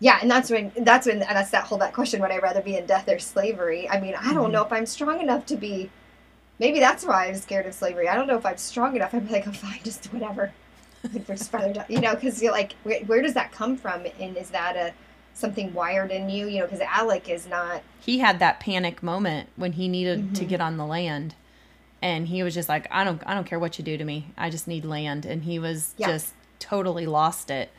Yeah, 0.00 0.18
and 0.20 0.30
that's 0.30 0.50
when 0.50 0.72
that's 0.78 1.06
when 1.06 1.20
that's 1.20 1.50
that 1.50 1.64
whole 1.64 1.78
that 1.78 1.94
question: 1.94 2.20
Would 2.20 2.30
I 2.30 2.38
rather 2.38 2.60
be 2.60 2.76
in 2.76 2.86
death 2.86 3.08
or 3.08 3.18
slavery? 3.18 3.88
I 3.88 4.00
mean, 4.00 4.14
I 4.14 4.32
don't 4.32 4.44
mm-hmm. 4.44 4.52
know 4.52 4.64
if 4.64 4.72
I'm 4.72 4.86
strong 4.86 5.20
enough 5.20 5.46
to 5.46 5.56
be. 5.56 5.90
Maybe 6.58 6.78
that's 6.78 7.04
why 7.04 7.26
I'm 7.26 7.34
scared 7.36 7.66
of 7.66 7.74
slavery. 7.74 8.08
I 8.08 8.14
don't 8.14 8.28
know 8.28 8.36
if 8.36 8.46
I'm 8.46 8.56
strong 8.58 8.94
enough. 8.94 9.14
I'm 9.14 9.28
like, 9.28 9.46
I'm 9.46 9.52
fine, 9.52 9.80
just 9.82 10.12
whatever. 10.12 10.52
you 11.88 12.00
know, 12.00 12.14
because 12.14 12.40
you're 12.40 12.52
like, 12.52 12.74
where, 12.84 13.00
where 13.04 13.22
does 13.22 13.34
that 13.34 13.50
come 13.50 13.76
from? 13.76 14.06
And 14.20 14.36
is 14.36 14.50
that 14.50 14.76
a 14.76 14.92
something 15.34 15.72
wired 15.74 16.10
in 16.10 16.28
you, 16.28 16.46
you 16.46 16.58
know, 16.58 16.66
because 16.66 16.80
Alec 16.80 17.28
is 17.28 17.46
not. 17.46 17.82
He 18.00 18.18
had 18.18 18.38
that 18.38 18.60
panic 18.60 19.02
moment 19.02 19.48
when 19.56 19.72
he 19.72 19.88
needed 19.88 20.20
mm-hmm. 20.20 20.32
to 20.34 20.44
get 20.44 20.60
on 20.60 20.76
the 20.76 20.86
land, 20.86 21.34
and 22.00 22.28
he 22.28 22.42
was 22.42 22.54
just 22.54 22.68
like, 22.68 22.86
"I 22.90 23.04
don't, 23.04 23.22
I 23.26 23.34
don't 23.34 23.46
care 23.46 23.58
what 23.58 23.78
you 23.78 23.84
do 23.84 23.96
to 23.96 24.04
me. 24.04 24.28
I 24.36 24.50
just 24.50 24.68
need 24.68 24.84
land." 24.84 25.24
And 25.24 25.44
he 25.44 25.58
was 25.58 25.94
yeah. 25.96 26.08
just 26.08 26.34
totally 26.58 27.06
lost 27.06 27.50
it. 27.50 27.70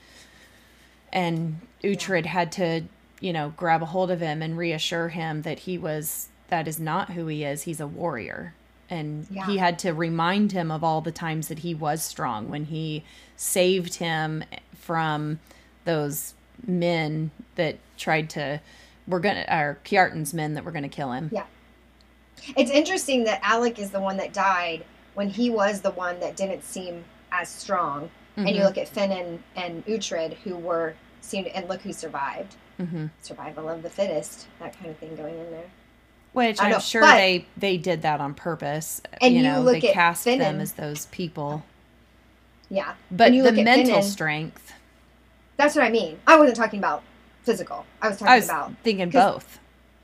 And 1.12 1.62
Uhtred 1.84 2.26
yeah. 2.26 2.32
had 2.32 2.52
to, 2.54 2.84
you 3.20 3.34
know, 3.34 3.54
grab 3.56 3.82
a 3.82 3.86
hold 3.86 4.12
of 4.12 4.20
him 4.20 4.42
and 4.42 4.58
reassure 4.58 5.10
him 5.10 5.44
that 5.44 5.60
he 5.60 5.78
was 5.78 6.30
that 6.50 6.68
is 6.68 6.80
not 6.80 7.12
who 7.12 7.28
he 7.28 7.44
is. 7.44 7.63
He's 7.63 7.80
a 7.80 7.88
warrior. 7.88 8.54
And 8.89 9.26
yeah. 9.32 9.46
he 9.48 9.58
had 9.58 9.80
to 9.80 9.92
remind 9.92 10.52
him 10.52 10.70
of 10.70 10.84
all 10.84 11.02
the 11.02 11.12
times 11.12 11.48
that 11.48 11.60
he 11.60 11.74
was 11.74 12.04
strong 12.04 12.50
when 12.50 12.66
he 12.66 13.04
saved 13.36 13.96
him 13.96 14.44
from 14.76 15.39
those 15.86 16.36
men 16.66 17.32
that 17.56 17.78
tried 17.98 18.30
to 18.32 18.62
were 19.08 19.20
gonna 19.20 19.46
or 19.50 19.80
Kjartan's 19.84 20.34
men 20.34 20.54
that 20.54 20.63
were 20.63 20.72
gonna 20.72 20.89
kill 20.89 21.12
him. 21.12 21.30
Yeah. 21.32 21.46
It's 22.58 22.72
interesting 22.72 23.24
that 23.26 23.39
Alec 23.44 23.80
is 23.80 23.92
the 23.92 24.00
one 24.00 24.18
that 24.18 24.34
died 24.34 24.86
when 25.13 25.30
he 25.30 25.50
was 25.50 25.82
the 25.82 25.92
one 25.92 26.20
that 26.20 26.36
didn't 26.36 26.63
seem 26.63 27.04
as 27.32 27.50
strong. 27.50 28.04
Mm-hmm. 28.04 28.39
And 28.39 28.50
you 28.50 28.56
mm-hmm. 28.56 28.66
look 28.66 28.78
at 28.78 28.94
Finan 28.94 29.39
and 29.56 29.86
Uhtred 29.86 30.34
who 30.38 30.56
were 30.56 30.96
seemed 31.22 31.48
and 31.48 31.68
look 31.68 31.82
who 31.82 31.94
survived. 31.94 32.56
Mm-hmm. 32.80 33.08
Survival 33.22 33.70
of 33.70 33.84
the 33.84 33.89
fittest, 33.89 34.48
that 34.60 34.78
kind 34.78 34.89
of 34.89 34.98
thing 34.98 35.16
going 35.16 35.38
in 35.38 35.52
there. 35.52 35.70
Which 36.34 36.60
I'm 36.60 36.72
know, 36.72 36.80
sure 36.80 37.02
but- 37.02 37.16
they 37.16 37.46
they 37.56 37.78
did 37.78 38.02
that 38.02 38.20
on 38.20 38.34
purpose. 38.34 39.02
And 39.22 39.34
you 39.34 39.42
you 39.42 39.48
know, 39.48 39.62
look 39.62 39.82
they 39.82 39.89
at 39.89 39.94
cast 39.94 40.26
them 40.26 40.60
as 40.60 40.74
those 40.74 41.06
people. 41.08 41.63
Yeah. 42.70 42.96
But 43.12 43.32
the 43.32 43.52
mental 43.52 44.02
strength, 44.02 44.74
That's 45.58 45.76
what 45.76 45.84
I 45.84 45.89
mean. 45.89 46.20
I 46.28 46.38
wasn't 46.38 46.58
talking 46.58 46.80
about 46.80 47.04
physical. 47.44 47.86
I 48.02 48.10
was 48.10 48.18
talking 48.18 48.32
I 48.32 48.36
was 48.38 48.46
about. 48.46 48.74
thinking 48.84 49.10
both. 49.10 49.60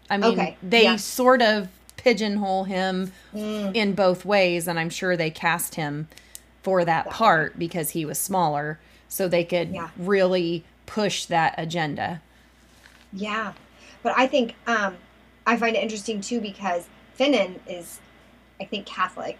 I 0.09 0.17
mean, 0.17 0.31
Okay, 0.39 0.57
they 0.63 0.83
yeah. 0.83 0.95
sort 0.95 1.41
of 1.41 1.69
pigeonhole 1.97 2.63
him 2.65 3.11
Mm, 3.33 3.75
in 3.75 3.93
both 3.93 4.25
ways, 4.25 4.67
and 4.67 4.79
I'm 4.79 4.89
sure 4.89 5.15
they 5.17 5.29
cast 5.29 5.75
him 5.75 6.07
for 6.63 6.83
that 6.85 7.09
part 7.09 7.57
because 7.59 7.91
he 7.91 8.05
was 8.05 8.17
smaller, 8.19 8.79
so 9.07 9.27
they 9.27 9.43
could 9.43 9.69
Yeah. 9.73 9.89
really 9.97 10.63
push 10.85 11.25
that 11.25 11.55
agenda. 11.57 12.21
yeah. 13.13 13.53
But 14.01 14.13
I 14.17 14.27
think 14.27 14.55
um, 14.65 14.95
I 15.45 15.57
find 15.57 15.75
it 15.75 15.83
interesting 15.83 16.21
too 16.21 16.39
because 16.39 16.87
Finan 17.19 17.55
is, 17.67 17.99
I 18.61 18.65
think, 18.65 18.85
Catholic 18.85 19.39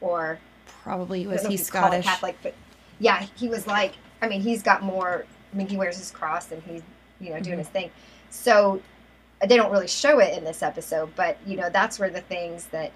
or 0.00 0.38
Probably 0.82 1.26
was 1.26 1.42
he 1.46 1.54
if 1.54 1.60
you'd 1.60 1.70
call 1.70 1.82
it 1.92 2.02
Scottish? 2.02 2.04
Catholic, 2.06 2.36
but 2.42 2.54
yeah, 2.98 3.26
he 3.36 3.48
was 3.48 3.66
like. 3.66 3.92
I 4.22 4.28
mean, 4.28 4.40
he's 4.40 4.62
got 4.62 4.82
more. 4.82 5.26
I 5.52 5.56
mean, 5.56 5.68
he 5.68 5.76
wears 5.76 5.96
his 5.98 6.10
cross 6.10 6.50
and 6.52 6.62
he's 6.62 6.82
you 7.20 7.30
know 7.30 7.40
doing 7.40 7.56
Mhm. 7.56 7.60
his 7.60 7.68
thing. 7.68 7.90
So 8.30 8.80
they 9.46 9.56
don't 9.56 9.70
really 9.72 9.88
show 9.88 10.18
it 10.18 10.36
in 10.36 10.44
this 10.44 10.62
episode, 10.62 11.14
but 11.16 11.36
you 11.46 11.56
know 11.56 11.70
that's 11.70 11.98
where 11.98 12.10
the 12.10 12.20
things 12.20 12.66
that 12.66 12.92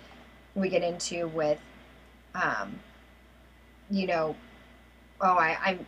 we 0.54 0.68
get 0.68 0.82
into 0.82 1.28
with, 1.28 1.58
um, 2.34 2.78
you 3.90 4.06
know, 4.06 4.36
oh, 5.20 5.36
I, 5.38 5.56
I'm 5.64 5.86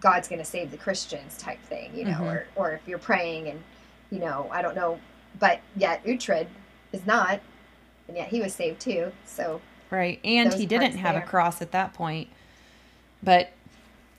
God's 0.00 0.28
going 0.28 0.38
to 0.40 0.44
save 0.44 0.70
the 0.70 0.78
Christians 0.78 1.36
type 1.36 1.60
thing, 1.62 1.94
you 1.94 2.04
know, 2.06 2.12
Mhm. 2.18 2.20
or 2.22 2.46
or 2.56 2.72
if 2.72 2.80
you're 2.88 2.98
praying 2.98 3.48
and 3.48 3.62
you 4.10 4.18
know 4.18 4.48
I 4.50 4.62
don't 4.62 4.74
know, 4.74 4.98
but 5.38 5.60
yet 5.76 6.02
Uhtred 6.04 6.46
is 6.92 7.06
not, 7.06 7.40
and 8.08 8.16
yet 8.16 8.28
he 8.28 8.40
was 8.40 8.54
saved 8.54 8.80
too. 8.80 9.12
So 9.26 9.60
Right. 9.90 10.20
And 10.24 10.52
he 10.54 10.66
didn't 10.66 10.96
have 10.98 11.16
a 11.16 11.20
cross 11.20 11.60
at 11.60 11.72
that 11.72 11.92
point. 11.94 12.28
But 13.24 13.50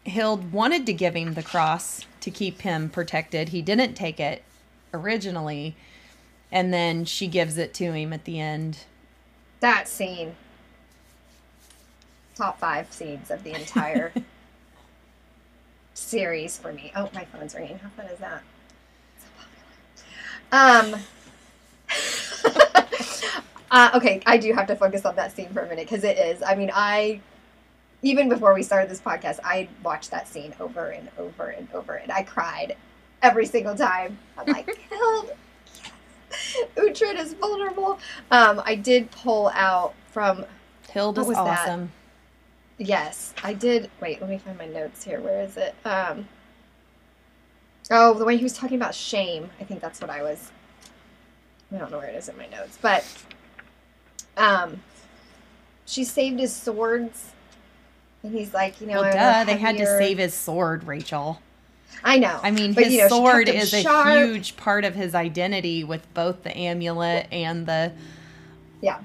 Hild 0.08 0.52
wanted 0.52 0.86
to 0.88 0.94
give 0.94 1.16
him 1.16 1.34
the 1.34 1.44
cross 1.44 2.06
to 2.22 2.32
keep 2.32 2.62
him 2.62 2.90
protected. 2.90 3.50
He 3.50 3.62
didn't 3.62 3.96
take 3.96 4.20
it 4.20 4.44
originally. 4.94 5.76
And 6.52 6.74
then 6.74 7.06
she 7.06 7.28
gives 7.28 7.58
it 7.58 7.74
to 7.76 7.94
him 7.94 8.12
at 8.14 8.26
the 8.26 8.40
end. 8.40 8.80
that 9.60 9.88
scene 9.88 10.36
top 12.36 12.60
five 12.60 12.92
scenes 12.92 13.30
of 13.30 13.44
the 13.44 13.54
entire 13.54 14.12
series 15.94 16.58
for 16.58 16.74
me 16.74 16.92
oh 16.96 17.10
my 17.14 17.26
phone's 17.26 17.54
ringing 17.54 17.78
how 17.80 17.90
fun 17.90 18.06
is 18.08 18.20
that 18.20 18.42
so 19.20 19.28
um 20.52 20.96
uh, 23.72 23.92
okay 23.94 24.22
i 24.26 24.38
do 24.38 24.54
have 24.54 24.66
to 24.68 24.76
focus 24.76 25.06
on 25.06 25.16
that 25.16 25.36
scene 25.36 25.50
for 25.50 25.62
a 25.62 25.70
minute 25.70 25.88
because 25.88 26.04
it 26.04 26.18
is 26.18 26.42
i 26.44 26.56
mean 26.56 26.72
i 26.74 27.20
even 28.04 28.30
before 28.30 28.54
we 28.54 28.64
started 28.64 28.90
this 28.90 29.02
podcast 29.02 29.40
i 29.44 29.68
watched 29.84 30.12
that 30.12 30.28
scene 30.28 30.54
over 30.60 30.90
and 30.90 31.10
over 31.18 31.48
and 31.48 31.68
over 31.74 31.94
and 31.94 32.12
i 32.12 32.24
cried 32.24 32.76
every 33.22 33.46
single 33.46 33.76
time 33.76 34.18
i'm 34.38 34.46
like 34.48 34.70
Hild 34.92 35.32
Uhtred 36.78 37.20
is 37.20 37.34
vulnerable. 37.34 38.00
Um, 38.32 38.62
I 38.66 38.76
did 38.76 39.12
pull 39.12 39.50
out 39.54 39.94
from 40.08 40.46
Hild 40.94 41.18
What 41.18 41.24
is 41.24 41.28
was 41.28 41.38
that? 41.38 41.68
awesome. 41.68 41.92
yes, 42.78 43.34
I 43.44 43.54
did. 43.54 43.90
Wait, 44.00 44.22
let 44.22 44.30
me 44.30 44.38
find 44.38 44.58
my 44.58 44.66
notes 44.66 45.04
here. 45.04 45.20
Where 45.20 45.42
is 45.42 45.58
it? 45.58 45.76
Um, 45.86 46.28
oh, 47.90 48.14
the 48.14 48.26
way 48.26 48.38
he 48.38 48.44
was 48.44 48.54
talking 48.54 48.78
about 48.78 48.96
shame. 48.96 49.50
I 49.60 49.64
think 49.64 49.82
that's 49.82 50.00
what 50.02 50.10
I 50.10 50.24
was. 50.24 50.52
I 51.74 51.78
don't 51.78 51.92
know 51.92 51.98
where 51.98 52.08
it 52.08 52.16
is 52.16 52.28
in 52.30 52.38
my 52.38 52.48
notes, 52.48 52.78
but 52.82 53.06
um, 54.38 54.82
she 55.86 56.04
saved 56.04 56.40
his 56.40 56.54
swords, 56.56 57.31
and 58.24 58.34
he's 58.34 58.54
like, 58.54 58.80
you 58.82 58.88
know, 58.88 59.02
Well, 59.02 59.12
duh, 59.14 59.44
they 59.46 59.58
had 59.58 59.78
to 59.78 59.86
save 59.86 60.18
his 60.18 60.34
sword, 60.34 60.84
Rachel. 60.86 61.42
I 62.04 62.18
know. 62.18 62.40
I 62.42 62.52
mean, 62.52 62.74
But, 62.74 62.86
his 62.86 62.94
you 62.94 63.00
know, 63.02 63.08
sword 63.10 63.50
is 63.50 63.74
a 63.74 63.82
huge 64.14 64.56
part 64.58 64.86
of 64.86 64.96
his 64.96 65.14
identity 65.14 65.84
with 65.84 66.12
both 66.14 66.44
the 66.44 66.56
amulet 66.58 67.28
and 67.32 67.66
the. 67.66 67.92
Yeah. 68.82 69.00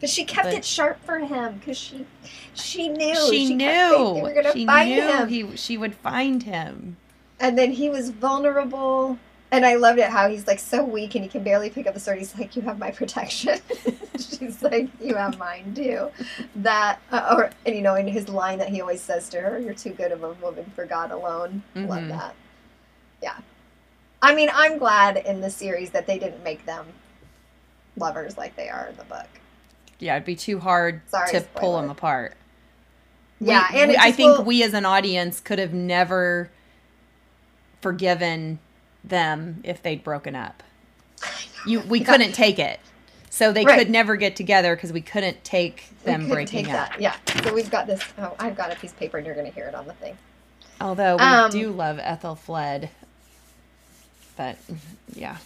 But 0.00 0.08
she 0.08 0.24
kept 0.24 0.46
But- 0.46 0.54
it 0.54 0.64
sharp 0.64 1.04
for 1.04 1.18
him 1.18 1.56
because 1.58 1.76
she 1.76 2.06
she 2.54 2.88
knew 2.88 3.14
she, 3.30 3.48
kept 3.48 3.58
knew. 3.58 4.14
they 4.14 4.22
were 4.22 4.32
gonna 4.34 4.52
she 4.52 4.64
find 4.64 4.88
knew 4.90 5.02
him. 5.02 5.28
he 5.28 5.56
she 5.56 5.76
would 5.76 5.94
find 5.94 6.42
him. 6.44 6.96
And 7.38 7.58
then 7.58 7.72
he 7.72 7.90
was 7.90 8.08
vulnerable. 8.10 9.18
And 9.52 9.66
I 9.66 9.74
loved 9.74 9.98
it 9.98 10.08
how 10.10 10.28
he's 10.28 10.46
like 10.46 10.60
so 10.60 10.84
weak 10.84 11.16
and 11.16 11.24
he 11.24 11.28
can 11.28 11.42
barely 11.42 11.70
pick 11.70 11.86
up 11.88 11.94
the 11.94 12.00
sword. 12.00 12.18
He's 12.18 12.38
like, 12.38 12.54
"You 12.54 12.62
have 12.62 12.78
my 12.78 12.92
protection." 12.92 13.58
She's 14.18 14.62
like, 14.62 14.88
"You 15.00 15.16
have 15.16 15.38
mine 15.38 15.74
too." 15.74 16.10
That, 16.54 17.00
uh, 17.10 17.34
or 17.36 17.50
and 17.66 17.74
you 17.74 17.82
know, 17.82 17.96
in 17.96 18.06
his 18.06 18.28
line 18.28 18.58
that 18.58 18.68
he 18.68 18.80
always 18.80 19.00
says 19.00 19.28
to 19.30 19.40
her, 19.40 19.58
"You're 19.58 19.74
too 19.74 19.90
good 19.90 20.12
of 20.12 20.22
a 20.22 20.34
woman 20.34 20.70
for 20.76 20.84
God 20.86 21.10
alone." 21.10 21.62
Love 21.74 21.98
Mhm. 22.04 22.08
that. 22.10 22.34
Yeah, 23.20 23.38
I 24.22 24.34
mean, 24.36 24.50
I'm 24.54 24.78
glad 24.78 25.16
in 25.16 25.40
the 25.40 25.50
series 25.50 25.90
that 25.90 26.06
they 26.06 26.18
didn't 26.18 26.44
make 26.44 26.64
them 26.64 26.86
lovers 27.96 28.38
like 28.38 28.54
they 28.54 28.68
are 28.68 28.86
in 28.86 28.96
the 28.96 29.04
book. 29.04 29.26
Yeah, 29.98 30.14
it'd 30.14 30.24
be 30.26 30.36
too 30.36 30.60
hard 30.60 31.02
Sorry, 31.08 31.30
to 31.32 31.40
pull 31.56 31.76
them 31.80 31.90
apart. 31.90 32.36
Yeah, 33.40 33.66
We- 33.72 33.80
and 33.80 33.90
we- 33.90 33.96
I 33.98 34.12
think 34.12 34.38
will- 34.38 34.44
we 34.44 34.62
as 34.62 34.74
an 34.74 34.86
audience 34.86 35.40
could 35.40 35.58
have 35.58 35.74
never 35.74 36.50
forgiven 37.82 38.58
them 39.04 39.60
if 39.64 39.82
they'd 39.82 40.02
broken 40.04 40.34
up. 40.36 40.62
You, 41.66 41.80
we 41.80 42.00
couldn't 42.00 42.32
take 42.32 42.58
it, 42.58 42.80
so 43.28 43.52
they 43.52 43.64
Right. 43.64 43.78
could 43.78 43.90
never 43.90 44.16
get 44.16 44.36
together 44.36 44.74
because 44.74 44.92
we 44.92 45.00
couldn't 45.02 45.42
take 45.44 45.84
them 46.04 46.20
couldn't 46.22 46.34
breaking 46.34 46.64
take 46.66 46.74
up. 46.74 46.90
that. 46.90 47.00
Yeah. 47.00 47.16
So 47.44 47.52
we've 47.54 47.70
got 47.70 47.86
this. 47.86 48.02
Oh, 48.18 48.34
I've 48.38 48.56
got 48.56 48.72
a 48.72 48.76
piece 48.76 48.92
of 48.92 48.98
paper, 48.98 49.18
and 49.18 49.26
you're 49.26 49.34
going 49.34 49.46
to 49.48 49.52
hear 49.54 49.66
it 49.66 49.74
on 49.74 49.86
the 49.86 49.92
thing. 49.94 50.16
Although 50.80 51.16
we 51.16 51.22
Um, 51.22 51.50
do 51.50 51.70
love 51.70 51.98
Aethelflaed, 51.98 52.88
but 54.36 54.56
yeah, 55.14 55.36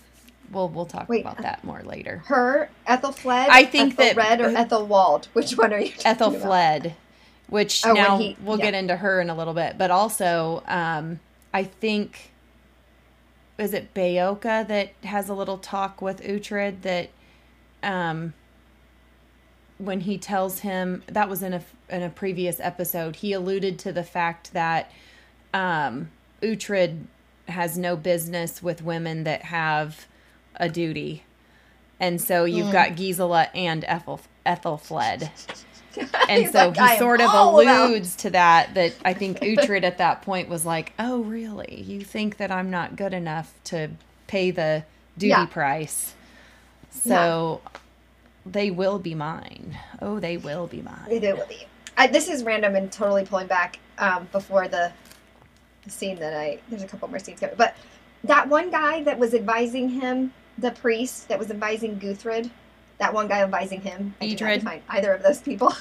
we'll 0.52 0.68
we'll 0.68 0.86
talk 0.86 1.08
Wait, 1.08 1.22
about 1.22 1.38
that 1.42 1.64
more 1.64 1.82
later. 1.82 2.22
Her, 2.26 2.68
Aethelflaed. 2.86 3.48
I 3.48 3.64
think 3.64 3.94
Ethel 3.94 4.04
that- 4.04 4.16
Red 4.16 4.40
or 4.40 4.50
Aethelwold. 4.50 5.26
Which 5.32 5.52
one 5.58 5.72
are 5.72 5.80
you? 5.80 5.88
talking 5.90 6.06
Ethel 6.06 6.28
about? 6.28 6.42
Fled, 6.42 6.94
which 7.48 7.84
Oh, 7.84 7.92
now 7.92 8.18
he- 8.18 8.36
we'll 8.40 8.58
yeah. 8.58 8.66
get 8.66 8.74
into 8.74 8.96
her 8.96 9.20
in 9.20 9.30
a 9.30 9.34
little 9.34 9.54
bit, 9.54 9.76
but 9.78 9.90
also 9.90 10.62
um, 10.68 11.18
I 11.52 11.64
think 11.64 12.30
is 13.58 13.72
it 13.74 13.94
Beocca 13.94 14.66
that 14.66 14.90
has 15.04 15.28
a 15.28 15.34
little 15.34 15.58
talk 15.58 16.02
with 16.02 16.20
Uhtred 16.22 16.82
that 16.82 17.10
um, 17.82 18.32
when 19.78 20.00
he 20.00 20.18
tells 20.18 20.60
him 20.60 21.02
that 21.06 21.28
was 21.28 21.42
in 21.42 21.52
a 21.54 21.62
in 21.88 22.02
a 22.02 22.10
previous 22.10 22.58
episode, 22.60 23.16
he 23.16 23.32
alluded 23.32 23.78
to 23.80 23.92
the 23.92 24.02
fact 24.04 24.52
that 24.52 24.90
um, 25.52 26.10
Uhtred 26.42 27.04
has 27.48 27.76
no 27.76 27.94
business 27.96 28.62
with 28.62 28.82
women 28.82 29.24
that 29.24 29.42
have 29.42 30.06
a 30.56 30.68
duty. 30.68 31.24
And 32.00 32.20
so 32.20 32.44
you've 32.44 32.68
Mm. 32.68 32.72
got 32.72 32.96
Gisela 32.96 33.48
and 33.54 33.84
Ethel 33.86 34.20
Aethelflaed. 34.46 35.28
And 36.28 36.50
so 36.50 36.68
like, 36.68 36.92
he 36.92 36.98
sort 36.98 37.20
of 37.20 37.30
all 37.30 37.61
about-" 37.61 37.90
alludes 37.90 38.16
to 38.16 38.30
that 38.30 38.74
that 38.74 38.94
I 39.04 39.14
think 39.14 39.38
Uhtred 39.42 39.83
at 39.85 39.98
that 39.98 40.22
point 40.22 40.48
was 40.48 40.64
like, 40.64 40.92
"Oh, 40.98 41.22
really? 41.22 41.83
You 41.83 42.00
think 42.02 42.38
that 42.38 42.50
I'm 42.50 42.70
not 42.70 42.96
good 42.96 43.12
enough 43.12 43.52
to 43.64 43.90
pay 44.26 44.50
the 44.50 44.85
duty 45.16 45.28
Yeah. 45.28 45.46
price?" 45.46 46.14
So 46.90 47.61
they 48.46 48.70
will 48.70 48.98
be 48.98 49.14
mine. 49.14 49.78
Oh, 50.00 50.20
they 50.20 50.37
will 50.37 50.66
be 50.66 50.83
mine. 50.83 51.09
It 51.11 51.22
will 51.22 51.46
be. 51.46 51.66
I, 51.96 52.07
this 52.09 52.28
is 52.28 52.42
random 52.42 52.74
and 52.76 52.90
totally 52.90 53.24
pulling 53.24 53.46
back 53.46 53.78
um, 53.98 54.28
before 54.33 54.68
the, 54.68 54.92
the 55.85 55.90
scene 55.90 56.16
that 56.16 56.35
I. 56.35 56.59
There's 56.68 56.83
a 56.83 56.87
couple 56.87 57.09
more 57.09 57.18
scenes 57.18 57.40
coming, 57.40 57.57
but 57.57 57.76
that 58.24 58.48
one 58.48 58.70
guy 58.70 59.02
that 59.04 59.18
was 59.18 59.35
advising 59.35 59.88
him, 59.88 60.33
the 60.59 60.70
priest 60.72 61.28
that 61.28 61.38
was 61.38 61.50
advising 61.50 61.98
Guthred, 62.00 62.50
that 62.98 63.12
one 63.12 63.28
guy 63.28 63.42
advising 63.42 63.80
him. 63.80 64.14
I 64.20 64.28
did 64.28 64.40
not 64.40 64.62
find 64.62 64.83
either 64.88 65.12
of 65.12 65.22
those 65.22 65.40
people. 65.40 65.74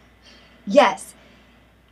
yes, 0.66 1.14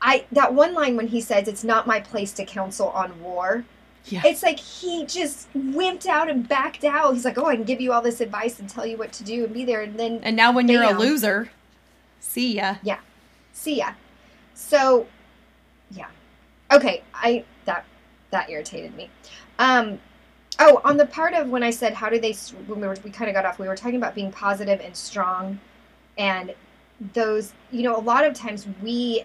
I 0.00 0.26
that 0.32 0.54
one 0.54 0.74
line 0.74 0.96
when 0.96 1.08
he 1.08 1.20
says, 1.20 1.48
"It's 1.48 1.64
not 1.64 1.86
my 1.86 2.00
place 2.00 2.32
to 2.34 2.44
counsel 2.44 2.88
on 2.90 3.20
war." 3.22 3.64
Yeah. 4.06 4.22
It's 4.24 4.42
like 4.42 4.58
he 4.58 5.06
just 5.06 5.50
wimped 5.54 6.06
out 6.06 6.28
and 6.28 6.46
backed 6.46 6.84
out. 6.84 7.14
He's 7.14 7.24
like, 7.24 7.38
"Oh, 7.38 7.46
I 7.46 7.56
can 7.56 7.64
give 7.64 7.80
you 7.80 7.92
all 7.92 8.02
this 8.02 8.20
advice 8.20 8.60
and 8.60 8.68
tell 8.68 8.84
you 8.84 8.96
what 8.96 9.12
to 9.14 9.24
do 9.24 9.44
and 9.44 9.54
be 9.54 9.64
there," 9.64 9.80
and 9.80 9.98
then 9.98 10.20
And 10.22 10.36
now 10.36 10.52
when 10.52 10.68
you're 10.68 10.82
a 10.82 10.92
loser, 10.92 11.50
see 12.20 12.56
ya. 12.56 12.76
Yeah. 12.82 12.98
See 13.52 13.78
ya. 13.78 13.92
So, 14.54 15.06
yeah. 15.90 16.08
Okay, 16.70 17.02
I 17.14 17.44
that 17.64 17.84
that 18.30 18.50
irritated 18.50 18.94
me. 18.94 19.10
Um, 19.58 20.00
oh, 20.58 20.80
on 20.84 20.96
the 20.96 21.06
part 21.06 21.34
of 21.34 21.48
when 21.48 21.62
I 21.62 21.70
said 21.70 21.94
how 21.94 22.08
do 22.08 22.18
they 22.18 22.32
when 22.66 22.80
we 22.80 22.86
were 22.86 22.96
we 23.04 23.10
kind 23.10 23.28
of 23.28 23.34
got 23.34 23.44
off, 23.44 23.58
we 23.58 23.68
were 23.68 23.76
talking 23.76 23.96
about 23.96 24.14
being 24.14 24.30
positive 24.30 24.80
and 24.80 24.96
strong, 24.96 25.60
and 26.18 26.54
those 27.12 27.52
you 27.70 27.82
know 27.82 27.96
a 27.96 28.00
lot 28.00 28.24
of 28.24 28.34
times 28.34 28.66
we 28.82 29.24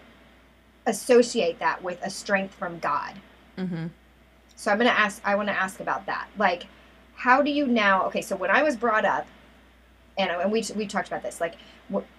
associate 0.86 1.60
that 1.60 1.82
with 1.84 2.00
a 2.04 2.10
strength 2.10 2.54
from 2.56 2.80
God. 2.80 3.14
Mm-hmm. 3.58 3.88
So 4.56 4.72
I'm 4.72 4.78
going 4.78 4.90
to 4.90 5.00
ask, 5.00 5.22
I 5.24 5.36
want 5.36 5.48
to 5.48 5.54
ask 5.54 5.80
about 5.80 6.06
that. 6.08 6.28
Like, 6.38 6.66
how 7.16 7.42
do 7.42 7.50
you 7.50 7.66
now, 7.68 8.06
okay, 8.08 8.22
so 8.22 8.36
when 8.36 8.50
I 8.50 8.64
was 8.64 8.76
brought 8.76 9.06
up 9.06 9.28
and, 10.20 10.30
and 10.30 10.52
we, 10.52 10.64
we 10.76 10.86
talked 10.86 11.08
about 11.08 11.24
this 11.24 11.42
like 11.42 11.56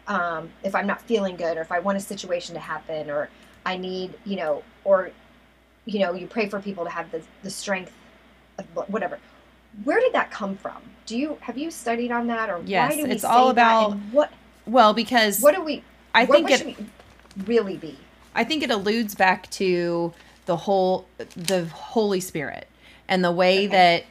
um, 0.06 0.50
if 0.64 0.74
i'm 0.74 0.86
not 0.86 1.00
feeling 1.02 1.36
good 1.36 1.56
or 1.56 1.60
if 1.60 1.70
i 1.70 1.78
want 1.78 1.96
a 1.96 2.00
situation 2.00 2.54
to 2.54 2.60
happen 2.60 3.10
or 3.10 3.28
i 3.64 3.76
need 3.76 4.14
you 4.24 4.36
know 4.36 4.62
or 4.84 5.10
you 5.84 6.00
know 6.00 6.12
you 6.14 6.26
pray 6.26 6.48
for 6.48 6.60
people 6.60 6.82
to 6.82 6.90
have 6.90 7.10
the, 7.12 7.22
the 7.42 7.50
strength 7.50 7.92
whatever 8.88 9.18
where 9.84 10.00
did 10.00 10.12
that 10.12 10.30
come 10.30 10.56
from 10.56 10.76
do 11.06 11.16
you 11.16 11.38
have 11.40 11.56
you 11.56 11.70
studied 11.70 12.10
on 12.10 12.26
that 12.26 12.48
or 12.48 12.60
yes 12.64 12.90
why 12.90 12.96
do 12.96 13.02
we 13.02 13.02
say 13.02 13.02
that? 13.02 13.08
Yes, 13.08 13.16
it's 13.16 13.24
all 13.24 13.50
about 13.50 13.96
what 14.12 14.32
well 14.66 14.94
because 14.94 15.40
what 15.40 15.54
do 15.54 15.62
we 15.62 15.82
i 16.14 16.24
what, 16.24 16.36
think 16.36 16.50
what 16.50 16.60
it 16.60 16.76
really 17.46 17.76
be 17.76 17.96
i 18.34 18.44
think 18.44 18.62
it 18.62 18.70
alludes 18.70 19.14
back 19.14 19.48
to 19.50 20.12
the 20.46 20.56
whole 20.56 21.06
the 21.36 21.66
holy 21.66 22.20
spirit 22.20 22.66
and 23.08 23.24
the 23.24 23.32
way 23.32 23.66
okay. 23.66 23.66
that 23.68 24.04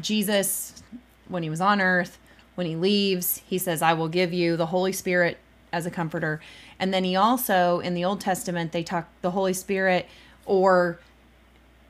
jesus 0.00 0.82
when 1.28 1.42
he 1.42 1.50
was 1.50 1.60
on 1.60 1.80
earth 1.80 2.18
when 2.56 2.66
he 2.66 2.74
leaves, 2.74 3.42
he 3.46 3.58
says, 3.58 3.82
I 3.82 3.92
will 3.92 4.08
give 4.08 4.32
you 4.32 4.56
the 4.56 4.66
Holy 4.66 4.92
Spirit 4.92 5.38
as 5.72 5.86
a 5.86 5.90
comforter. 5.90 6.40
And 6.80 6.92
then 6.92 7.04
he 7.04 7.14
also, 7.14 7.80
in 7.80 7.94
the 7.94 8.04
Old 8.04 8.20
Testament, 8.20 8.72
they 8.72 8.82
talk 8.82 9.08
the 9.20 9.30
Holy 9.30 9.52
Spirit, 9.52 10.08
or 10.46 10.98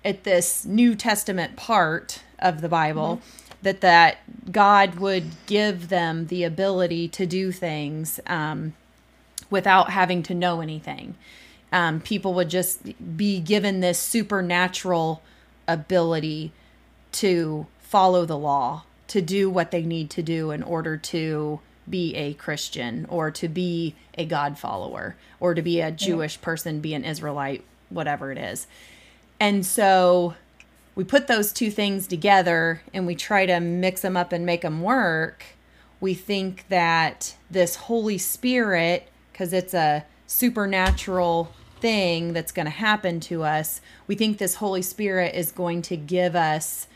at 0.07 0.23
this 0.23 0.65
New 0.65 0.95
Testament 0.95 1.57
part 1.57 2.23
of 2.39 2.61
the 2.61 2.69
Bible, 2.69 3.17
mm-hmm. 3.17 3.57
that 3.63 3.81
that 3.81 4.53
God 4.53 4.95
would 5.01 5.25
give 5.47 5.89
them 5.89 6.29
the 6.29 6.45
ability 6.45 7.09
to 7.09 7.27
do 7.27 7.51
things 7.51 8.21
um, 8.27 8.75
without 9.51 9.91
having 9.91 10.23
to 10.23 10.35
know 10.35 10.61
anything. 10.61 11.17
Um, 11.73 12.01
people 12.01 12.33
would 12.35 12.49
just 12.49 12.81
be 13.17 13.41
given 13.41 13.81
this 13.81 13.99
supernatural 13.99 15.21
ability 15.67 16.53
to 17.13 17.67
follow 17.81 18.25
the 18.25 18.39
law 18.39 18.85
to 19.09 19.21
do 19.21 19.51
what 19.51 19.73
they 19.73 19.83
need 19.83 20.09
to 20.11 20.23
do 20.23 20.53
in 20.53 20.63
order 20.63 20.97
to 20.97 21.61
be 21.89 22.15
a 22.15 22.35
Christian 22.35 23.07
or 23.09 23.31
to 23.33 23.49
be 23.49 23.95
a 24.17 24.25
God 24.25 24.59
follower 24.59 25.17
or 25.41 25.55
to 25.55 25.63
be 25.63 25.81
a 25.81 25.91
Jewish 25.91 26.41
person, 26.41 26.81
be 26.81 26.95
an 26.95 27.05
Israelite, 27.05 27.65
whatever 27.89 28.31
it 28.31 28.39
is. 28.39 28.67
And 29.39 29.65
so 29.65 30.35
we 30.95 31.05
put 31.05 31.27
those 31.27 31.53
two 31.53 31.71
things 31.71 32.07
together 32.07 32.83
and 32.93 33.07
we 33.07 33.15
try 33.15 33.47
to 33.47 33.61
mix 33.61 34.01
them 34.01 34.17
up 34.17 34.33
and 34.33 34.47
make 34.47 34.63
them 34.63 34.81
work. 34.81 35.45
We 36.01 36.15
think 36.15 36.67
that 36.69 37.37
this 37.51 37.77
Holy 37.77 38.19
Spirit, 38.19 39.09
because 39.33 39.53
it's 39.53 39.75
a 39.75 40.05
supernatural 40.27 41.53
thing 41.81 42.33
that's 42.33 42.53
going 42.53 42.67
to 42.67 42.71
happen 42.71 43.21
to 43.21 43.43
us, 43.43 43.81
we 44.07 44.15
think 44.15 44.39
this 44.39 44.57
Holy 44.57 44.83
Spirit 44.83 45.35
is 45.35 45.53
going 45.53 45.83
to 45.83 45.97
give 45.97 46.35
us 46.35 46.87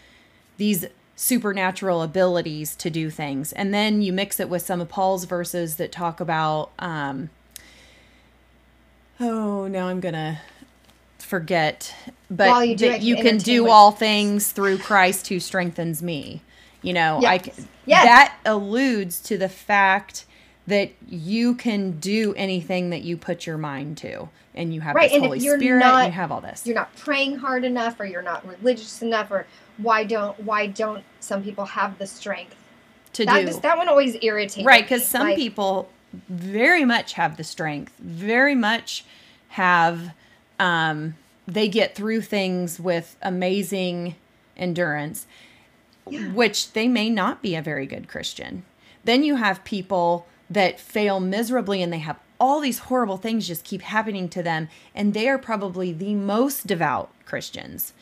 these 0.57 0.87
supernatural 1.14 2.03
abilities 2.03 2.74
to 2.76 2.88
do 2.88 3.11
things. 3.11 3.53
And 3.53 3.74
then 3.74 4.00
you 4.00 4.12
mix 4.12 4.40
it 4.40 4.48
with 4.48 4.62
some 4.62 4.81
of 4.81 4.88
Paul's 4.88 5.24
verses 5.24 5.76
that 5.76 5.92
talk 5.92 6.18
about, 6.20 6.70
um, 6.79 7.29
oh, 9.18 9.66
now 9.66 9.88
I'm 9.88 10.00
going 10.00 10.14
to 10.14 10.40
forget, 11.22 11.94
but 12.30 12.68
you 12.68 12.76
that 12.76 13.02
you 13.02 13.16
can 13.16 13.38
do 13.38 13.68
all 13.68 13.90
things 13.92 14.52
through 14.52 14.78
Christ 14.78 15.28
who 15.28 15.40
strengthens 15.40 16.02
me. 16.02 16.42
You 16.83 16.94
know, 16.94 17.18
yes. 17.20 17.30
I 17.30 17.64
yes. 17.85 18.04
that 18.04 18.37
alludes 18.46 19.20
to 19.22 19.37
the 19.37 19.48
fact 19.48 20.24
that 20.66 20.92
you 21.09 21.54
can 21.54 21.98
do 21.98 22.35
anything 22.37 22.90
that 22.90 23.02
you 23.02 23.16
put 23.16 23.46
your 23.46 23.59
mind 23.59 23.98
to 23.98 24.28
and 24.54 24.74
you 24.74 24.80
have 24.80 24.94
right. 24.94 25.11
this 25.11 25.20
Holy 25.20 25.40
Spirit 25.40 25.80
not, 25.80 26.06
you 26.06 26.12
have 26.12 26.33
all 26.33 26.40
this. 26.40 26.66
You're 26.66 26.76
not 26.76 26.94
praying 26.96 27.37
hard 27.37 27.64
enough 27.64 27.98
or 28.00 28.04
you're 28.04 28.22
not 28.22 28.46
religious 28.46 29.02
enough 29.02 29.30
or 29.30 29.46
why 29.78 30.04
don't 30.04 30.38
why 30.40 30.66
don't 30.66 31.04
some 31.20 31.42
people 31.42 31.64
have 31.64 31.98
the 31.98 32.06
strength 32.06 32.56
to 33.12 33.24
that 33.24 33.40
do 33.40 33.46
just, 33.46 33.62
that 33.62 33.76
one 33.76 33.88
always 33.88 34.16
irritates 34.22 34.66
right 34.66 34.85
because 34.85 35.06
some 35.06 35.28
like, 35.28 35.37
people 35.37 35.90
very 36.28 36.85
much 36.85 37.14
have 37.14 37.37
the 37.37 37.44
strength 37.44 37.96
very 37.98 38.54
much 38.54 39.04
have 39.48 40.12
um 40.60 41.16
they 41.46 41.68
get 41.68 41.96
through 41.96 42.20
things 42.20 42.78
with 42.78 43.16
amazing 43.22 44.14
endurance 44.56 45.26
yeah. 46.08 46.32
which 46.32 46.72
they 46.72 46.86
may 46.86 47.10
not 47.10 47.42
be 47.42 47.56
a 47.56 47.62
very 47.62 47.86
good 47.86 48.06
christian 48.06 48.64
then 49.04 49.24
you 49.24 49.36
have 49.36 49.64
people 49.64 50.26
that 50.48 50.78
fail 50.78 51.18
miserably 51.18 51.82
and 51.82 51.92
they 51.92 51.98
have 51.98 52.18
all 52.38 52.60
these 52.60 52.78
horrible 52.80 53.16
things 53.16 53.48
just 53.48 53.64
keep 53.64 53.82
happening 53.82 54.28
to 54.28 54.42
them 54.42 54.68
and 54.94 55.14
they 55.14 55.28
are 55.28 55.38
probably 55.38 55.92
the 55.92 56.14
most 56.14 56.66
devout 56.66 57.10
christians 57.24 57.92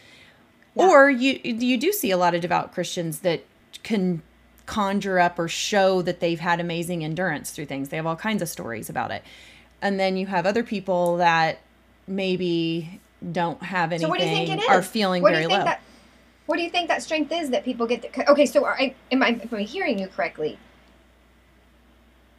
yeah. 0.79 0.89
Or 0.89 1.11
you 1.11 1.41
you 1.43 1.77
do 1.77 1.93
see 1.93 2.11
a 2.13 2.17
lot 2.17 2.35
of 2.35 2.41
devout 2.41 2.73
Christians 2.73 3.21
that 3.21 3.45
can 3.83 4.23
conjure 4.67 5.19
up 5.19 5.39
or 5.39 5.49
show 5.49 6.03
that 6.03 6.21
they've 6.21 6.39
had 6.39 6.61
amazing 6.61 7.03
endurance 7.03 7.51
through 7.51 7.67
things. 7.67 7.89
They 7.89 7.97
have 7.97 8.07
all 8.07 8.17
kinds 8.17 8.43
of 8.43 8.49
stories 8.49 8.89
about 8.89 9.11
it. 9.11 9.23
And 9.83 9.99
then 9.99 10.17
you 10.17 10.27
have 10.27 10.47
other 10.47 10.63
people 10.63 11.17
that 11.17 11.59
maybe 12.09 13.01
don't 13.33 13.63
have 13.63 13.93
anything 13.93 14.07
so 14.07 14.09
what 14.09 14.19
do 14.21 14.27
you 14.27 14.35
think 14.35 14.51
it 14.51 14.63
is? 14.63 14.69
are 14.69 14.83
feeling 14.83 15.23
what 15.23 15.33
very 15.33 15.47
low. 15.47 15.65
That, 15.65 15.81
what 16.47 16.57
do 16.57 16.63
you 16.63 16.71
think 16.71 16.89
that 16.89 17.03
strength 17.03 17.31
is 17.33 17.51
that 17.51 17.65
people 17.65 17.87
get? 17.87 18.03
The, 18.03 18.31
okay, 18.31 18.47
so 18.47 18.65
I, 18.65 18.95
am 19.13 19.23
I 19.23 19.29
am 19.29 19.49
I 19.53 19.63
hearing 19.63 19.99
you 19.99 20.07
correctly? 20.07 20.59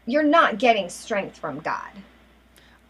You're 0.06 0.24
not 0.24 0.58
getting 0.58 0.90
strength 0.90 1.38
from 1.38 1.60
God. 1.60 1.92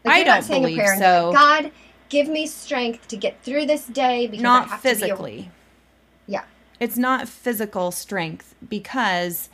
Like 0.05 0.27
I 0.27 0.39
don't 0.39 0.47
believe 0.47 0.81
so. 0.97 1.33
God, 1.33 1.71
give 2.07 2.27
me 2.29 2.47
strength 2.47 3.07
to 3.09 3.17
get 3.17 3.43
through 3.43 3.65
this 3.65 3.85
day 3.85 4.27
because 4.27 4.43
not 4.43 4.67
I 4.67 4.71
have 4.71 4.81
physically. 4.81 5.31
To 5.31 5.43
be 5.43 5.47
a, 5.47 6.31
yeah. 6.31 6.43
It's 6.79 6.97
not 6.97 7.27
physical 7.27 7.91
strength 7.91 8.55
because 8.67 9.49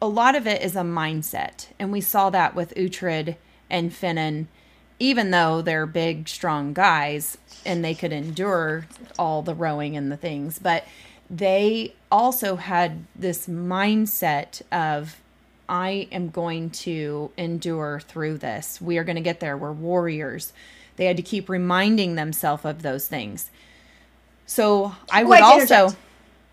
a 0.00 0.08
lot 0.08 0.34
of 0.34 0.48
it 0.48 0.62
is 0.62 0.74
a 0.74 0.80
mindset. 0.80 1.68
And 1.78 1.92
we 1.92 2.00
saw 2.00 2.28
that 2.30 2.56
with 2.56 2.74
Uhtred 2.74 3.36
and 3.70 3.92
Finan, 3.92 4.46
even 5.02 5.32
though 5.32 5.60
they're 5.60 5.84
big, 5.84 6.28
strong 6.28 6.72
guys 6.72 7.36
and 7.66 7.84
they 7.84 7.92
could 7.92 8.12
endure 8.12 8.86
all 9.18 9.42
the 9.42 9.52
rowing 9.52 9.96
and 9.96 10.12
the 10.12 10.16
things, 10.16 10.60
but 10.60 10.84
they 11.28 11.92
also 12.08 12.54
had 12.54 13.04
this 13.16 13.48
mindset 13.48 14.62
of 14.70 15.20
I 15.68 16.06
am 16.12 16.28
going 16.28 16.70
to 16.70 17.32
endure 17.36 17.98
through 17.98 18.38
this. 18.38 18.80
We 18.80 18.96
are 18.96 19.02
going 19.02 19.16
to 19.16 19.22
get 19.22 19.40
there. 19.40 19.56
We're 19.56 19.72
warriors. 19.72 20.52
They 20.94 21.06
had 21.06 21.16
to 21.16 21.22
keep 21.22 21.48
reminding 21.48 22.14
themselves 22.14 22.64
of 22.64 22.82
those 22.82 23.08
things. 23.08 23.50
So 24.46 24.94
I 25.10 25.24
would 25.24 25.40
also. 25.40 25.96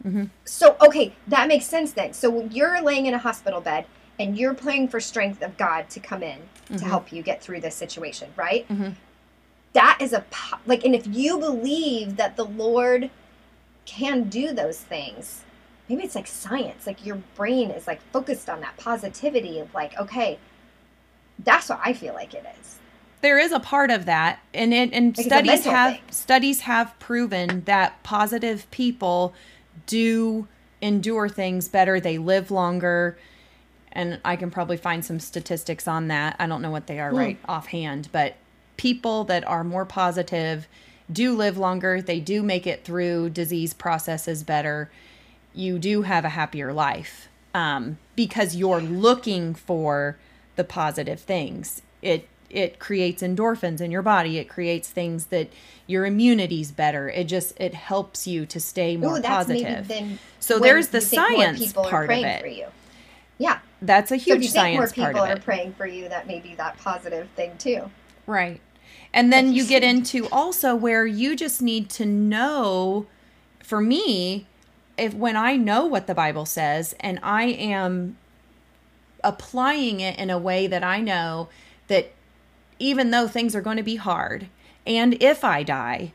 Mm-hmm. 0.04 0.26
So 0.46 0.76
okay, 0.82 1.14
that 1.28 1.48
makes 1.48 1.68
sense 1.68 1.92
then. 1.92 2.14
So 2.14 2.46
you're 2.46 2.82
laying 2.82 3.06
in 3.06 3.14
a 3.14 3.20
hospital 3.20 3.62
bed 3.62 3.86
and 4.18 4.36
you're 4.36 4.56
praying 4.56 4.88
for 4.88 5.00
strength 5.00 5.44
of 5.44 5.56
God 5.56 5.88
to 5.92 6.00
come 6.00 6.24
in 6.24 6.40
mm-hmm. 6.70 6.78
to 6.78 6.86
help 6.86 7.12
you 7.12 7.22
get 7.22 7.42
through 7.42 7.62
this 7.62 7.76
situation, 7.76 8.30
right? 8.36 8.68
Mm-hmm. 8.68 8.92
That 9.74 9.98
is 10.02 10.14
a 10.14 10.26
like, 10.66 10.84
and 10.84 10.96
if 10.96 11.06
you 11.08 11.38
believe 11.38 12.16
that 12.18 12.36
the 12.36 12.46
Lord 12.46 13.10
can 13.86 14.24
do 14.24 14.54
those 14.54 14.80
things, 14.80 15.44
maybe 15.88 16.04
it's 16.04 16.16
like 16.16 16.28
science. 16.28 16.88
Like 16.88 17.06
your 17.06 17.18
brain 17.36 17.70
is 17.70 17.88
like 17.88 18.02
focused 18.12 18.50
on 18.50 18.62
that 18.62 18.78
positivity 18.78 19.60
of 19.60 19.74
like, 19.74 19.98
okay, 20.00 20.40
that's 21.40 21.70
what 21.70 21.80
I 21.84 21.94
feel 21.94 22.14
like 22.14 22.34
it 22.34 22.46
is 22.60 22.80
there 23.22 23.38
is 23.38 23.52
a 23.52 23.60
part 23.60 23.92
of 23.92 24.06
that 24.06 24.40
and 24.54 24.74
it, 24.74 24.94
and 24.94 25.18
studies 25.18 25.66
have 25.66 25.94
thing. 25.94 26.02
studies 26.10 26.62
have 26.62 26.98
proven 27.00 27.64
that 27.66 28.02
positive 28.04 28.70
people 28.72 29.34
do 29.86 30.48
endure 30.82 31.28
things 31.28 31.68
better 31.68 32.00
they 32.00 32.18
live 32.18 32.50
longer 32.52 33.18
and 34.00 34.20
i 34.24 34.36
can 34.36 34.50
probably 34.50 34.78
find 34.78 35.04
some 35.04 35.20
statistics 35.20 35.88
on 35.88 36.08
that. 36.08 36.36
I 36.40 36.48
don't 36.48 36.62
know 36.62 36.72
what 36.72 36.88
they 36.88 37.00
are 37.00 37.12
mm. 37.12 37.18
right 37.18 37.38
offhand 37.48 38.10
but 38.12 38.36
people 38.78 39.26
that 39.26 39.46
are 39.46 39.64
more 39.64 39.86
positive 39.86 40.68
do 41.12 41.36
live 41.36 41.58
longer. 41.58 42.02
They 42.02 42.20
do 42.20 42.44
make 42.44 42.68
it 42.68 42.84
through 42.84 43.32
disease 43.32 43.74
processes 43.74 44.44
better. 44.44 44.90
You 45.54 45.80
do 45.80 46.04
have 46.04 46.24
a 46.24 46.30
happier 46.30 46.72
life 46.72 47.28
um, 47.54 47.98
because 48.16 48.56
you're 48.56 48.82
looking 48.82 49.56
for 49.56 50.18
the 50.56 50.64
positive 50.64 51.20
things. 51.20 51.82
It 52.02 52.28
it 52.50 52.80
creates 52.80 53.22
endorphins 53.22 53.80
in 53.80 53.92
your 53.92 54.02
body. 54.02 54.40
It 54.40 54.50
creates 54.50 54.90
things 54.90 55.28
that 55.28 55.50
your 55.86 56.06
immunity's 56.06 56.72
better. 56.72 57.10
It 57.10 57.26
just 57.26 57.60
it 57.60 57.74
helps 57.74 58.28
you 58.28 58.46
to 58.48 58.60
stay 58.60 58.98
more 58.98 59.18
Ooh, 59.18 59.22
positive. 59.22 60.20
so 60.40 60.58
there's 60.58 60.90
the 60.90 61.02
science 61.02 61.74
part 61.74 62.10
of 62.10 62.18
it. 62.18 62.42
for 62.42 62.48
you. 62.48 62.68
yeah 63.38 63.60
that's 63.82 64.12
a 64.12 64.16
huge 64.16 64.48
so 64.48 64.54
science 64.54 64.96
more 64.98 65.08
people 65.08 65.22
are 65.22 65.40
praying 65.40 65.74
for 65.74 65.86
you 65.86 66.10
that 66.10 66.28
may 66.28 66.40
be 66.40 66.56
that 66.56 66.78
positive 66.78 67.28
thing 67.36 67.58
too 67.58 67.90
right 68.26 68.62
and 69.14 69.32
then 69.34 69.54
you 69.54 69.66
get 69.66 69.84
into 69.84 70.28
also 70.30 70.76
where 70.76 71.06
you 71.06 71.36
just 71.36 71.62
need 71.62 71.90
to 71.90 72.06
know 72.06 73.06
for 73.64 73.82
me 73.82 74.46
if 74.98 75.14
when 75.14 75.36
i 75.36 75.56
know 75.56 75.86
what 75.86 76.08
the 76.08 76.16
bible 76.16 76.46
says 76.46 76.94
and 77.00 77.20
i 77.24 77.44
am 77.44 78.18
applying 79.24 80.00
it 80.00 80.18
in 80.18 80.30
a 80.30 80.38
way 80.38 80.68
that 80.68 80.84
i 80.84 81.00
know 81.00 81.50
that 81.88 82.12
even 82.80 83.12
though 83.12 83.28
things 83.28 83.56
are 83.56 83.62
going 83.62 83.78
to 83.78 83.84
be 83.84 83.98
hard. 83.98 84.48
And 84.88 85.22
if 85.22 85.44
I 85.44 85.64
die, 85.64 86.14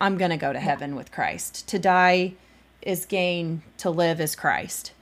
I'm 0.00 0.18
going 0.18 0.30
to 0.30 0.36
go 0.36 0.52
to 0.52 0.60
heaven 0.60 0.94
with 0.94 1.10
Christ. 1.10 1.66
To 1.68 1.78
die 1.78 2.34
is 2.82 3.06
gain, 3.06 3.62
to 3.78 3.90
live 3.90 4.20
is 4.20 4.36
Christ. 4.36 4.92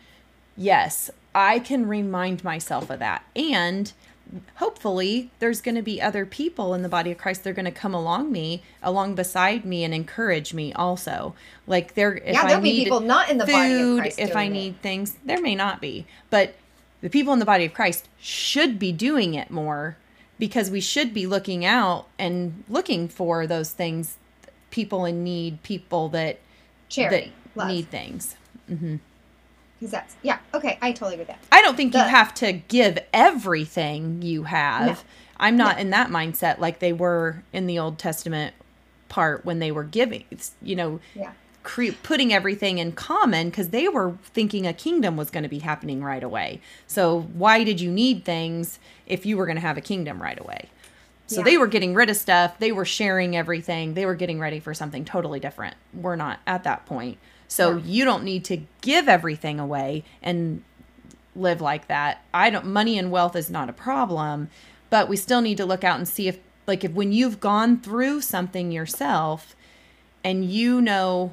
Yes, 0.56 1.11
I 1.34 1.58
can 1.58 1.86
remind 1.86 2.42
myself 2.44 2.90
of 2.90 2.98
that. 2.98 3.24
And 3.36 3.92
hopefully 4.56 5.30
there's 5.38 5.60
going 5.60 5.74
to 5.74 5.82
be 5.82 6.00
other 6.00 6.24
people 6.24 6.74
in 6.74 6.82
the 6.82 6.88
body 6.88 7.10
of 7.10 7.18
Christ 7.18 7.42
they're 7.42 7.52
going 7.52 7.64
to 7.64 7.70
come 7.70 7.94
along 7.94 8.30
me 8.30 8.62
along 8.82 9.14
beside 9.14 9.64
me 9.64 9.84
and 9.84 9.92
encourage 9.92 10.54
me 10.54 10.72
also 10.72 11.34
like 11.66 11.94
there 11.94 12.14
if 12.14 12.34
yeah, 12.34 12.46
there'll 12.46 12.58
I 12.58 12.60
be 12.60 12.72
need 12.72 12.84
people 12.84 13.00
not 13.00 13.30
in 13.30 13.38
the 13.38 13.46
food 13.46 13.52
body 13.52 13.74
of 13.74 13.98
Christ 13.98 14.18
if 14.18 14.36
I 14.36 14.44
doing 14.44 14.52
need 14.52 14.74
it. 14.74 14.82
things 14.82 15.16
there 15.24 15.40
may 15.40 15.54
not 15.54 15.80
be 15.80 16.06
but 16.30 16.54
the 17.00 17.10
people 17.10 17.32
in 17.32 17.38
the 17.38 17.44
body 17.44 17.64
of 17.64 17.74
Christ 17.74 18.08
should 18.20 18.78
be 18.78 18.92
doing 18.92 19.34
it 19.34 19.50
more 19.50 19.96
because 20.38 20.70
we 20.70 20.80
should 20.80 21.12
be 21.12 21.26
looking 21.26 21.64
out 21.64 22.06
and 22.18 22.64
looking 22.68 23.08
for 23.08 23.46
those 23.46 23.72
things 23.72 24.16
people 24.70 25.04
in 25.04 25.24
need 25.24 25.62
people 25.62 26.08
that 26.10 26.38
charity, 26.88 27.32
that 27.54 27.58
love. 27.58 27.68
need 27.68 27.88
things 27.90 28.36
mm-hmm. 28.70 28.96
Because 29.80 29.90
that's 29.92 30.14
yeah, 30.22 30.38
okay, 30.54 30.78
I 30.82 30.92
totally 30.92 31.14
agree 31.14 31.22
with 31.22 31.28
that. 31.28 31.38
I 31.50 31.62
don't 31.62 31.74
think 31.76 31.94
you 31.94 32.00
have 32.00 32.34
to 32.34 32.52
give 32.52 32.98
everything 33.12 34.22
you 34.22 34.44
have. 34.44 34.86
No. 34.86 34.96
I'm 35.38 35.56
not 35.56 35.76
No. 35.76 35.80
in 35.82 35.90
that 35.90 36.10
mindset 36.10 36.58
like 36.58 36.80
they 36.80 36.92
were 36.92 37.42
in 37.52 37.66
the 37.66 37.78
Old 37.78 37.98
Testament 37.98 38.54
part 39.08 39.44
when 39.44 39.58
they 39.58 39.72
were 39.72 39.84
giving, 39.84 40.24
It's, 40.30 40.52
you 40.62 40.76
know, 40.76 41.00
Yeah. 41.14 41.32
cre- 41.62 41.92
putting 42.02 42.32
everything 42.32 42.78
in 42.78 42.92
common 42.92 43.48
because 43.48 43.70
they 43.70 43.88
were 43.88 44.16
thinking 44.22 44.66
a 44.66 44.72
kingdom 44.74 45.16
was 45.16 45.30
going 45.30 45.42
to 45.42 45.48
be 45.48 45.60
happening 45.60 46.02
right 46.04 46.22
away. 46.22 46.60
So 46.86 47.22
why 47.32 47.64
did 47.64 47.80
you 47.80 47.90
need 47.90 48.24
things 48.24 48.78
if 49.06 49.24
you 49.26 49.36
were 49.38 49.46
going 49.46 49.56
to 49.56 49.62
have 49.62 49.76
a 49.78 49.80
kingdom 49.82 50.20
right 50.22 50.38
away? 50.38 50.68
So 51.30 51.36
Yeah. 51.38 51.44
they 51.44 51.58
were 51.58 51.68
getting 51.68 51.94
rid 51.94 52.10
of 52.10 52.16
stuff, 52.16 52.58
they 52.58 52.72
were 52.72 52.84
sharing 52.84 53.36
everything, 53.36 53.94
they 53.94 54.04
were 54.04 54.16
getting 54.16 54.40
ready 54.40 54.58
for 54.58 54.74
something 54.74 55.04
totally 55.04 55.38
different. 55.38 55.76
We're 55.94 56.16
not 56.16 56.40
at 56.44 56.64
that 56.64 56.86
point. 56.86 57.18
So 57.46 57.74
No. 57.74 57.78
you 57.84 58.04
don't 58.04 58.24
need 58.24 58.44
to 58.46 58.62
give 58.80 59.08
everything 59.08 59.60
away 59.60 60.02
and 60.24 60.64
live 61.36 61.60
like 61.60 61.86
that. 61.86 62.22
I 62.34 62.50
don't 62.50 62.66
money 62.66 62.98
and 62.98 63.12
wealth 63.12 63.36
is 63.36 63.48
not 63.48 63.68
a 63.68 63.72
problem, 63.72 64.50
but 64.90 65.08
we 65.08 65.16
still 65.16 65.40
need 65.40 65.56
to 65.58 65.64
look 65.64 65.84
out 65.84 65.98
and 65.98 66.08
see 66.08 66.26
if 66.26 66.40
like 66.66 66.82
if 66.82 66.90
when 66.90 67.12
you've 67.12 67.38
gone 67.38 67.78
through 67.78 68.22
something 68.22 68.72
yourself 68.72 69.54
and 70.24 70.44
you 70.44 70.80
know 70.80 71.32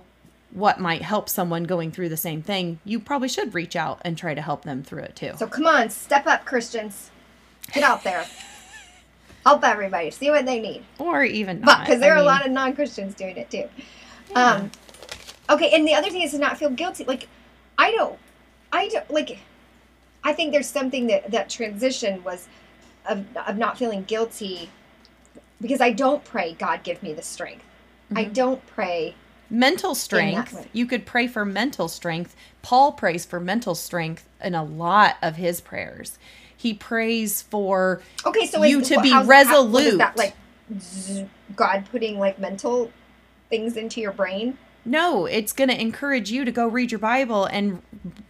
what 0.52 0.80
might 0.80 1.02
help 1.02 1.28
someone 1.28 1.64
going 1.64 1.92
through 1.92 2.10
the 2.10 2.18
same 2.18 2.44
thing, 2.44 2.80
you 2.86 3.00
probably 3.00 3.28
should 3.30 3.56
reach 3.56 3.76
out 3.76 4.00
and 4.06 4.16
try 4.16 4.36
to 4.36 4.42
help 4.44 4.64
them 4.64 4.84
through 4.84 5.02
it 5.02 5.16
too. 5.16 5.32
So 5.40 5.48
come 5.48 5.66
on, 5.66 5.90
step 5.90 6.28
up, 6.28 6.46
Christians. 6.46 7.10
Get 7.74 7.84
out 7.84 8.04
there. 8.04 8.28
Help 9.48 9.64
everybody. 9.64 10.12
See 10.12 10.30
what 10.30 10.46
they 10.46 10.60
need. 10.60 10.84
or 11.00 11.24
even 11.24 11.62
not. 11.62 11.86
because 11.86 12.02
there 12.02 12.14
I 12.14 12.18
are 12.18 12.20
a 12.22 12.24
lot 12.26 12.46
of 12.46 12.52
non-Christians 12.52 13.16
doing 13.16 13.38
it 13.38 13.50
too. 13.50 13.70
Yeah. 14.32 14.56
Um, 14.56 14.72
okay, 15.50 15.70
and 15.74 15.88
the 15.88 15.94
other 15.94 16.10
thing 16.10 16.22
is 16.22 16.32
to 16.32 16.38
not 16.38 16.58
feel 16.58 16.70
guilty. 16.70 17.06
Like, 17.06 17.30
I 17.78 17.92
don't, 17.92 18.20
I 18.74 18.90
don't 18.90 19.10
like. 19.10 19.40
I 20.26 20.34
think 20.34 20.52
there's 20.52 20.68
something 20.68 21.08
that 21.08 21.32
that 21.32 21.50
transition 21.50 22.22
was 22.26 22.50
of 23.10 23.24
of 23.48 23.58
not 23.58 23.78
feeling 23.78 24.04
guilty 24.04 24.70
because 25.62 25.80
I 25.80 25.92
don't 25.94 26.26
pray. 26.26 26.54
God 26.60 26.84
give 26.84 27.02
me 27.02 27.14
the 27.14 27.22
strength. 27.22 27.64
I 28.14 28.26
Mhm. 28.26 28.34
don't 28.34 28.68
pray. 28.68 29.16
mental 29.50 29.96
strength. 29.96 30.68
You 30.74 30.86
could 30.86 31.06
pray 31.06 31.26
for 31.26 31.46
mental 31.46 31.88
strength. 31.88 32.36
Paul 32.64 32.92
prays 32.92 33.24
for 33.24 33.40
mental 33.40 33.76
strength 33.76 34.28
in 34.44 34.54
a 34.56 34.64
lot 34.66 35.16
of 35.22 35.38
his 35.38 35.62
prayers. 35.62 36.20
He 36.58 36.74
prays 36.74 37.44
for 37.44 38.02
Okay, 38.26 38.48
so 38.48 38.64
You 38.64 38.80
is, 38.82 38.90
to 38.90 39.00
be 39.02 39.10
how's- 39.12 39.26
how- 39.48 39.64
what 39.64 39.84
is 39.84 39.94
resolute. 39.94 39.98
that 40.00 40.18
like? 40.18 40.34
God 41.56 41.86
putting 41.92 42.20
like 42.20 42.40
mental 42.40 42.92
things 43.50 43.78
into 43.78 44.02
your 44.02 44.12
brain. 44.12 44.58
No, 44.84 45.26
it's 45.26 45.54
going 45.54 45.70
to 45.70 45.80
encourage 45.80 46.32
you 46.32 46.46
to 46.46 46.52
go 46.52 46.68
read 46.68 46.92
your 46.92 47.00
Bible 47.00 47.46
and 47.46 47.82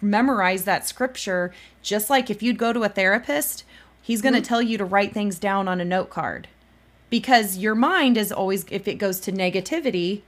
memorize 0.02 0.66
that 0.66 0.88
scripture. 0.88 1.54
Just 1.82 2.10
like 2.10 2.30
if 2.30 2.42
you'd 2.44 2.58
go 2.58 2.74
to 2.74 2.84
a 2.84 2.90
therapist, 2.90 3.64
he's 4.02 4.22
going 4.22 4.34
to 4.34 4.42
Mhm. 4.42 4.46
tell 4.48 4.62
you 4.62 4.78
to 4.78 4.86
write 4.86 5.14
things 5.14 5.40
down 5.40 5.68
on 5.68 5.80
a 5.80 5.86
note 5.86 6.10
card. 6.10 6.48
Because 7.10 7.58
your 7.58 7.76
mind 7.76 8.18
is 8.18 8.32
always, 8.32 8.66
if 8.70 8.88
it 8.88 8.96
goes 8.96 9.20
to 9.22 9.32
negativity, 9.32 10.22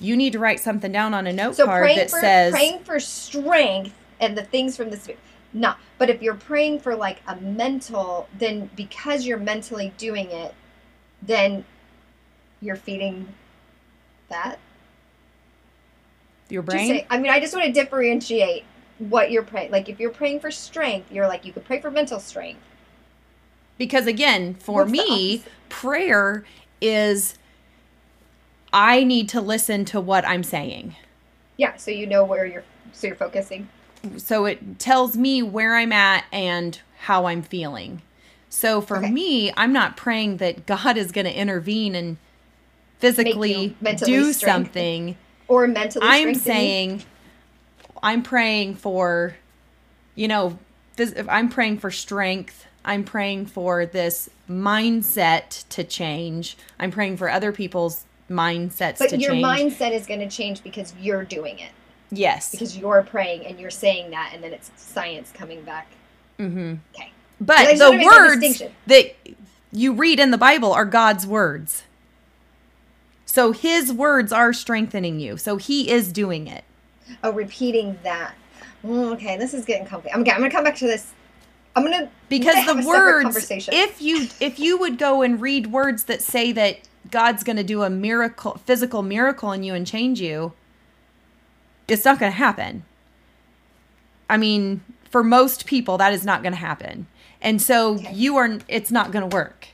you 0.00 0.16
need 0.16 0.32
to 0.32 0.38
write 0.38 0.60
something 0.60 0.92
down 0.92 1.14
on 1.14 1.26
a 1.26 1.32
note 1.32 1.56
So 1.56 1.64
card 1.64 1.90
that 1.96 2.10
for 2.10 2.20
says, 2.20 2.52
praying 2.52 2.80
for 2.80 3.00
strength 3.00 3.94
and 4.20 4.36
the 4.36 4.42
things 4.44 4.76
from 4.76 4.90
the 4.90 4.96
spirit. 4.96 5.18
No, 5.52 5.74
but 5.96 6.10
if 6.10 6.20
you're 6.22 6.34
praying 6.34 6.80
for 6.80 6.94
like 6.94 7.20
a 7.26 7.36
mental, 7.36 8.28
then 8.38 8.70
because 8.76 9.24
you're 9.24 9.38
mentally 9.38 9.92
doing 9.96 10.30
it, 10.30 10.54
then 11.22 11.64
you're 12.60 12.76
feeding 12.76 13.28
that. 14.28 14.58
your 16.50 16.62
brain. 16.62 16.88
say- 16.88 17.06
I 17.10 17.18
mean, 17.18 17.30
I 17.30 17.40
just 17.40 17.54
want 17.54 17.66
to 17.66 17.72
differentiate 17.72 18.64
what 18.98 19.30
you're 19.30 19.42
praying. 19.42 19.70
Like 19.70 19.88
if 19.88 20.00
you're 20.00 20.10
praying 20.10 20.40
for 20.40 20.50
strength, 20.50 21.10
you're 21.12 21.28
like 21.28 21.44
you 21.44 21.52
could 21.52 21.64
pray 21.64 21.80
for 21.80 21.90
mental 21.90 22.20
strength. 22.20 22.60
Because 23.78 24.06
again, 24.06 24.54
for 24.54 24.82
What's 24.82 24.92
me, 24.92 25.44
prayer 25.68 26.44
is 26.80 27.34
I 28.72 29.04
need 29.04 29.28
to 29.30 29.40
listen 29.40 29.84
to 29.86 30.00
what 30.00 30.26
I'm 30.26 30.42
saying. 30.42 30.96
Yeah, 31.56 31.76
so 31.76 31.90
you 31.90 32.06
know 32.06 32.24
where 32.24 32.44
you're. 32.44 32.64
So 32.92 33.06
you're 33.06 33.16
focusing. 33.16 33.68
So 34.16 34.44
it 34.44 34.78
tells 34.78 35.16
me 35.16 35.42
where 35.42 35.76
I'm 35.76 35.92
at 35.92 36.24
and 36.32 36.78
how 37.00 37.26
I'm 37.26 37.42
feeling. 37.42 38.02
So 38.48 38.80
for 38.80 38.98
Okay. 38.98 39.10
me, 39.10 39.52
I'm 39.56 39.72
not 39.72 39.96
praying 39.96 40.38
that 40.38 40.66
God 40.66 40.96
is 40.96 41.12
going 41.12 41.26
to 41.26 41.36
intervene 41.36 41.94
and 41.94 42.16
physically 42.98 43.76
do 43.96 44.32
something. 44.32 45.16
Or 45.46 45.66
mentally. 45.66 46.06
I'm 46.06 46.34
saying 46.34 47.02
I'm 48.02 48.22
praying 48.22 48.76
for 48.76 49.34
you 50.18 50.26
know, 50.26 50.58
this, 50.96 51.14
I'm 51.28 51.48
praying 51.48 51.78
for 51.78 51.92
strength. 51.92 52.66
I'm 52.84 53.04
praying 53.04 53.46
for 53.46 53.86
this 53.86 54.28
mindset 54.50 55.64
to 55.68 55.84
change. 55.84 56.56
I'm 56.80 56.90
praying 56.90 57.18
for 57.18 57.30
other 57.30 57.52
people's 57.52 58.04
mindsets 58.28 58.98
to 58.98 59.08
change. 59.08 59.10
But 59.10 59.20
your 59.20 59.32
change. 59.32 59.72
mindset 59.74 59.92
is 59.92 60.06
going 60.06 60.20
to 60.20 60.28
change 60.28 60.64
because 60.64 60.92
you're 61.00 61.22
doing 61.22 61.60
it. 61.60 61.70
Yes. 62.10 62.50
Because 62.50 62.76
you're 62.76 63.02
praying 63.02 63.46
and 63.46 63.58
you're 63.58 63.70
saying 63.70 64.10
that, 64.10 64.32
and 64.34 64.42
then 64.42 64.52
it's 64.52 64.70
science 64.76 65.30
coming 65.32 65.62
back. 65.62 65.88
Mm-hmm. 66.38 66.74
Okay. 66.94 67.12
But 67.40 67.72
the 67.72 67.90
that 67.90 68.04
words 68.04 68.62
that 68.86 69.14
you 69.72 69.92
read 69.92 70.18
in 70.18 70.30
the 70.30 70.38
Bible 70.38 70.72
are 70.72 70.84
God's 70.84 71.26
words. 71.26 71.84
So 73.26 73.52
his 73.52 73.92
words 73.92 74.32
are 74.32 74.52
strengthening 74.52 75.20
you. 75.20 75.36
So 75.36 75.56
he 75.56 75.90
is 75.90 76.12
doing 76.12 76.46
it. 76.46 76.64
Oh, 77.22 77.32
repeating 77.32 77.98
that. 78.02 78.34
Mm, 78.84 79.12
okay, 79.14 79.36
this 79.36 79.54
is 79.54 79.64
getting 79.64 79.86
complicated. 79.86 80.20
Okay, 80.22 80.30
I'm 80.32 80.38
gonna 80.38 80.50
come 80.50 80.64
back 80.64 80.76
to 80.76 80.86
this. 80.86 81.12
I'm 81.76 81.84
gonna 81.84 82.10
Because 82.28 82.66
the 82.66 82.86
words 82.86 83.50
if 83.70 84.00
you 84.00 84.28
if 84.40 84.58
you 84.58 84.78
would 84.78 84.98
go 84.98 85.22
and 85.22 85.40
read 85.40 85.68
words 85.68 86.04
that 86.04 86.22
say 86.22 86.52
that 86.52 86.80
God's 87.10 87.44
going 87.44 87.56
to 87.56 87.64
do 87.64 87.82
a 87.82 87.90
miracle 87.90 88.60
physical 88.64 89.02
miracle 89.02 89.52
in 89.52 89.62
you 89.62 89.74
and 89.74 89.86
change 89.86 90.20
you, 90.20 90.52
it's 91.88 92.04
not 92.04 92.18
going 92.18 92.30
to 92.30 92.36
happen. 92.38 92.84
I 94.30 94.36
mean, 94.36 94.82
for 95.10 95.24
most 95.24 95.66
people 95.66 95.98
that 95.98 96.12
is 96.12 96.24
not 96.24 96.42
going 96.42 96.52
to 96.52 96.58
happen. 96.58 97.06
And 97.40 97.60
so 97.62 97.96
you 98.12 98.36
are 98.36 98.58
it's 98.68 98.90
not 98.90 99.10
going 99.10 99.28
to 99.28 99.34
work. 99.34 99.68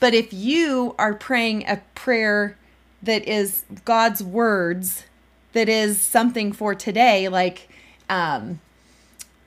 But 0.00 0.14
if 0.14 0.32
you 0.32 0.94
are 0.98 1.14
praying 1.14 1.64
a 1.66 1.82
prayer 1.94 2.56
that 3.02 3.26
is 3.26 3.64
God's 3.84 4.22
words, 4.22 5.04
that 5.52 5.68
is 5.68 6.00
something 6.00 6.52
for 6.52 6.74
today, 6.74 7.28
like 7.28 7.68
um, 8.08 8.60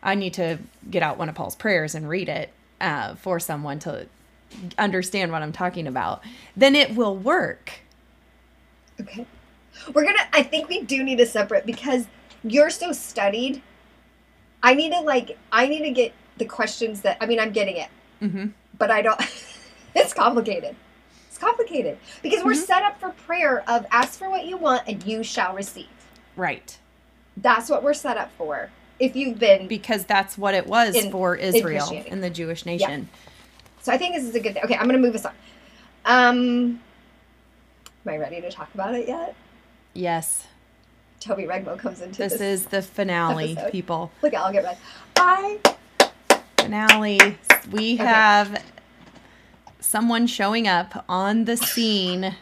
I 0.04 0.16
need 0.16 0.34
to 0.36 0.60
get 0.90 1.04
out 1.04 1.18
one 1.18 1.30
of 1.30 1.36
Paul's 1.36 1.56
prayers 1.56 1.96
and 1.96 2.08
read 2.08 2.28
it 2.28 2.52
uh, 2.82 3.16
for 3.16 3.40
someone 3.40 3.80
to 3.80 4.08
understand 4.78 5.32
what 5.32 5.42
I'm 5.42 5.54
talking 5.54 5.88
about, 5.88 6.22
then 6.56 6.76
it 6.76 6.96
will 6.96 7.16
work. 7.16 7.72
okay, 9.00 9.26
we're 9.94 10.04
gonna. 10.06 10.20
I 10.34 10.44
think 10.44 10.70
we 10.70 10.82
do 10.84 11.04
need 11.04 11.20
a 11.20 11.26
separate 11.26 11.66
because 11.66 12.06
you're 12.44 12.70
so 12.70 12.92
studied. 12.92 13.62
I 14.64 14.74
need 14.74 14.92
to 14.92 15.00
like. 15.02 15.38
I 15.52 15.68
need 15.68 15.84
to 15.84 15.92
get 15.92 16.14
the 16.38 16.46
questions 16.46 17.02
that. 17.02 17.18
I 17.22 17.26
mean, 17.26 17.40
I'm 17.40 17.52
getting 17.52 17.78
it, 17.78 17.90
hmm 18.20 18.48
but 18.78 18.90
I 18.92 19.02
don't. 19.02 19.20
it's 19.96 20.14
complicated. 20.14 20.76
It's 21.28 21.38
complicated 21.38 21.98
because 22.22 22.44
we're 22.44 22.54
Mhm. 22.54 22.66
set 22.66 22.84
up 22.84 23.00
for 23.00 23.10
prayer 23.10 23.64
of 23.70 23.86
ask 23.92 24.18
for 24.20 24.30
what 24.30 24.46
you 24.46 24.58
want 24.58 24.84
and 24.88 25.04
you 25.06 25.24
shall 25.24 25.54
receive. 25.56 25.88
Right. 26.36 26.78
That's 27.38 27.70
what 27.70 27.84
we're 27.84 27.94
set 27.94 28.18
up 28.18 28.32
for. 28.38 28.70
If 29.00 29.16
you've 29.16 29.40
been 29.40 29.68
Because 29.68 30.06
that's 30.06 30.38
what 30.38 30.54
it 30.54 30.68
was 30.68 30.96
In- 30.96 31.12
for 31.12 31.36
Israel 31.36 32.04
and 32.10 32.24
the 32.24 32.30
Jewish 32.30 32.66
nation. 32.66 33.10
So 33.82 33.92
I 33.92 33.98
think 33.98 34.14
this 34.14 34.24
is 34.26 34.36
a 34.36 34.40
good 34.40 34.54
thing. 34.54 34.64
Okay, 34.64 34.76
I'm 34.76 34.86
gonna 34.86 35.00
move 35.00 35.16
us 35.16 35.26
on. 35.26 35.34
Um, 36.06 36.80
am 38.06 38.14
I 38.14 38.18
ready 38.18 38.42
to 38.42 38.52
talk 38.52 38.72
about 38.76 38.94
it 38.94 39.08
yet? 39.08 39.36
Yes. 39.94 40.48
Toby 41.20 41.44
Regbo 41.44 41.78
comes 41.78 42.02
into 42.02 42.18
this. 42.18 42.34
This 42.34 42.42
is 42.42 42.66
the 42.68 42.82
finale, 42.82 43.52
episode. 43.52 43.72
people. 43.72 44.12
Look, 44.22 44.34
I'll 44.34 44.52
get 44.52 44.64
red. 44.64 44.78
I 45.18 45.60
Finale. 46.60 47.38
We 47.72 47.94
Okay. 47.96 48.04
have 48.04 48.64
someone 49.80 50.28
showing 50.28 50.68
up 50.68 51.04
on 51.10 51.46
the 51.46 51.58
scene 51.58 52.36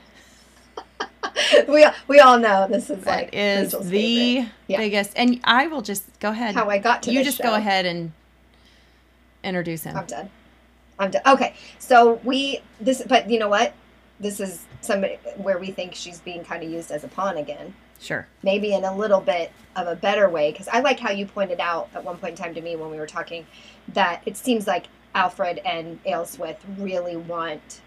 we 1.67 1.85
we 2.07 2.19
all 2.19 2.37
know 2.37 2.67
this 2.69 2.89
is 2.89 3.05
like 3.05 3.31
that 3.31 3.37
is 3.37 3.73
Rachel's 3.73 3.89
the 3.89 4.35
favorite. 4.35 4.51
Yeah. 4.67 4.77
biggest. 4.77 5.11
And 5.15 5.39
I 5.43 5.67
will 5.67 5.81
just 5.81 6.03
go 6.19 6.29
ahead. 6.29 6.53
how 6.55 6.69
I 6.69 6.77
got 6.77 7.03
to 7.03 7.11
you 7.11 7.23
just 7.23 7.37
show. 7.37 7.43
go 7.45 7.55
ahead 7.55 7.85
and 7.85 8.11
Introduce 9.41 9.83
him. 9.83 9.95
I'm 9.95 10.05
done. 10.05 10.29
I'm 10.99 11.11
done. 11.11 11.21
Okay, 11.25 11.53
so 11.79 12.19
we 12.25 12.59
this, 12.81 13.01
but 13.07 13.29
you 13.29 13.39
know 13.39 13.47
what? 13.47 13.73
This 14.19 14.41
is 14.41 14.65
somebody 14.81 15.15
where 15.37 15.57
we 15.57 15.71
think 15.71 15.93
she's 15.95 16.19
being 16.19 16.43
kind 16.43 16.63
of 16.63 16.69
used 16.69 16.91
as 16.91 17.03
a 17.03 17.07
pawn 17.07 17.37
again. 17.37 17.73
Sure. 18.01 18.27
Maybe 18.43 18.73
in 18.73 18.85
a 18.85 18.95
little 18.95 19.19
bit 19.19 19.51
of 19.75 19.87
a 19.87 19.95
better 19.95 20.29
way, 20.29 20.51
because 20.51 20.67
I 20.69 20.79
like 20.79 20.99
how 20.99 21.11
you 21.11 21.25
pointed 21.25 21.59
out 21.59 21.89
at 21.93 22.03
one 22.03 22.17
point 22.17 22.39
in 22.39 22.43
time 22.43 22.53
to 22.55 22.61
me 22.61 22.75
when 22.77 22.89
we 22.89 22.97
were 22.97 23.07
talking 23.07 23.45
that 23.89 24.21
it 24.25 24.37
seems 24.37 24.67
like 24.67 24.85
Alfred 25.15 25.59
and 25.65 26.01
Aelswith 26.05 26.57
really 26.77 27.17
want 27.17 27.81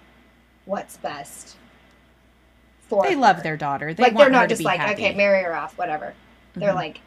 what's 0.67 0.97
best 0.99 1.57
for. 2.89 3.05
They 3.05 3.15
her. 3.15 3.21
love 3.21 3.43
their 3.43 3.57
daughter. 3.57 3.95
They 3.95 4.03
like 4.03 4.17
they're 4.17 4.29
not 4.31 4.49
just 4.49 4.63
like 4.63 4.81
happy. 4.81 4.95
okay, 5.05 5.15
marry 5.15 5.43
her 5.45 5.55
off, 5.55 5.79
whatever. 5.79 6.15
They're 6.55 6.73
Mhm. 6.73 6.77
like, 6.77 7.01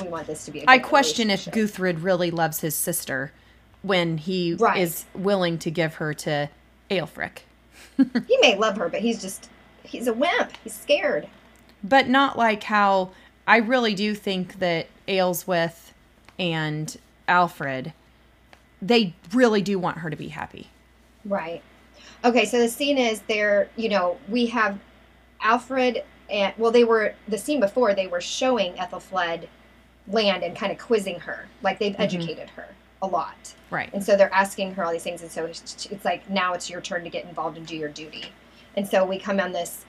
we 0.00 0.08
want 0.08 0.26
this 0.26 0.44
to 0.46 0.50
be. 0.50 0.60
a 0.60 0.64
I 0.66 0.78
question 0.78 1.30
if. 1.30 1.44
Guthred 1.46 2.02
really 2.02 2.30
loves 2.32 2.60
his 2.60 2.74
sister 2.74 3.30
when 3.82 4.18
he 4.18 4.54
Right. 4.54 4.78
is 4.80 5.04
willing 5.14 5.58
to 5.58 5.70
give 5.70 5.94
her 5.96 6.12
to 6.14 6.48
Aelfric. 6.90 7.38
he 8.28 8.38
may 8.40 8.56
love 8.56 8.76
her, 8.76 8.88
but 8.88 9.00
he's 9.00 9.20
just 9.20 9.48
he's 9.82 10.06
a 10.06 10.12
wimp. 10.12 10.52
He's 10.64 10.74
scared. 10.74 11.28
but 11.84 12.08
not 12.08 12.36
like 12.36 12.64
how 12.64 13.10
I 13.46 13.58
really 13.58 13.94
do 13.94 14.14
think 14.14 14.58
that 14.58 14.88
Aelswith 15.08 15.92
and 16.38 16.96
Alfred 17.28 17.92
they 18.82 19.14
really 19.32 19.62
do 19.62 19.78
want 19.78 19.98
her 19.98 20.10
to 20.10 20.16
be 20.16 20.28
happy. 20.28 20.68
Right. 21.24 21.62
Okay, 22.24 22.44
so 22.44 22.58
the 22.58 22.68
scene 22.68 22.98
is 22.98 23.20
there, 23.22 23.70
you 23.76 23.88
know, 23.88 24.18
we 24.28 24.46
have 24.46 24.78
Alfred 25.40 26.02
and 26.28 26.52
well 26.58 26.70
they 26.72 26.84
were 26.84 27.14
the 27.28 27.38
scene 27.38 27.60
before 27.60 27.94
they 27.94 28.06
were 28.06 28.20
showing 28.20 28.78
Ethel 28.78 29.00
Aethelflaed 29.00 29.46
land 30.08 30.42
and 30.42 30.56
kind 30.56 30.72
of 30.72 30.78
quizzing 30.78 31.20
her. 31.20 31.46
Like 31.62 31.78
they've 31.78 31.94
Mhm. 31.96 32.00
educated 32.00 32.50
her 32.50 32.68
a 33.02 33.06
lot. 33.06 33.54
Right. 33.70 33.92
And 33.92 34.02
so 34.04 34.16
they're 34.16 34.32
asking 34.32 34.74
her 34.74 34.84
all 34.84 34.92
these 34.92 35.02
things 35.02 35.22
and 35.22 35.30
so 35.30 35.44
it's 35.44 35.86
it's 35.86 36.04
like 36.04 36.28
now 36.30 36.54
it's 36.54 36.70
your 36.70 36.80
turn 36.80 37.04
to 37.04 37.10
get 37.10 37.24
involved 37.24 37.56
and 37.58 37.66
do 37.66 37.76
your 37.76 37.88
duty. 37.88 38.26
And 38.76 38.86
so 38.88 39.04
we 39.04 39.18
come 39.18 39.40
on 39.40 39.52
this 39.52 39.84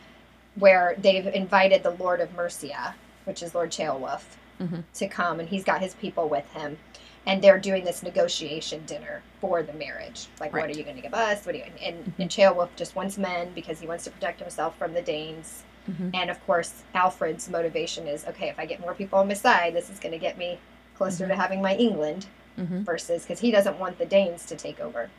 where 0.55 0.95
they've 0.97 1.27
invited 1.27 1.83
the 1.83 1.91
Lord 1.91 2.19
of 2.19 2.33
Mercia, 2.35 2.95
which 3.25 3.43
is 3.43 3.53
Lord 3.53 3.71
Ceolwulf, 3.71 4.23
Mhm. 4.59 4.83
to 4.95 5.07
come 5.07 5.39
and 5.39 5.47
he's 5.47 5.63
got 5.63 5.81
his 5.81 5.93
people 5.95 6.27
with 6.29 6.51
him. 6.53 6.77
And 7.25 7.41
they're 7.43 7.59
doing 7.59 7.83
this 7.83 8.01
negotiation 8.03 8.85
dinner 8.85 9.21
for 9.41 9.61
the 9.61 9.73
marriage. 9.73 10.27
Like, 10.39 10.53
what 10.53 10.65
are 10.69 10.71
you 10.71 10.83
going 10.83 10.95
to 10.95 11.01
give 11.01 11.13
us? 11.13 11.45
What 11.45 11.51
do 11.51 11.57
you? 11.59 11.65
And, 11.83 12.05
Mhm. 12.05 12.13
and 12.19 12.29
Ceolwulf 12.29 12.69
just 12.77 12.95
wants 12.95 13.17
men 13.17 13.51
because 13.53 13.81
he 13.81 13.85
wants 13.87 14.05
to 14.05 14.11
protect 14.11 14.39
himself 14.39 14.77
from 14.77 14.93
the 14.93 15.01
Danes. 15.01 15.63
Mhm. 15.89 16.11
And 16.15 16.29
of 16.29 16.43
course, 16.47 16.83
Alfred's 16.95 17.49
motivation 17.49 18.07
is 18.07 18.25
okay. 18.27 18.47
If 18.49 18.57
I 18.57 18.65
get 18.65 18.79
more 18.79 18.93
people 18.93 19.19
on 19.19 19.27
my 19.27 19.33
side, 19.33 19.73
this 19.73 19.89
is 19.89 19.99
going 19.99 20.13
to 20.13 20.17
get 20.17 20.37
me 20.37 20.57
closer 20.95 21.25
Mhm. 21.25 21.29
to 21.29 21.35
having 21.35 21.61
my 21.61 21.75
England. 21.75 22.27
Mhm. 22.57 22.83
Versus 22.83 23.23
because 23.23 23.39
he 23.39 23.51
doesn't 23.51 23.77
want 23.79 23.97
the 23.97 24.05
Danes 24.05 24.45
to 24.47 24.55
take 24.55 24.79
over. 24.79 25.09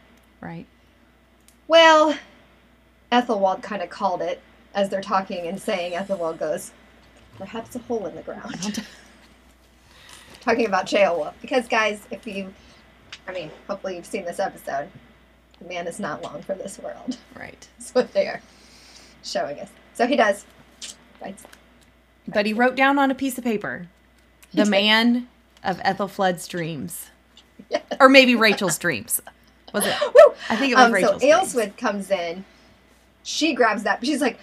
Right. 0.41 0.67
Well, 1.69 2.17
Aethelwold 3.13 3.63
kind 3.63 3.83
of 3.83 3.91
called 3.91 4.23
it 4.23 4.41
as 4.75 4.89
they're 4.89 5.01
talking 5.01 5.47
and 5.47 5.61
saying. 5.61 5.95
Aethelwold 5.95 6.39
goes, 6.39 6.73
"Perhaps 7.39 7.77
a 7.77 7.79
hole 7.81 8.07
in 8.07 8.15
the 8.15 8.23
ground." 8.23 8.85
talking 10.41 10.67
about 10.67 10.87
Ceolwulf 10.87 11.35
because, 11.41 11.69
guys, 11.69 12.01
if 12.11 12.27
you, 12.27 12.53
I 13.27 13.33
mean, 13.33 13.51
hopefully 13.69 13.97
you've 13.97 14.07
seen 14.07 14.25
this 14.25 14.39
episode. 14.39 14.89
The 15.61 15.69
man 15.69 15.87
is 15.89 15.99
not 15.99 16.23
long 16.23 16.43
for 16.43 16.55
this 16.55 16.79
world. 16.79 17.17
Right. 17.37 17.67
That's 17.79 17.95
what 17.95 18.13
they 18.13 18.27
are 18.29 18.41
showing 19.25 19.59
us. 19.61 19.69
So 19.95 20.07
he 20.07 20.17
does. 20.17 20.45
But 22.29 22.47
he 22.47 22.53
wrote 22.53 22.77
down 22.77 22.99
on 22.99 23.11
a 23.11 23.15
piece 23.15 23.39
of 23.39 23.45
paper 23.45 23.89
the 24.55 24.65
man 24.65 25.29
of 25.65 25.79
Aethelflaed's 25.81 26.47
dreams. 26.47 27.11
Yes. 27.71 27.83
Or 28.01 28.09
maybe 28.09 28.35
Rachel's 28.35 28.79
dreams. 28.79 29.21
Was 29.75 29.85
it? 29.87 29.95
Woo! 30.15 30.35
I 30.49 30.57
think 30.57 30.73
it 30.73 30.77
was 30.77 30.85
Um, 30.87 30.91
so 30.91 30.95
Rachel's 30.95 31.21
dreams. 31.23 31.55
Aelswith 31.55 31.77
comes 31.77 32.11
in. 32.11 32.45
She 33.23 33.55
grabs 33.55 33.83
that. 33.83 34.05
She's 34.05 34.21
like, 34.21 34.39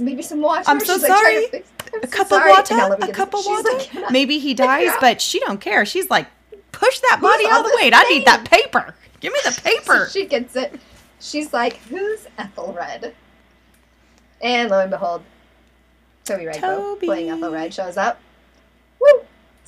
maybe 0.00 0.22
some 0.22 0.40
water. 0.40 0.64
I'm 0.66 0.80
so 0.80 0.94
She's 0.98 1.06
sorry. 1.06 1.46
I'm 1.92 2.02
A 2.02 2.06
so 2.06 2.12
cup 2.12 2.20
of 2.26 2.28
sorry. 2.28 2.52
And 2.70 2.78
water? 2.90 3.10
A 3.10 3.12
cup 3.12 3.34
of 3.34 3.44
water? 3.44 3.68
like, 3.72 4.10
Maybe 4.10 4.38
he 4.38 4.54
dies, 4.54 4.92
but 5.00 5.20
she 5.20 5.40
don't 5.40 5.60
care. 5.60 5.84
She's 5.84 6.08
like, 6.10 6.26
push 6.72 7.00
that 7.00 7.18
body 7.20 7.44
of 7.44 7.64
the 7.64 7.76
way. 7.82 7.90
I 7.92 8.04
need 8.08 8.24
that 8.26 8.44
paper. 8.48 8.94
Give 9.20 9.32
me 9.32 9.38
the 9.44 9.50
So 9.52 9.62
paper. 9.62 10.08
she 10.10 10.26
gets 10.26 10.54
it. 10.56 10.78
She's 11.20 11.52
like, 11.52 11.78
"Who's 11.88 12.28
Aethelred?" 12.38 13.12
And 14.40 14.70
lo 14.70 14.78
and 14.80 14.90
behold, 14.90 15.22
Toby 16.24 16.46
Rainbow 16.46 16.60
Toby. 16.60 17.06
playing 17.06 17.30
Aethelred 17.30 17.74
shows 17.74 17.96
up. 17.96 18.20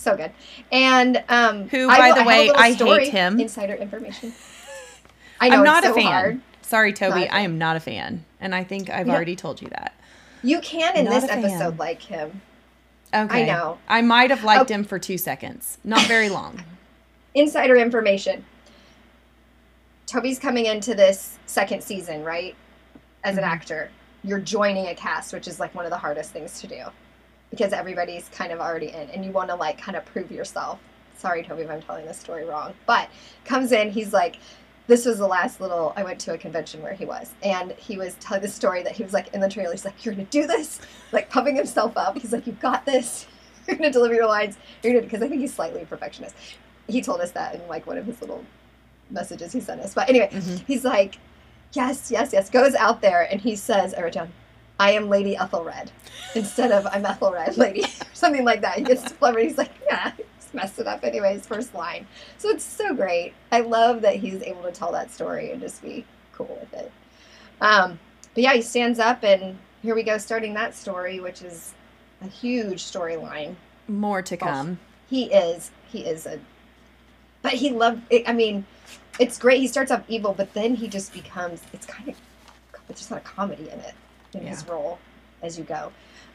So 0.00 0.16
good. 0.16 0.30
And 0.72 1.22
um, 1.28 1.68
Who, 1.68 1.86
by 1.86 2.12
the 2.14 2.22
I 2.22 2.26
way, 2.26 2.50
I 2.50 2.72
hate 2.72 3.08
him. 3.12 3.38
Insider 3.38 3.74
information. 3.74 4.32
I 5.40 5.50
know 5.50 5.58
I'm 5.58 5.64
not 5.64 5.84
it's 5.84 5.92
a 5.92 5.94
fan. 5.94 6.04
hard. 6.06 6.40
Sorry, 6.62 6.94
Toby. 6.94 7.28
I 7.28 7.40
am 7.40 7.58
not 7.58 7.76
a 7.76 7.80
fan. 7.80 8.24
And 8.40 8.54
I 8.54 8.64
think 8.64 8.88
I've 8.88 9.10
already 9.10 9.36
told 9.36 9.60
you 9.60 9.68
that. 9.68 9.94
You 10.42 10.60
can 10.62 10.96
in 10.96 11.04
Not 11.04 11.20
this 11.20 11.30
episode 11.30 11.78
like 11.78 12.00
him. 12.00 12.40
Okay. 13.12 13.42
I 13.42 13.46
know. 13.46 13.76
I 13.88 14.00
might 14.00 14.30
have 14.30 14.42
liked 14.42 14.70
Oh. 14.70 14.74
him 14.74 14.84
for 14.84 14.98
two 14.98 15.18
seconds. 15.18 15.76
Not 15.84 16.06
very 16.06 16.30
long. 16.30 16.64
Insider 17.34 17.76
information. 17.76 18.42
Toby's 20.06 20.38
coming 20.38 20.64
into 20.64 20.94
this 20.94 21.38
second 21.44 21.82
season, 21.82 22.24
right? 22.24 22.54
As 23.22 23.36
an 23.36 23.44
Mhm. 23.44 23.48
actor, 23.48 23.90
you're 24.24 24.40
joining 24.40 24.86
a 24.86 24.94
cast, 24.94 25.34
which 25.34 25.46
is 25.46 25.60
like 25.60 25.74
one 25.74 25.84
of 25.84 25.90
the 25.90 25.98
hardest 25.98 26.30
things 26.30 26.58
to 26.62 26.66
do 26.66 26.84
because 27.50 27.72
everybody's 27.72 28.28
kind 28.30 28.52
of 28.52 28.60
already 28.60 28.88
in 28.88 29.10
and 29.10 29.24
you 29.24 29.30
want 29.32 29.48
to 29.50 29.54
like 29.56 29.78
kind 29.80 29.96
of 29.96 30.04
prove 30.06 30.30
yourself. 30.30 30.78
Sorry, 31.16 31.42
Toby, 31.42 31.62
if 31.62 31.70
I'm 31.70 31.82
telling 31.82 32.06
this 32.06 32.18
story 32.18 32.44
wrong. 32.44 32.72
But 32.86 33.10
comes 33.44 33.72
in, 33.72 33.90
he's 33.90 34.12
like, 34.12 34.36
this 34.86 35.04
was 35.04 35.18
the 35.18 35.26
last 35.26 35.60
little, 35.60 35.92
I 35.96 36.02
went 36.02 36.18
to 36.20 36.32
a 36.32 36.38
convention 36.38 36.82
where 36.82 36.94
he 36.94 37.04
was, 37.04 37.32
and 37.42 37.72
he 37.72 37.96
was 37.96 38.14
telling 38.14 38.42
the 38.42 38.48
story 38.48 38.82
that 38.82 38.92
he 38.92 39.02
was 39.04 39.12
like 39.12 39.32
in 39.34 39.40
the 39.40 39.48
trailer, 39.48 39.72
he's 39.72 39.84
like, 39.84 40.04
you're 40.04 40.14
going 40.14 40.26
to 40.26 40.30
do 40.32 40.46
this, 40.46 40.80
like 41.12 41.28
pumping 41.30 41.54
himself 41.56 41.96
up. 41.96 42.16
He's 42.18 42.32
like, 42.32 42.46
you've 42.46 42.58
got 42.60 42.84
this. 42.86 43.26
You're 43.68 43.76
going 43.76 43.92
to 43.92 43.92
deliver 43.92 44.14
your 44.14 44.26
lines. 44.26 44.56
You're 44.82 44.94
to, 44.94 45.00
because 45.02 45.22
I 45.22 45.28
think 45.28 45.42
he's 45.42 45.52
slightly 45.54 45.84
perfectionist. 45.84 46.34
He 46.88 47.02
told 47.02 47.20
us 47.20 47.30
that 47.32 47.54
in 47.54 47.68
like 47.68 47.86
one 47.86 47.98
of 47.98 48.06
his 48.06 48.20
little 48.20 48.42
messages 49.10 49.52
he 49.52 49.60
sent 49.60 49.80
us. 49.82 49.94
But 49.94 50.08
anyway, 50.08 50.30
Mhm. 50.32 50.64
he's 50.66 50.82
like, 50.84 51.18
yes, 51.74 52.10
yes, 52.10 52.32
yes. 52.32 52.48
Goes 52.50 52.74
out 52.74 53.00
there 53.02 53.28
and 53.30 53.40
he 53.40 53.54
says, 53.54 53.92
I 53.94 54.00
wrote 54.02 54.14
down, 54.14 54.32
I 54.80 54.92
am 54.92 55.10
Lady 55.10 55.36
Aethelred 55.36 55.92
instead 56.34 56.72
of 56.72 56.86
I'm 56.86 57.04
Aethelred, 57.04 57.58
lady, 57.58 57.82
or 58.00 58.14
something 58.14 58.46
like 58.46 58.62
that. 58.62 58.78
He 58.78 58.82
gets 58.82 59.02
to 59.02 59.14
clever. 59.14 59.38
He's 59.38 59.58
like, 59.58 59.72
yeah, 59.84 60.12
just 60.38 60.54
messed 60.54 60.78
it 60.78 60.86
up 60.86 61.04
anyway. 61.04 61.34
His 61.34 61.46
first 61.46 61.74
line. 61.74 62.06
So 62.38 62.48
it's 62.48 62.64
so 62.64 62.94
great. 62.94 63.34
I 63.52 63.60
love 63.60 64.00
that 64.00 64.16
he's 64.16 64.42
able 64.42 64.62
to 64.62 64.72
tell 64.72 64.90
that 64.92 65.10
story 65.10 65.52
and 65.52 65.60
just 65.60 65.82
be 65.82 66.06
cool 66.32 66.58
with 66.58 66.72
it. 66.80 66.90
Um, 67.60 67.98
but 68.32 68.42
yeah, 68.42 68.54
he 68.54 68.62
stands 68.62 68.98
up 68.98 69.22
and 69.22 69.58
here 69.82 69.94
we 69.94 70.02
go, 70.02 70.16
starting 70.16 70.54
that 70.54 70.74
story, 70.74 71.20
which 71.20 71.42
is 71.42 71.74
a 72.22 72.26
huge 72.26 72.82
storyline. 72.82 73.56
More 73.86 74.22
to 74.22 74.36
come. 74.38 74.78
He 75.10 75.24
is, 75.24 75.72
he 75.92 76.06
is 76.06 76.24
a, 76.24 76.40
but 77.42 77.52
he 77.52 77.70
loved. 77.70 78.00
It, 78.08 78.26
I 78.26 78.32
mean, 78.32 78.64
it's 79.18 79.36
great. 79.36 79.60
He 79.60 79.68
starts 79.68 79.90
off 79.90 80.04
evil, 80.08 80.32
but 80.32 80.54
then 80.54 80.74
he 80.74 80.88
just 80.88 81.12
becomes. 81.12 81.60
It's 81.74 81.84
kind 81.84 82.08
of, 82.08 82.16
there's 82.88 83.00
just 83.00 83.10
not 83.10 83.18
a 83.18 83.24
comedy 83.24 83.68
in 83.68 83.78
it 83.80 83.94
in 84.34 84.46
his 84.46 84.66
role 84.66 84.98
as 85.42 85.58
you 85.58 85.64
go. 85.64 85.92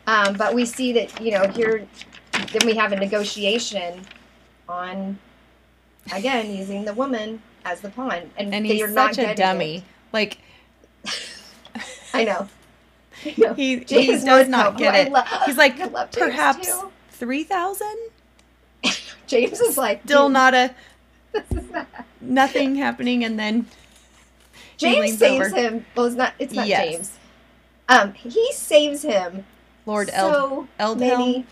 Um, 0.08 0.36
but 0.36 0.54
we 0.54 0.66
see 0.66 0.94
that 0.94 1.20
you 1.22 1.32
know 1.32 1.48
here, 1.48 1.88
then 2.34 2.62
we 2.66 2.76
have 2.76 2.92
a 2.92 2.96
negotiation 2.96 4.02
on, 4.70 5.18
again 6.14 6.52
using 6.56 6.86
the 6.86 6.94
woman 6.94 7.42
as 7.66 7.82
the 7.82 7.90
pawn, 7.90 8.30
and, 8.38 8.54
And 8.54 8.66
he's 8.66 8.94
such 8.94 9.18
a 9.18 9.34
dummy. 9.36 9.78
it. 9.78 9.84
Like, 10.14 10.38
I 12.14 12.24
know. 12.26 12.48
He, 13.18 13.80
he 13.80 13.80
does 13.80 14.24
not 14.50 14.78
get 14.78 14.94
it. 15.08 15.12
lo- 15.12 15.24
He's 15.48 15.58
like, 15.58 15.80
love 15.92 16.12
perhaps 16.12 16.70
3,000? 17.12 17.88
James 19.28 19.60
is 19.60 19.78
like 19.80 20.02
Still 20.04 20.28
"Dude, 20.28 20.34
not 20.34 20.54
a, 20.54 20.76
this 21.32 21.64
is 21.64 21.72
not 21.72 21.88
nothing 22.22 22.76
happening. 22.76 23.24
And 23.24 23.40
then 23.40 23.66
James 24.78 25.18
saves 25.18 25.48
over. 25.48 25.56
him. 25.56 25.86
Well, 25.96 26.06
it's 26.06 26.16
not. 26.16 26.34
It's 26.38 26.54
not 26.54 26.68
Yes. 26.68 26.92
James. 26.92 27.12
Um, 27.90 28.14
he 28.14 28.52
saves 28.54 29.02
him. 29.04 29.46
Lord 29.86 30.10
Eld, 30.12 30.34
so 30.34 30.68
Aldhelm. 30.80 31.00
many. 31.00 31.46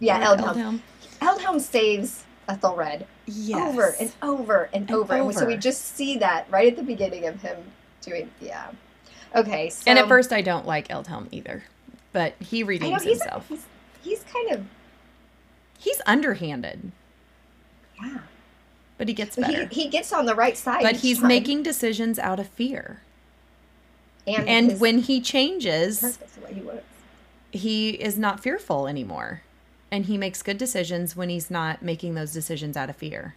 Yeah, 0.00 0.28
Lord 0.30 0.40
Aldhelm. 0.40 0.80
Aldhelm 1.20 1.60
saves 1.60 2.24
Aethelred 2.48 3.06
Yes. 3.26 3.68
over 3.68 3.94
and 4.00 4.12
over 4.22 4.62
and, 4.72 4.88
And 4.88 4.90
over. 4.90 5.14
And 5.14 5.34
so 5.34 5.46
we 5.46 5.56
just 5.56 5.82
see 5.96 6.16
that 6.18 6.46
right 6.50 6.68
at 6.68 6.76
the 6.76 6.82
beginning 6.82 7.26
of 7.26 7.40
him 7.42 7.56
doing. 8.02 8.30
Yeah. 8.40 8.70
Okay. 9.34 9.70
So 9.70 9.82
and 9.86 9.98
at 9.98 10.08
first, 10.08 10.32
I 10.32 10.40
don't 10.42 10.66
like 10.66 10.88
Aldhelm 10.88 11.28
either. 11.30 11.64
But 12.12 12.34
he 12.40 12.58
I 12.60 12.62
know 12.62 12.66
redeems 12.68 13.02
he's, 13.02 13.20
himself. 13.22 13.48
he's 13.48 13.66
he's 14.02 14.24
kind 14.24 14.50
of 14.52 14.64
He's 15.78 16.00
underhanded, 16.06 16.92
yeah. 18.02 18.18
but 18.96 19.06
he 19.08 19.12
gets 19.12 19.36
better. 19.36 19.66
he 19.66 19.82
he 19.84 19.88
gets 19.90 20.12
on 20.14 20.24
the 20.24 20.34
right 20.34 20.56
side. 20.56 20.82
but 20.82 20.96
he's 20.96 21.18
time. 21.18 21.28
making 21.28 21.62
decisions 21.62 22.18
out 22.18 22.40
of 22.40 22.48
fear. 22.48 23.00
And, 24.26 24.48
And 24.48 24.80
when 24.80 24.98
he 25.00 25.20
changes, 25.20 26.18
he 26.48 26.62
he 27.58 27.90
is 27.90 28.18
not 28.18 28.40
fearful 28.40 28.86
anymore. 28.86 29.42
And 29.90 30.06
he 30.06 30.18
makes 30.18 30.42
good 30.42 30.58
decisions 30.58 31.14
when 31.14 31.28
he's 31.28 31.50
not 31.50 31.82
making 31.82 32.14
those 32.14 32.32
decisions 32.32 32.76
out 32.76 32.90
of 32.90 32.96
fear. 32.96 33.34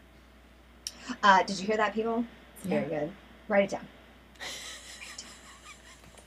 Uh, 1.21 1.43
did 1.43 1.59
you 1.59 1.67
hear 1.67 1.77
that, 1.77 1.93
people? 1.93 2.25
It's 2.57 2.65
very 2.65 2.87
good. 2.87 3.11
Write 3.47 3.65
it 3.65 3.69
down. 3.69 3.87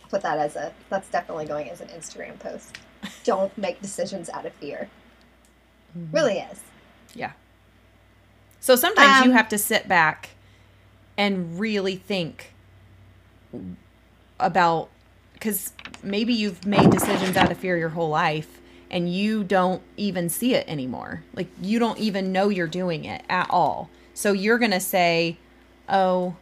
Put 0.08 0.22
that 0.22 0.38
as 0.38 0.56
a. 0.56 0.72
That's 0.88 1.08
definitely 1.08 1.46
going 1.46 1.68
as 1.70 1.80
an 1.80 1.88
Instagram 1.88 2.38
post. 2.38 2.78
Don't 3.24 3.56
make 3.58 3.80
decisions 3.80 4.28
out 4.28 4.46
of 4.46 4.52
fear. 4.54 4.88
Mhm. 5.96 6.12
Really 6.12 6.38
is. 6.38 6.60
Yeah. 7.14 7.32
So 8.60 8.76
sometimes 8.76 9.24
you 9.24 9.30
Um, 9.32 9.36
have 9.36 9.48
to 9.48 9.58
sit 9.58 9.88
back 9.88 10.30
and 11.16 11.58
really 11.58 11.96
think 11.96 12.52
about 14.40 14.88
because 15.34 15.72
maybe 16.02 16.32
you've 16.34 16.66
made 16.66 16.90
decisions 16.90 17.36
out 17.36 17.50
of 17.50 17.58
fear 17.58 17.76
your 17.76 17.88
whole 17.90 18.10
life 18.10 18.60
and 18.90 19.12
you 19.12 19.44
don't 19.44 19.82
even 19.96 20.28
see 20.28 20.54
it 20.54 20.68
anymore. 20.68 21.22
Like 21.34 21.48
you 21.62 21.78
don't 21.78 21.98
even 21.98 22.32
know 22.32 22.48
you're 22.48 22.66
doing 22.66 23.04
it 23.04 23.22
at 23.28 23.48
all. 23.50 23.88
So 24.12 24.32
you're 24.32 24.58
going 24.58 24.72
to 24.72 24.80
say, 24.80 25.38
"Oh, 25.88 26.36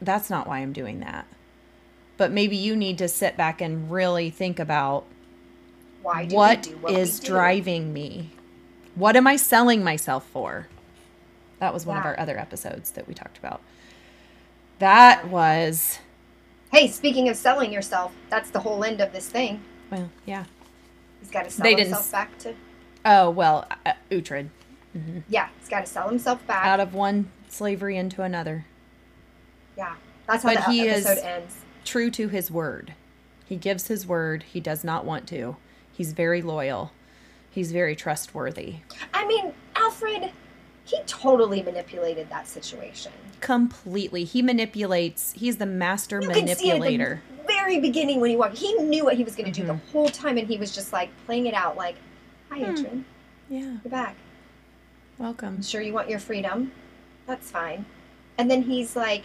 that's 0.00 0.30
not 0.30 0.46
why 0.46 0.58
I'm 0.58 0.72
doing 0.72 1.00
that." 1.00 1.26
But 2.16 2.30
maybe 2.32 2.56
you 2.56 2.76
need 2.76 2.98
to 2.98 3.08
sit 3.08 3.36
back 3.36 3.60
and 3.60 3.90
really 3.90 4.30
think 4.30 4.58
about 4.58 5.04
Why 6.02 6.26
do 6.26 6.36
what 6.36 6.62
do 6.62 6.76
what 6.76 6.92
is 6.92 7.20
driving 7.20 7.92
me? 7.92 8.30
What 8.94 9.16
am 9.16 9.26
I 9.26 9.36
selling 9.36 9.82
myself 9.84 10.26
for? 10.26 10.68
That 11.58 11.72
was 11.74 11.86
one 11.86 11.96
of 11.98 12.04
our 12.04 12.18
other 12.18 12.38
episodes 12.38 12.92
that 12.92 13.08
we 13.08 13.14
talked 13.14 13.38
about. 13.38 13.60
That 14.78 15.28
was, 15.28 15.98
Hey, 16.76 16.88
speaking 16.88 17.30
of 17.30 17.36
selling 17.38 17.72
yourself, 17.72 18.12
that's 18.28 18.50
the 18.50 18.60
whole 18.60 18.84
end 18.84 19.00
of 19.00 19.10
this 19.10 19.30
thing. 19.30 19.62
well, 19.90 20.10
yeah. 20.26 20.44
He's 21.20 21.30
got 21.30 21.44
to 21.44 21.50
sell 21.50 21.64
They 21.64 21.70
didn't 21.74 21.94
himself 21.94 22.12
back 22.12 22.36
to. 22.40 22.54
Oh, 23.06 23.30
well, 23.30 23.66
uh, 23.86 23.94
Uhtred. 24.10 24.50
Yeah, 25.26 25.48
he's 25.58 25.70
got 25.70 25.80
to 25.80 25.86
sell 25.86 26.06
himself 26.06 26.46
back. 26.46 26.66
Out 26.66 26.78
of 26.78 26.92
one 26.92 27.30
slavery 27.48 27.96
into 27.96 28.20
another. 28.22 28.66
yeah, 29.74 29.94
that's 30.26 30.42
how 30.42 30.52
But 30.54 30.66
the 30.66 30.70
he 30.72 30.86
episode 30.86 31.12
is- 31.12 31.18
ends. 31.24 31.56
True 31.86 32.10
to 32.10 32.28
his 32.28 32.50
word. 32.50 32.92
He 33.46 33.56
gives 33.56 33.86
his 33.86 34.06
word. 34.06 34.42
He 34.42 34.60
does 34.60 34.84
not 34.84 35.06
want 35.06 35.26
to. 35.28 35.56
He's 35.90 36.12
very 36.12 36.42
loyal. 36.42 36.92
He's 37.50 37.72
very 37.72 37.96
trustworthy. 37.96 38.76
I 39.14 39.26
mean, 39.26 39.54
Alfred, 39.76 40.30
he 40.86 40.98
totally 41.06 41.62
manipulated 41.62 42.30
that 42.30 42.46
situation. 42.48 43.12
Completely. 43.40 44.24
He 44.24 44.40
manipulates. 44.40 45.32
He's 45.32 45.56
the 45.58 45.66
master 45.66 46.20
You 46.22 46.28
can 46.28 46.34
see 46.34 46.70
it 46.70 46.74
at 46.74 46.78
manipulator. 46.78 47.22
the 47.38 47.42
very 47.46 47.80
beginning 47.80 48.20
when 48.20 48.30
he 48.30 48.36
walked. 48.36 48.56
He 48.56 48.72
knew 48.74 49.04
what 49.04 49.16
he 49.16 49.24
was 49.24 49.34
going 49.36 49.52
to 49.52 49.60
do 49.60 49.64
Mhm. 49.64 49.66
the 49.66 49.90
whole 49.92 50.08
time, 50.08 50.38
and 50.38 50.46
he 50.48 50.56
was 50.56 50.72
just 50.74 50.92
like 50.92 51.10
playing 51.26 51.46
it 51.46 51.54
out, 51.54 51.76
like, 51.76 51.96
"Hi, 52.50 52.58
Hmm. 52.58 52.64
Adrian, 52.70 53.04
Yeah. 53.50 53.60
you're 53.60 53.90
back. 53.90 54.14
Welcome. 55.18 55.56
I'm 55.56 55.62
sure 55.62 55.80
you 55.82 55.92
want 55.92 56.08
your 56.08 56.20
freedom. 56.20 56.72
That's 57.26 57.50
fine." 57.50 57.84
And 58.38 58.48
then 58.50 58.62
he's 58.62 58.94
like, 58.94 59.24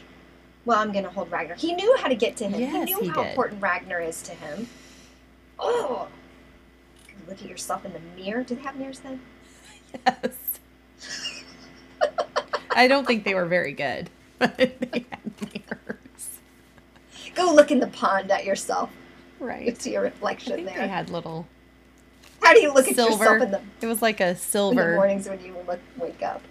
"Well, 0.65 0.79
I'm 0.79 0.91
going 0.91 1.05
to 1.05 1.11
hold 1.11 1.29
Ragnar." 1.31 1.55
He 1.55 1.73
knew 1.73 1.95
how 1.97 2.07
to 2.07 2.15
get 2.15 2.35
to 2.37 2.45
him. 2.47 2.53
he 2.53 2.65
knew 2.85 2.99
he 3.01 3.07
how 3.09 3.21
did. 3.23 3.29
important 3.31 3.61
Ragnar 3.61 4.01
is 4.01 4.21
to 4.23 4.31
him. 4.33 4.67
Oh, 5.59 6.07
look 7.27 7.39
at 7.41 7.47
yourself 7.47 7.85
in 7.85 7.93
the 7.93 8.01
mirror. 8.19 8.43
Do 8.43 8.55
they 8.55 8.61
have 8.63 8.75
mirrors 8.77 8.99
then? 9.01 9.21
Yes. 10.05 10.37
I 12.75 12.87
don't 12.87 13.05
think 13.05 13.23
they 13.23 13.33
were 13.35 13.45
very 13.45 13.73
good, 13.73 14.09
but 14.39 14.57
they 14.57 15.05
had 15.11 15.19
mirrors. 15.53 16.29
Go 17.35 17.53
look 17.53 17.71
in 17.71 17.79
the 17.79 17.87
pond 17.87 18.31
at 18.31 18.45
yourself. 18.45 18.89
Right. 19.39 19.79
see 19.81 19.93
your 19.93 20.01
I 20.01 20.05
reflection 20.05 20.53
think 20.53 20.67
there. 20.67 20.77
they 20.79 20.87
had 20.87 21.09
little 21.09 21.47
How 22.43 22.53
do 22.53 22.59
you 22.61 22.71
look 22.73 22.87
at 22.87 22.95
yourself 22.95 23.41
in 23.41 23.51
the, 23.51 23.61
It 23.81 23.87
was 23.87 24.01
like 24.01 24.19
a 24.19 24.27
in 24.29 24.33
the 24.35 24.39
silver. 24.39 24.95
mornings 24.95 25.27
when 25.27 25.43
you 25.43 25.55
look, 25.67 25.79
wake 25.97 26.21
up? 26.21 26.41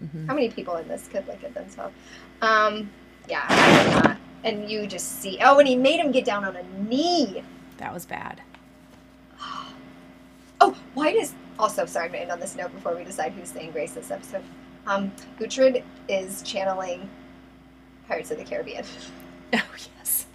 Mhm. 0.00 0.28
How 0.28 0.34
many 0.34 0.50
people 0.50 0.76
in 0.76 0.86
this 0.88 1.08
could 1.08 1.26
look 1.26 1.42
at 1.42 1.54
themselves? 1.54 1.94
Um, 2.42 2.90
yeah, 3.28 3.44
I 3.48 3.94
would 3.94 4.04
not. 4.04 4.16
And 4.44 4.70
you 4.70 4.86
just 4.86 5.20
see. 5.20 5.38
Oh, 5.42 5.58
and 5.58 5.66
he 5.66 5.74
made 5.74 5.98
him 5.98 6.12
get 6.12 6.24
down 6.24 6.44
on 6.44 6.54
a 6.54 6.62
knee. 6.88 7.42
That 7.78 7.92
was 7.92 8.04
bad. 8.06 8.40
Oh, 10.60 10.74
why 10.94 11.12
does 11.12 11.34
also? 11.58 11.84
Sorry, 11.84 12.06
I'm 12.06 12.12
gonna 12.12 12.22
end 12.22 12.30
on 12.30 12.40
this 12.40 12.54
note 12.56 12.72
before 12.74 12.94
we 12.96 13.04
decide 13.04 13.32
who's 13.32 13.50
saying 13.50 13.72
grace 13.72 13.92
this 13.92 14.10
episode. 14.10 14.42
Um, 14.86 15.12
Uhtred 15.40 15.82
is 16.08 16.42
channeling 16.42 17.08
Pirates 18.08 18.30
of 18.30 18.38
the 18.38 18.44
Caribbean. 18.44 18.84
Oh 19.54 19.62
yes. 19.96 20.26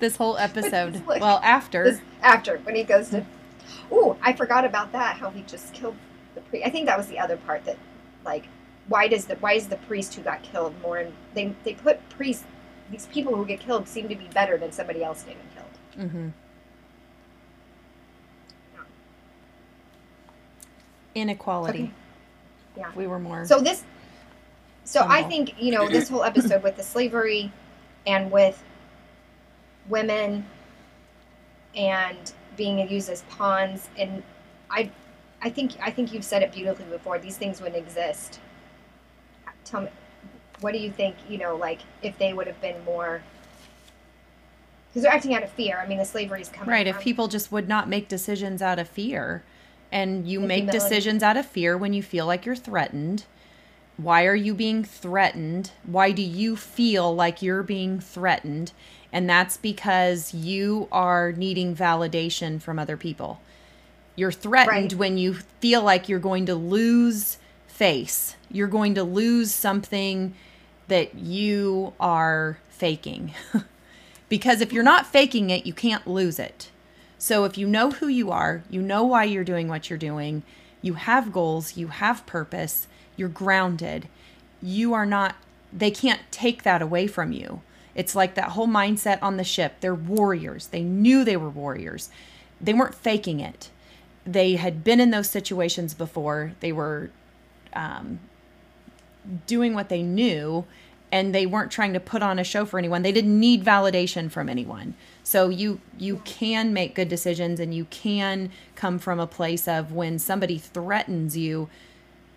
This 0.00 0.16
whole 0.16 0.36
episode. 0.48 1.06
like- 1.06 1.20
well, 1.20 1.40
after 1.44 1.84
This, 1.84 2.00
after 2.22 2.56
when 2.58 2.74
he 2.74 2.82
goes 2.84 3.10
to. 3.10 3.24
Ooh, 3.92 4.16
I 4.22 4.32
forgot 4.32 4.64
about 4.64 4.92
that. 4.92 5.16
How 5.16 5.28
he 5.30 5.42
just 5.42 5.74
killed 5.74 5.94
the 6.34 6.40
priest. 6.40 6.66
I 6.66 6.70
think 6.70 6.86
that 6.86 6.96
was 6.96 7.06
the 7.06 7.18
other 7.18 7.36
part 7.36 7.64
that, 7.66 7.76
like, 8.24 8.46
why 8.88 9.08
does 9.08 9.26
the 9.26 9.34
why 9.36 9.52
is 9.52 9.68
the 9.68 9.76
priest 9.76 10.14
who 10.14 10.22
got 10.22 10.42
killed 10.42 10.74
more? 10.80 10.96
And 10.98 11.12
they 11.34 11.54
they 11.64 11.74
put 11.74 12.06
priests. 12.08 12.44
These 12.90 13.06
people 13.06 13.36
who 13.36 13.44
get 13.44 13.60
killed 13.60 13.86
seem 13.86 14.08
to 14.08 14.16
be 14.16 14.26
better 14.32 14.56
than 14.56 14.72
somebody 14.72 15.04
else 15.04 15.22
getting 15.22 15.42
killed. 15.54 16.08
Mm-hmm. 16.08 16.28
inequality. 21.14 21.78
Okay. 21.84 21.92
Yeah. 22.78 22.90
We 22.94 23.06
were 23.06 23.18
more. 23.18 23.44
So 23.44 23.60
this, 23.60 23.82
so 24.84 25.04
I 25.06 25.22
think 25.24 25.60
you 25.60 25.72
know 25.72 25.88
this 25.88 26.08
whole 26.08 26.24
episode 26.24 26.62
with 26.62 26.76
the 26.76 26.82
slavery, 26.82 27.52
and 28.06 28.30
with 28.30 28.62
women, 29.88 30.46
and 31.74 32.32
being 32.56 32.78
used 32.90 33.08
as 33.08 33.22
pawns, 33.22 33.88
and 33.96 34.22
I, 34.70 34.90
I 35.42 35.50
think 35.50 35.72
I 35.80 35.90
think 35.90 36.12
you've 36.12 36.24
said 36.24 36.42
it 36.42 36.52
beautifully 36.52 36.86
before. 36.86 37.18
These 37.18 37.36
things 37.36 37.60
wouldn't 37.60 37.82
exist. 37.82 38.40
Tell 39.64 39.82
me, 39.82 39.88
what 40.60 40.72
do 40.72 40.78
you 40.78 40.90
think? 40.90 41.16
You 41.28 41.38
know, 41.38 41.56
like 41.56 41.80
if 42.02 42.18
they 42.18 42.32
would 42.32 42.46
have 42.46 42.60
been 42.60 42.82
more. 42.84 43.22
Because 44.88 45.02
they're 45.02 45.12
acting 45.12 45.34
out 45.34 45.42
of 45.42 45.50
fear. 45.50 45.78
I 45.78 45.86
mean, 45.86 45.98
the 45.98 46.04
slavery 46.06 46.40
is 46.40 46.48
coming. 46.48 46.70
right. 46.70 46.86
If 46.86 46.98
people 46.98 47.28
just 47.28 47.52
would 47.52 47.68
not 47.68 47.90
make 47.90 48.08
decisions 48.08 48.62
out 48.62 48.78
of 48.78 48.88
fear, 48.88 49.42
and 49.90 50.28
you 50.28 50.40
make 50.40 50.70
decisions 50.70 51.22
out 51.22 51.36
of 51.36 51.46
fear 51.46 51.76
when 51.76 51.92
you 51.92 52.02
feel 52.02 52.26
like 52.26 52.44
you're 52.44 52.56
threatened. 52.56 53.24
Why 53.96 54.26
are 54.26 54.34
you 54.34 54.54
being 54.54 54.84
threatened? 54.84 55.72
Why 55.84 56.12
do 56.12 56.22
you 56.22 56.56
feel 56.56 57.14
like 57.14 57.42
you're 57.42 57.62
being 57.62 57.98
threatened? 57.98 58.72
And 59.12 59.28
that's 59.28 59.56
because 59.56 60.32
you 60.34 60.88
are 60.92 61.32
needing 61.32 61.74
validation 61.74 62.60
from 62.60 62.78
other 62.78 62.96
people. 62.96 63.40
You're 64.14 64.32
threatened 64.32 64.92
Right. 64.92 64.98
when 64.98 65.18
you 65.18 65.34
feel 65.34 65.82
like 65.82 66.08
you're 66.08 66.18
going 66.18 66.46
to 66.46 66.54
lose 66.54 67.38
face. 67.66 68.36
You're 68.50 68.68
going 68.68 68.94
to 68.94 69.02
lose 69.04 69.52
something 69.52 70.34
that 70.88 71.14
you 71.14 71.94
are 71.98 72.58
faking. 72.70 73.34
because 74.28 74.60
if 74.60 74.72
you're 74.72 74.82
not 74.82 75.06
faking 75.06 75.50
it, 75.50 75.66
you 75.66 75.72
can't 75.72 76.06
lose 76.06 76.38
it. 76.38 76.70
So 77.18 77.44
if 77.44 77.58
you 77.58 77.66
know 77.66 77.90
who 77.90 78.06
you 78.08 78.30
are, 78.30 78.62
you 78.70 78.80
know 78.80 79.04
why 79.04 79.24
you're 79.24 79.44
doing 79.44 79.68
what 79.68 79.90
you're 79.90 79.98
doing, 79.98 80.44
you 80.80 80.94
have 80.94 81.32
goals, 81.32 81.76
you 81.76 81.88
have 81.88 82.24
purpose, 82.26 82.86
you're 83.16 83.28
grounded. 83.28 84.08
You 84.62 84.94
are 84.94 85.06
not 85.06 85.36
they 85.72 85.90
can't 85.90 86.20
take 86.30 86.62
that 86.62 86.80
away 86.80 87.06
from 87.06 87.32
you. 87.32 87.60
It's 87.94 88.14
like 88.14 88.34
that 88.34 88.50
whole 88.50 88.68
mindset 88.68 89.18
on 89.22 89.36
the 89.36 89.44
ship. 89.44 89.76
They're 89.80 89.94
warriors. 89.94 90.68
They 90.68 90.82
knew 90.82 91.24
they 91.24 91.36
were 91.36 91.50
warriors. 91.50 92.10
They 92.60 92.72
weren't 92.72 92.94
faking 92.94 93.40
it. 93.40 93.70
They 94.24 94.56
had 94.56 94.84
been 94.84 95.00
in 95.00 95.10
those 95.10 95.28
situations 95.28 95.94
before. 95.94 96.52
They 96.60 96.72
were 96.72 97.10
um, 97.72 98.20
doing 99.46 99.74
what 99.74 99.88
they 99.88 100.02
knew 100.02 100.64
and 101.10 101.34
they 101.34 101.46
weren't 101.46 101.70
trying 101.72 101.92
to 101.94 102.00
put 102.00 102.22
on 102.22 102.38
a 102.38 102.44
show 102.44 102.64
for 102.64 102.78
anyone. 102.78 103.02
They 103.02 103.12
didn't 103.12 103.38
need 103.38 103.64
validation 103.64 104.30
from 104.30 104.48
anyone. 104.48 104.94
So 105.22 105.48
you 105.48 105.80
you 105.98 106.22
can 106.24 106.72
make 106.72 106.94
good 106.94 107.08
decisions 107.08 107.60
and 107.60 107.74
you 107.74 107.86
can 107.86 108.50
come 108.74 108.98
from 108.98 109.18
a 109.20 109.26
place 109.26 109.66
of 109.66 109.92
when 109.92 110.18
somebody 110.18 110.58
threatens 110.58 111.36
you, 111.36 111.68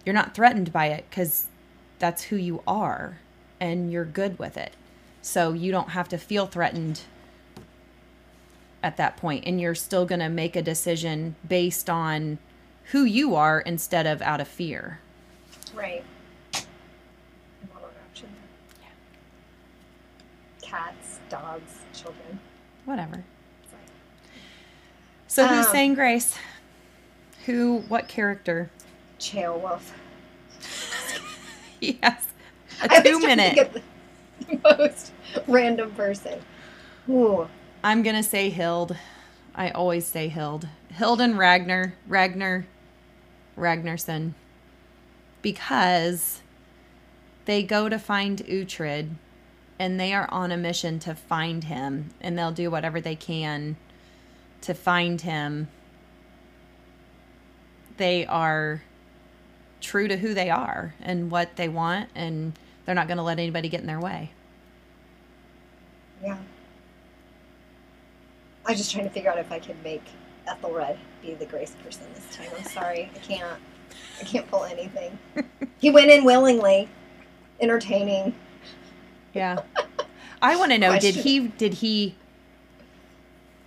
you're 0.05 0.13
not 0.13 0.34
threatened 0.34 0.72
by 0.72 0.88
it 0.88 1.09
cuz 1.11 1.47
that's 1.99 2.24
who 2.24 2.36
you 2.36 2.63
are 2.67 3.19
and 3.59 3.91
you're 3.91 4.05
good 4.05 4.39
with 4.39 4.57
it. 4.57 4.74
So 5.22 5.53
you 5.53 5.72
don't 5.72 5.89
have 5.89 6.09
to 6.09 6.17
feel 6.17 6.47
threatened 6.47 7.01
at 8.84 8.97
that 8.97 9.17
point 9.17 9.45
and 9.45 9.61
you're 9.61 9.76
still 9.76 10.05
going 10.05 10.19
to 10.19 10.30
make 10.30 10.55
a 10.55 10.61
decision 10.61 11.36
based 11.47 11.89
on 11.89 12.39
who 12.86 13.03
you 13.03 13.36
are 13.36 13.61
instead 13.61 14.07
of 14.07 14.22
out 14.22 14.41
of 14.41 14.47
fear. 14.47 14.99
Right. 15.74 16.03
Cats, 20.72 21.19
dogs, 21.30 21.80
children. 21.93 22.39
Whatever. 22.86 23.26
So 25.28 25.47
who's 25.47 25.65
Um, 25.67 25.72
saying 25.74 25.93
grace? 25.95 26.38
Who 27.45 27.80
what 27.89 28.07
character? 28.07 28.69
Ceolwulf. 29.19 29.91
Yes. 31.82 32.28
I 32.82 32.88
A 32.89 33.01
was 33.01 33.03
two 33.03 33.19
to 33.22 33.28
minute. 33.28 33.57
of 33.57 33.74
the 33.74 34.59
most 34.78 35.11
random 35.47 35.91
person. 35.91 36.39
Ooh. 37.09 37.47
I'm 37.84 38.03
gonna 38.03 38.24
say 38.24 38.49
Hild. 38.51 38.95
I 39.55 39.72
always 39.72 40.05
say 40.05 40.30
Hild. 40.30 40.67
Hild 40.97 41.19
and 41.22 41.38
Ragnar. 41.38 41.95
Ragnar 42.07 42.65
Ragnarsson. 43.57 44.34
Because 45.41 46.41
they 47.45 47.63
go 47.63 47.89
to 47.89 47.97
find 47.99 48.39
Uhtred 48.45 49.09
and 49.82 49.99
they 49.99 50.13
are 50.13 50.29
on 50.29 50.51
a 50.51 50.57
mission 50.57 50.99
to 50.99 51.15
find 51.15 51.63
him 51.63 52.11
and 52.21 52.38
they'll 52.38 52.51
do 52.51 52.69
whatever 52.69 53.01
they 53.01 53.15
can 53.15 53.75
to 54.61 54.75
find 54.75 55.21
him. 55.21 55.67
They 57.97 58.23
are 58.27 58.84
true 59.82 60.07
to 60.07 60.17
who 60.17 60.36
they 60.36 60.51
are 60.51 60.93
and 61.01 61.32
what 61.32 61.55
they 61.55 61.67
want 61.67 62.09
and 62.13 62.53
they're 62.86 62.93
not 62.93 63.07
going 63.07 63.17
to 63.17 63.23
let 63.23 63.39
anybody 63.39 63.69
get 63.69 63.82
in 63.82 63.88
their 63.88 63.99
way. 63.99 64.29
Yeah. 66.21 66.38
I'm 68.67 68.75
just 68.75 68.91
trying 68.91 69.05
to 69.05 69.09
figure 69.09 69.32
out 69.32 69.39
if 69.39 69.51
I 69.51 69.57
can 69.57 69.82
make 69.84 70.03
Aethelred 70.47 70.99
be 71.23 71.34
the 71.34 71.47
grace 71.47 71.75
person 71.84 72.03
this 72.13 72.36
time. 72.36 72.49
I'm 72.55 72.65
sorry. 72.65 73.09
I 73.15 73.17
can't. 73.17 73.59
I 74.19 74.25
can't 74.25 74.47
pull 74.47 74.63
anything. 74.63 75.17
he 75.79 75.89
went 75.89 76.11
in 76.11 76.23
willingly, 76.23 76.88
entertaining. 77.59 78.36
Yeah. 79.34 79.61
I 80.41 80.55
want 80.55 80.71
to 80.71 80.77
know 80.77 80.99
did 80.99 81.15
he 81.15 81.47
did 81.47 81.75
he 81.75 82.15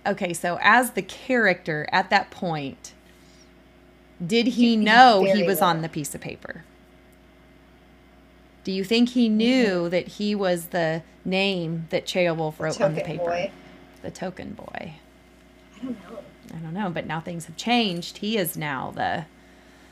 Okay, 0.05 0.33
so 0.33 0.59
as 0.61 0.91
the 0.91 1.01
character 1.01 1.87
at 1.91 2.09
that 2.09 2.31
point 2.31 2.93
did 4.25 4.47
he 4.47 4.75
know 4.75 5.23
he 5.23 5.43
was 5.43 5.59
well. 5.59 5.69
on 5.69 5.81
the 5.81 5.89
piece 5.89 6.13
of 6.15 6.21
paper? 6.21 6.63
Do 8.63 8.71
you 8.71 8.83
think 8.83 9.09
he 9.09 9.29
knew 9.29 9.67
mm-hmm. 9.67 9.89
that 9.89 10.07
he 10.07 10.33
was 10.33 10.67
the 10.67 11.03
name 11.23 11.87
that 11.89 12.05
Ceolwulf 12.05 12.59
wrote 12.59 12.81
on 12.81 12.95
the 12.95 13.01
paper? 13.01 13.25
Boy. 13.25 13.51
The 14.01 14.11
token 14.11 14.53
boy. 14.53 14.95
I 15.75 15.83
don't 15.83 16.03
know. 16.03 16.19
I 16.53 16.57
don't 16.57 16.73
know, 16.73 16.89
but 16.89 17.05
now 17.05 17.19
things 17.19 17.45
have 17.45 17.57
changed. 17.57 18.19
He 18.19 18.37
is 18.37 18.55
now 18.55 18.91
the 18.95 19.25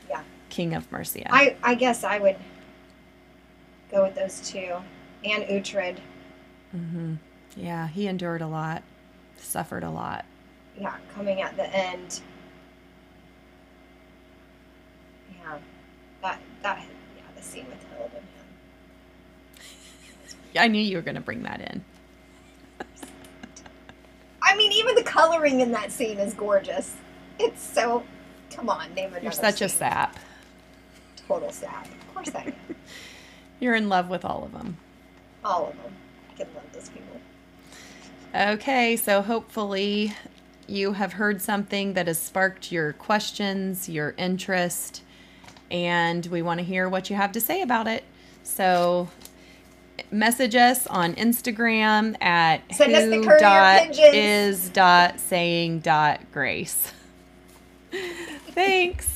yeah. 0.08 0.22
king 0.48 0.74
of 0.74 0.90
Mercia. 0.90 1.32
I, 1.32 1.56
I 1.62 1.74
guess 1.74 2.04
I 2.04 2.18
would 2.18 2.36
go 3.90 4.04
with 4.04 4.14
those 4.14 4.40
two. 4.40 4.76
And 5.24 5.44
Uhtred. 5.44 5.98
Mm-hmm. 6.74 7.14
Yeah, 7.56 7.88
he 7.88 8.06
endured 8.08 8.42
a 8.42 8.46
lot, 8.46 8.82
suffered 9.36 9.84
a 9.84 9.90
lot. 9.90 10.24
Yeah, 10.78 10.96
coming 11.14 11.40
at 11.40 11.56
the 11.56 11.66
end. 11.74 12.20
Yeah, 15.38 15.58
that 16.22 16.40
that 16.62 16.78
yeah, 17.16 17.22
the 17.36 17.42
scene 17.42 17.66
with 17.68 17.84
Hild 17.96 18.10
and 18.14 18.24
him. 19.62 20.60
I 20.60 20.68
knew 20.68 20.80
you 20.80 20.96
were 20.96 21.02
going 21.02 21.14
to 21.14 21.20
bring 21.20 21.42
that 21.44 21.60
in. 21.60 21.84
I 24.42 24.56
mean, 24.56 24.72
even 24.72 24.94
the 24.94 25.02
coloring 25.02 25.60
in 25.60 25.72
that 25.72 25.90
scene 25.90 26.18
is 26.18 26.34
gorgeous. 26.34 26.96
It's 27.38 27.62
so. 27.62 28.04
Come 28.50 28.68
on, 28.68 28.92
name 28.94 29.08
another. 29.08 29.22
You're 29.22 29.32
such 29.32 29.58
scene. 29.58 29.66
a 29.66 29.68
sap. 29.68 30.16
Total 31.26 31.50
sap. 31.50 31.86
Of 31.86 32.14
course 32.14 32.30
I 32.34 32.42
am. 32.42 32.54
You're 33.60 33.74
in 33.74 33.88
love 33.88 34.08
with 34.10 34.24
all 34.24 34.44
of 34.44 34.52
them. 34.52 34.76
All 35.44 35.68
of 35.68 35.76
them. 35.82 35.92
I 36.30 36.36
can 36.36 36.46
love 36.54 36.64
those 36.72 36.88
people. 36.88 37.20
Okay, 38.34 38.96
so 38.96 39.22
hopefully 39.22 40.12
you 40.66 40.94
have 40.94 41.14
heard 41.14 41.42
something 41.42 41.94
that 41.94 42.06
has 42.06 42.18
sparked 42.18 42.72
your 42.72 42.94
questions, 42.94 43.88
your 43.88 44.14
interest, 44.16 45.02
and 45.70 46.26
we 46.26 46.42
want 46.42 46.58
to 46.60 46.64
hear 46.64 46.88
what 46.88 47.10
you 47.10 47.16
have 47.16 47.32
to 47.32 47.40
say 47.40 47.62
about 47.62 47.86
it. 47.86 48.04
So 48.42 49.08
message 50.10 50.54
us 50.54 50.86
on 50.86 51.14
Instagram 51.14 52.20
at 52.22 52.62
Send 52.74 52.94
who 52.94 53.38
dot 53.38 53.96
is 53.98 54.68
dot 54.70 55.20
saying 55.20 55.80
dot 55.80 56.20
grace. 56.32 56.92
Thanks. 58.50 59.13